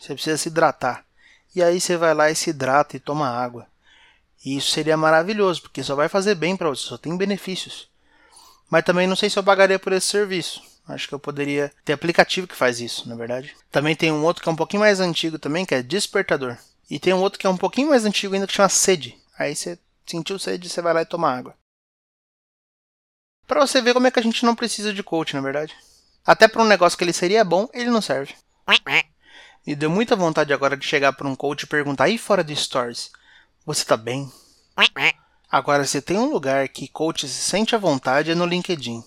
Você 0.00 0.14
precisa 0.14 0.38
se 0.38 0.48
hidratar. 0.48 1.04
e 1.54 1.62
aí 1.62 1.78
você 1.78 1.96
vai 1.96 2.14
lá 2.14 2.30
e 2.30 2.34
se 2.34 2.50
hidrata 2.50 2.96
e 2.96 3.00
toma 3.00 3.28
água. 3.28 3.66
E 4.42 4.56
isso 4.56 4.70
seria 4.70 4.96
maravilhoso, 4.96 5.60
porque 5.60 5.82
só 5.82 5.94
vai 5.94 6.08
fazer 6.08 6.34
bem 6.34 6.56
para 6.56 6.70
você, 6.70 6.84
só 6.84 6.96
tem 6.96 7.14
benefícios. 7.16 7.90
Mas 8.70 8.84
também 8.84 9.06
não 9.06 9.16
sei 9.16 9.28
se 9.28 9.38
eu 9.38 9.44
pagaria 9.44 9.78
por 9.78 9.92
esse 9.92 10.06
serviço. 10.06 10.62
Acho 10.88 11.06
que 11.06 11.14
eu 11.14 11.18
poderia 11.18 11.70
ter 11.84 11.92
aplicativo 11.92 12.46
que 12.46 12.56
faz 12.56 12.80
isso, 12.80 13.06
na 13.08 13.14
verdade. 13.14 13.54
Também 13.70 13.94
tem 13.94 14.10
um 14.10 14.24
outro 14.24 14.42
que 14.42 14.48
é 14.48 14.52
um 14.52 14.56
pouquinho 14.56 14.80
mais 14.80 15.00
antigo 15.00 15.38
também, 15.38 15.66
que 15.66 15.74
é 15.74 15.82
despertador. 15.82 16.56
E 16.88 16.98
tem 16.98 17.12
um 17.12 17.20
outro 17.20 17.38
que 17.38 17.46
é 17.46 17.50
um 17.50 17.56
pouquinho 17.56 17.90
mais 17.90 18.06
antigo 18.06 18.34
ainda 18.34 18.46
que 18.46 18.54
chama 18.54 18.68
sede. 18.68 19.18
Aí 19.38 19.54
você 19.54 19.78
sentiu 20.06 20.38
sede, 20.38 20.68
você 20.68 20.80
vai 20.80 20.94
lá 20.94 21.02
e 21.02 21.06
toma 21.06 21.30
água. 21.30 21.54
Para 23.46 23.60
você 23.60 23.82
ver 23.82 23.92
como 23.92 24.06
é 24.06 24.10
que 24.10 24.18
a 24.18 24.22
gente 24.22 24.46
não 24.46 24.54
precisa 24.54 24.94
de 24.94 25.02
coach, 25.02 25.34
na 25.34 25.42
verdade. 25.42 25.76
Até 26.24 26.48
para 26.48 26.62
um 26.62 26.66
negócio 26.66 26.96
que 26.96 27.04
ele 27.04 27.12
seria 27.12 27.44
bom, 27.44 27.68
ele 27.74 27.90
não 27.90 28.00
serve. 28.00 28.34
Me 29.66 29.74
deu 29.74 29.90
muita 29.90 30.16
vontade 30.16 30.52
agora 30.52 30.76
de 30.76 30.86
chegar 30.86 31.12
para 31.12 31.28
um 31.28 31.36
coach 31.36 31.62
e 31.62 31.66
perguntar 31.66 32.04
aí 32.04 32.16
fora 32.16 32.42
de 32.42 32.56
stories, 32.56 33.10
você 33.64 33.84
tá 33.84 33.96
bem? 33.96 34.30
Agora, 35.50 35.84
se 35.84 36.00
tem 36.00 36.16
um 36.16 36.30
lugar 36.30 36.68
que 36.68 36.88
coach 36.88 37.28
se 37.28 37.42
sente 37.42 37.74
à 37.74 37.78
vontade 37.78 38.30
é 38.30 38.34
no 38.34 38.46
LinkedIn. 38.46 39.04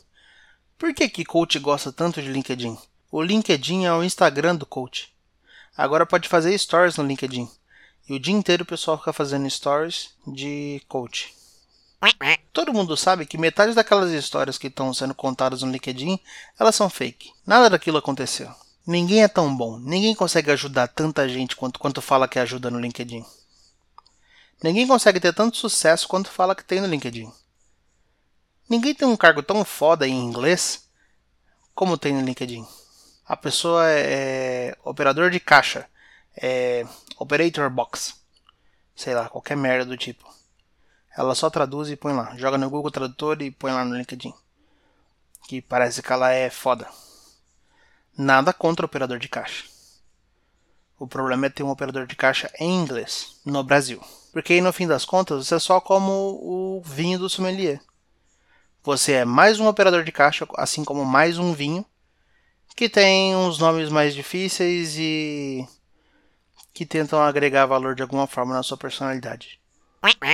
Por 0.77 0.93
que 0.93 1.09
que 1.09 1.25
coach 1.25 1.57
gosta 1.57 1.91
tanto 1.91 2.21
de 2.21 2.29
LinkedIn? 2.29 2.77
O 3.11 3.21
LinkedIn 3.21 3.85
é 3.85 3.93
o 3.93 4.03
Instagram 4.03 4.55
do 4.55 4.65
coach. 4.65 5.13
Agora 5.75 6.05
pode 6.05 6.27
fazer 6.27 6.57
stories 6.57 6.97
no 6.97 7.03
LinkedIn. 7.03 7.49
E 8.07 8.13
o 8.13 8.19
dia 8.19 8.33
inteiro 8.33 8.63
o 8.63 8.67
pessoal 8.67 8.97
fica 8.97 9.13
fazendo 9.13 9.49
stories 9.49 10.13
de 10.27 10.81
coach. 10.87 11.33
Todo 12.51 12.73
mundo 12.73 12.97
sabe 12.97 13.25
que 13.25 13.37
metade 13.37 13.73
daquelas 13.73 14.11
histórias 14.11 14.57
que 14.57 14.67
estão 14.67 14.93
sendo 14.93 15.15
contadas 15.15 15.61
no 15.63 15.71
LinkedIn, 15.71 16.19
elas 16.59 16.75
são 16.75 16.89
fake. 16.89 17.31
Nada 17.47 17.69
daquilo 17.69 17.97
aconteceu. 17.97 18.53
Ninguém 18.85 19.23
é 19.23 19.29
tão 19.29 19.55
bom, 19.55 19.79
ninguém 19.79 20.13
consegue 20.13 20.51
ajudar 20.51 20.89
tanta 20.89 21.27
gente 21.29 21.55
quanto, 21.55 21.79
quanto 21.79 22.01
fala 22.01 22.27
que 22.27 22.37
ajuda 22.37 22.69
no 22.69 22.79
LinkedIn. 22.79 23.25
Ninguém 24.61 24.85
consegue 24.85 25.21
ter 25.21 25.33
tanto 25.33 25.55
sucesso 25.55 26.07
quanto 26.07 26.29
fala 26.29 26.53
que 26.53 26.65
tem 26.65 26.81
no 26.81 26.87
LinkedIn. 26.87 27.31
Ninguém 28.69 28.93
tem 28.93 29.07
um 29.07 29.15
cargo 29.15 29.41
tão 29.41 29.63
foda 29.63 30.05
em 30.05 30.13
inglês 30.13 30.87
como 31.73 31.97
tem 31.97 32.13
no 32.13 32.25
LinkedIn. 32.25 32.67
A 33.25 33.37
pessoa 33.37 33.89
é, 33.89 34.71
é 34.71 34.77
operador 34.83 35.29
de 35.29 35.39
caixa, 35.39 35.87
é 36.35 36.85
operator 37.17 37.69
box, 37.69 38.15
sei 38.93 39.13
lá, 39.13 39.29
qualquer 39.29 39.55
merda 39.55 39.85
do 39.85 39.97
tipo. 39.97 40.29
Ela 41.15 41.35
só 41.35 41.49
traduz 41.49 41.89
e 41.89 41.95
põe 41.95 42.11
lá, 42.11 42.35
joga 42.35 42.57
no 42.57 42.69
Google 42.69 42.91
Tradutor 42.91 43.41
e 43.41 43.51
põe 43.51 43.71
lá 43.71 43.85
no 43.85 43.95
LinkedIn. 43.95 44.33
Que 45.47 45.61
parece 45.61 46.01
que 46.01 46.11
ela 46.11 46.31
é 46.31 46.49
foda. 46.49 46.87
Nada 48.17 48.53
contra 48.53 48.85
o 48.85 48.87
operador 48.87 49.17
de 49.17 49.27
caixa. 49.27 49.65
O 50.99 51.07
problema 51.07 51.47
é 51.47 51.49
ter 51.49 51.63
um 51.63 51.71
operador 51.71 52.05
de 52.05 52.15
caixa 52.15 52.51
em 52.59 52.75
inglês 52.75 53.39
no 53.43 53.63
Brasil. 53.63 54.01
Porque 54.31 54.53
aí 54.53 54.61
no 54.61 54.71
fim 54.71 54.87
das 54.87 55.03
contas 55.03 55.47
você 55.47 55.55
é 55.55 55.59
só 55.59 55.81
como 55.81 56.11
o 56.11 56.81
vinho 56.85 57.17
do 57.17 57.29
sommelier. 57.29 57.81
Você 58.83 59.13
é 59.13 59.25
mais 59.25 59.59
um 59.59 59.67
operador 59.67 60.03
de 60.03 60.11
caixa, 60.11 60.47
assim 60.57 60.83
como 60.83 61.05
mais 61.05 61.37
um 61.37 61.53
vinho, 61.53 61.85
que 62.75 62.89
tem 62.89 63.35
uns 63.35 63.57
nomes 63.57 63.89
mais 63.89 64.13
difíceis 64.13 64.95
e 64.97 65.67
que 66.73 66.85
tentam 66.85 67.21
agregar 67.21 67.65
valor 67.65 67.95
de 67.95 68.01
alguma 68.01 68.27
forma 68.27 68.53
na 68.53 68.63
sua 68.63 68.77
personalidade. 68.77 69.59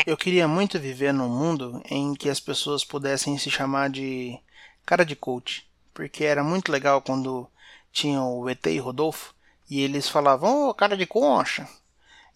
Eu 0.05 0.17
queria 0.17 0.47
muito 0.47 0.79
viver 0.79 1.13
num 1.13 1.29
mundo 1.29 1.81
em 1.85 2.15
que 2.15 2.29
as 2.29 2.39
pessoas 2.39 2.83
pudessem 2.83 3.37
se 3.37 3.51
chamar 3.51 3.89
de 3.89 4.39
cara 4.85 5.05
de 5.05 5.15
coach, 5.15 5.68
porque 5.99 6.23
era 6.23 6.41
muito 6.45 6.71
legal 6.71 7.01
quando 7.01 7.45
tinham 7.91 8.39
o 8.39 8.49
ET 8.49 8.65
e 8.67 8.79
Rodolfo 8.79 9.35
e 9.69 9.81
eles 9.81 10.07
falavam, 10.07 10.67
ô 10.67 10.69
oh, 10.69 10.73
cara 10.73 10.95
de 10.95 11.05
concha. 11.05 11.67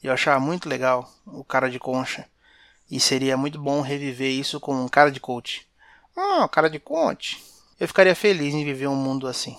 Eu 0.04 0.12
achava 0.12 0.38
muito 0.38 0.67
legal 0.67 1.10
o 1.26 1.45
cara 1.45 1.69
de 1.69 1.80
concha. 1.80 2.28
E 2.91 2.99
seria 2.99 3.38
muito 3.38 3.58
bom 3.58 3.80
reviver 3.80 4.30
isso 4.30 4.60
com 4.60 4.76
um 4.76 4.89
cara 4.89 5.10
de 5.10 5.21
coach. 5.21 5.65
Ah, 6.13 6.45
cara 6.49 6.69
de 6.69 6.78
coach. 6.78 7.41
Eu 7.80 7.88
ficaria 7.88 8.13
feliz 8.13 8.54
em 8.54 8.65
viver 8.65 8.88
um 8.88 8.97
mundo 8.97 9.28
assim. 9.28 9.58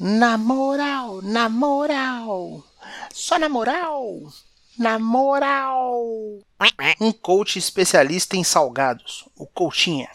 Na 0.00 0.38
moral, 0.38 1.20
na 1.20 1.50
moral. 1.50 2.64
Só 3.12 3.38
na 3.38 3.50
moral. 3.50 4.22
Na 4.78 4.98
moral. 4.98 6.02
Um 6.98 7.12
coach 7.12 7.58
especialista 7.58 8.38
em 8.38 8.42
salgados. 8.42 9.28
O 9.36 9.46
coachinha. 9.46 10.08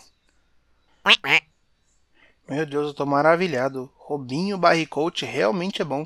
Meu 2.52 2.66
Deus, 2.66 2.88
eu 2.88 2.94
tô 2.94 3.06
maravilhado. 3.06 3.90
Robinho 3.96 4.58
Barry 4.58 4.86
Coach 4.86 5.26
realmente 5.26 5.82
é 5.82 5.86
bom. 5.86 6.06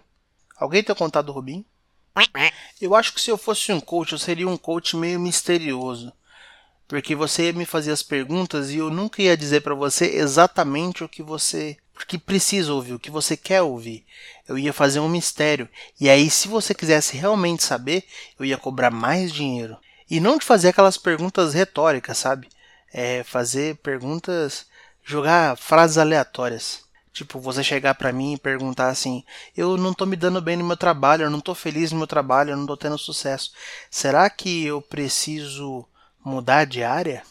Alguém 0.56 0.84
tem 0.84 0.96
contato 0.96 1.26
do 1.26 1.32
Robinho? 1.32 1.66
Eu 2.80 2.94
acho 2.94 3.12
que 3.16 3.20
se 3.20 3.32
eu 3.32 3.38
fosse 3.38 3.74
um 3.74 3.80
coach, 3.80 4.12
eu 4.12 4.20
seria 4.20 4.48
um 4.48 4.56
coach 4.56 4.96
meio 4.96 5.20
misterioso. 5.20 6.14
Porque 6.88 7.16
você 7.16 7.46
ia 7.46 7.54
me 7.54 7.66
fazer 7.66 7.92
as 7.92 8.04
perguntas 8.04 8.70
e 8.70 8.78
eu 8.78 8.92
nunca 8.92 9.24
ia 9.24 9.36
dizer 9.36 9.62
para 9.62 9.74
você 9.74 10.06
exatamente 10.06 11.04
o 11.04 11.10
que 11.10 11.24
você 11.24 11.78
que 12.08 12.20
precisa 12.20 12.72
ouvir, 12.72 12.94
o 12.94 13.00
que 13.00 13.10
você 13.10 13.36
quer 13.36 13.64
ouvir. 13.64 14.06
Eu 14.48 14.56
ia 14.56 14.72
fazer 14.72 15.00
um 15.00 15.10
mistério. 15.10 15.68
E 16.00 16.08
aí, 16.08 16.30
se 16.30 16.48
você 16.48 16.76
quisesse 16.76 17.18
realmente 17.18 17.64
saber, 17.64 18.04
eu 18.38 18.46
ia 18.46 18.56
cobrar 18.56 18.92
mais 18.92 19.34
dinheiro. 19.34 19.78
E 20.08 20.20
não 20.20 20.38
te 20.38 20.46
fazer 20.46 20.68
aquelas 20.68 20.96
perguntas 20.96 21.56
retóricas, 21.56 22.20
sabe? 22.20 22.48
É 22.94 23.24
fazer 23.24 23.78
perguntas, 23.78 24.68
jogar 25.06 25.56
frases 25.56 25.98
aleatórias. 25.98 26.84
Tipo, 27.14 27.40
você 27.40 27.64
chegar 27.64 27.96
para 27.96 28.12
mim 28.12 28.34
e 28.34 28.38
perguntar 28.38 28.90
assim: 28.90 29.24
eu 29.56 29.78
não 29.78 29.94
tô 29.94 30.06
me 30.06 30.18
dando 30.18 30.42
bem 30.42 30.58
no 30.58 30.66
meu 30.66 30.76
trabalho, 30.76 31.24
eu 31.24 31.30
não 31.30 31.40
tô 31.40 31.56
feliz 31.56 31.92
no 31.92 31.98
meu 31.98 32.08
trabalho, 32.08 32.52
eu 32.52 32.58
não 32.58 32.66
tô 32.66 32.76
tendo 32.76 32.98
sucesso. 32.98 33.54
Será 33.90 34.30
que 34.30 34.66
eu 34.66 34.82
preciso 34.82 35.88
mudar 36.24 36.66
de 36.66 36.84
área? 36.84 37.24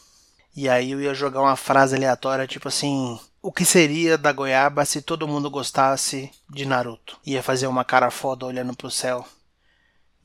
E 0.55 0.67
aí 0.67 0.91
eu 0.91 1.01
ia 1.01 1.13
jogar 1.13 1.41
uma 1.41 1.55
frase 1.55 1.95
aleatória, 1.95 2.47
tipo 2.47 2.67
assim: 2.67 3.19
o 3.43 3.51
que 3.51 3.63
seria 3.63 4.17
da 4.17 4.31
goiaba 4.31 4.83
se 4.85 5.03
todo 5.03 5.27
mundo 5.27 5.51
gostasse 5.51 6.31
de 6.49 6.65
Naruto? 6.65 7.19
Ia 7.23 7.43
fazer 7.43 7.67
uma 7.67 7.85
cara 7.85 8.09
foda 8.09 8.47
olhando 8.47 8.75
pro 8.75 8.89
céu. 8.89 9.23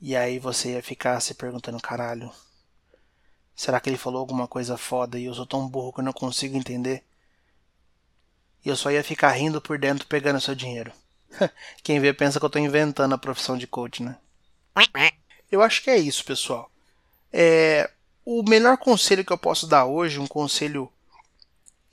E 0.01 0.15
aí 0.15 0.39
você 0.39 0.71
ia 0.71 0.81
ficar 0.81 1.19
se 1.19 1.35
perguntando: 1.35 1.79
caralho, 1.79 2.31
será 3.55 3.79
que 3.79 3.91
ele 3.91 3.97
falou 3.97 4.21
alguma 4.21 4.47
coisa 4.47 4.75
foda 4.75 5.19
e 5.19 5.25
eu 5.25 5.35
sou 5.35 5.45
tão 5.45 5.67
burro 5.67 5.93
que 5.93 5.99
eu 5.99 6.03
não 6.03 6.13
consigo 6.13 6.57
entender? 6.57 7.03
E 8.63 8.69
eu 8.69 8.75
só 8.75 8.91
ia 8.91 9.03
ficar 9.03 9.31
rindo 9.31 9.61
por 9.61 9.77
dentro 9.77 10.07
pegando 10.07 10.41
seu 10.41 10.55
dinheiro. 10.55 10.91
Quem 11.83 11.99
vê 11.99 12.13
pensa 12.13 12.39
que 12.39 12.45
eu 12.45 12.47
estou 12.47 12.61
inventando 12.61 13.13
a 13.13 13.17
profissão 13.17 13.57
de 13.57 13.67
coach, 13.67 14.03
né? 14.03 14.17
Eu 15.51 15.61
acho 15.61 15.81
que 15.83 15.89
é 15.89 15.97
isso, 15.97 16.23
pessoal. 16.23 16.71
É, 17.31 17.89
o 18.25 18.43
melhor 18.43 18.77
conselho 18.77 19.25
que 19.25 19.33
eu 19.33 19.37
posso 19.37 19.67
dar 19.67 19.85
hoje, 19.85 20.19
um 20.19 20.27
conselho 20.27 20.91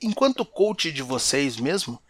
enquanto 0.01 0.45
coach 0.45 0.91
de 0.91 1.01
vocês 1.01 1.57
mesmo, 1.57 2.01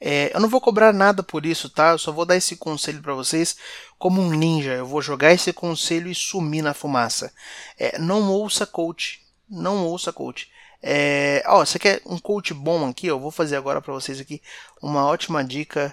é, 0.00 0.34
eu 0.34 0.40
não 0.40 0.48
vou 0.48 0.60
cobrar 0.60 0.92
nada 0.92 1.22
por 1.22 1.44
isso, 1.44 1.68
tá? 1.68 1.90
Eu 1.90 1.98
só 1.98 2.12
vou 2.12 2.24
dar 2.24 2.36
esse 2.36 2.56
conselho 2.56 3.02
para 3.02 3.14
vocês 3.14 3.56
como 3.98 4.20
um 4.20 4.30
ninja. 4.30 4.72
Eu 4.72 4.86
vou 4.86 5.02
jogar 5.02 5.32
esse 5.32 5.52
conselho 5.52 6.10
e 6.10 6.14
sumir 6.14 6.62
na 6.62 6.72
fumaça. 6.72 7.32
É, 7.76 7.98
não 7.98 8.30
ouça 8.30 8.64
coach. 8.64 9.20
Não 9.48 9.84
ouça 9.86 10.12
coach. 10.12 10.50
É, 10.80 11.42
ó, 11.46 11.64
você 11.64 11.78
quer 11.78 12.00
um 12.06 12.18
coach 12.18 12.54
bom 12.54 12.88
aqui? 12.88 13.06
Eu 13.06 13.18
vou 13.18 13.30
fazer 13.30 13.56
agora 13.56 13.80
para 13.82 13.92
vocês 13.92 14.20
aqui 14.20 14.40
uma 14.80 15.06
ótima 15.06 15.44
dica 15.44 15.92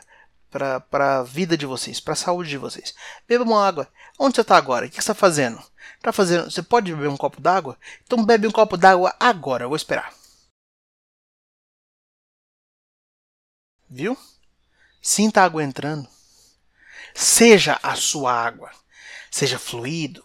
para 0.49 1.19
a 1.19 1.23
vida 1.23 1.57
de 1.57 1.65
vocês, 1.65 1.99
para 1.99 2.13
a 2.13 2.15
saúde 2.15 2.49
de 2.49 2.57
vocês. 2.57 2.93
Beba 3.27 3.43
uma 3.43 3.65
água. 3.65 3.89
Onde 4.17 4.35
você 4.35 4.41
está 4.41 4.55
agora? 4.55 4.85
O 4.85 4.89
que 4.89 4.95
você 4.95 5.01
está 5.01 5.13
fazendo? 5.13 5.61
Tá 6.01 6.13
fazendo? 6.13 6.49
Você 6.49 6.61
pode 6.61 6.93
beber 6.93 7.09
um 7.09 7.17
copo 7.17 7.41
d'água? 7.41 7.77
Então 8.03 8.23
bebe 8.23 8.47
um 8.47 8.51
copo 8.51 8.77
d'água 8.77 9.13
agora. 9.19 9.65
Eu 9.65 9.69
vou 9.69 9.75
esperar. 9.75 10.13
Viu? 13.89 14.17
Sinta 15.01 15.41
a 15.41 15.45
água 15.45 15.63
entrando. 15.63 16.07
Seja 17.13 17.79
a 17.83 17.95
sua 17.95 18.33
água. 18.33 18.71
Seja 19.29 19.59
fluido. 19.59 20.23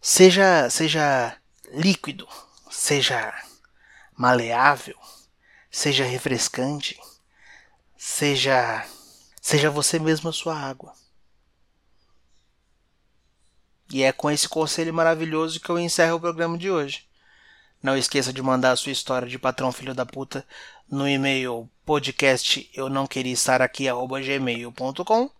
Seja, 0.00 0.68
seja 0.70 1.36
líquido. 1.72 2.28
Seja 2.70 3.34
maleável, 4.18 4.98
seja 5.70 6.04
refrescante, 6.04 7.00
seja 7.96 8.84
seja 9.40 9.70
você 9.70 9.98
mesmo 9.98 10.28
a 10.28 10.32
sua 10.32 10.58
água. 10.58 10.92
E 13.90 14.02
é 14.02 14.12
com 14.12 14.30
esse 14.30 14.48
conselho 14.48 14.92
maravilhoso 14.92 15.60
que 15.60 15.70
eu 15.70 15.78
encerro 15.78 16.16
o 16.16 16.20
programa 16.20 16.58
de 16.58 16.70
hoje. 16.70 17.08
Não 17.80 17.96
esqueça 17.96 18.32
de 18.32 18.42
mandar 18.42 18.72
a 18.72 18.76
sua 18.76 18.92
história 18.92 19.28
de 19.28 19.38
patrão 19.38 19.70
filho 19.70 19.94
da 19.94 20.04
puta 20.04 20.44
no 20.90 21.08
e-mail 21.08 21.70
podcast 21.86 22.68
eu 22.74 22.88
não 22.88 23.06
queria 23.06 23.32
estar 23.32 23.62
aqui 23.62 23.84
gmail.com 23.86 25.30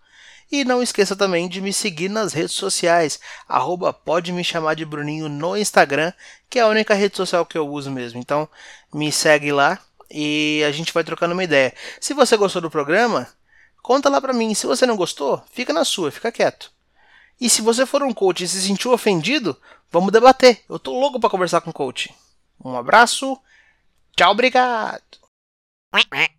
e 0.50 0.64
não 0.64 0.82
esqueça 0.82 1.14
também 1.14 1.48
de 1.48 1.60
me 1.60 1.72
seguir 1.72 2.08
nas 2.08 2.32
redes 2.32 2.54
sociais, 2.54 3.20
arroba 3.46 3.92
pode 3.92 4.32
me 4.32 4.42
chamar 4.42 4.74
de 4.74 4.84
Bruninho 4.84 5.28
no 5.28 5.56
Instagram, 5.56 6.12
que 6.48 6.58
é 6.58 6.62
a 6.62 6.68
única 6.68 6.94
rede 6.94 7.16
social 7.16 7.44
que 7.44 7.58
eu 7.58 7.68
uso 7.68 7.90
mesmo. 7.90 8.18
Então 8.18 8.48
me 8.92 9.12
segue 9.12 9.52
lá 9.52 9.78
e 10.10 10.62
a 10.66 10.72
gente 10.72 10.92
vai 10.92 11.04
trocando 11.04 11.34
uma 11.34 11.44
ideia. 11.44 11.74
Se 12.00 12.14
você 12.14 12.36
gostou 12.36 12.62
do 12.62 12.70
programa, 12.70 13.28
conta 13.82 14.08
lá 14.08 14.20
pra 14.20 14.32
mim. 14.32 14.54
Se 14.54 14.66
você 14.66 14.86
não 14.86 14.96
gostou, 14.96 15.42
fica 15.52 15.72
na 15.72 15.84
sua, 15.84 16.10
fica 16.10 16.32
quieto. 16.32 16.72
E 17.40 17.48
se 17.48 17.62
você 17.62 17.86
for 17.86 18.02
um 18.02 18.12
coach 18.12 18.42
e 18.42 18.48
se 18.48 18.60
sentiu 18.60 18.92
ofendido, 18.92 19.56
vamos 19.90 20.12
debater. 20.12 20.62
Eu 20.68 20.78
tô 20.78 20.98
louco 20.98 21.20
para 21.20 21.30
conversar 21.30 21.60
com 21.60 21.70
o 21.70 21.74
coach. 21.74 22.12
Um 22.64 22.76
abraço. 22.76 23.38
Tchau, 24.16 24.32
obrigado. 24.32 25.02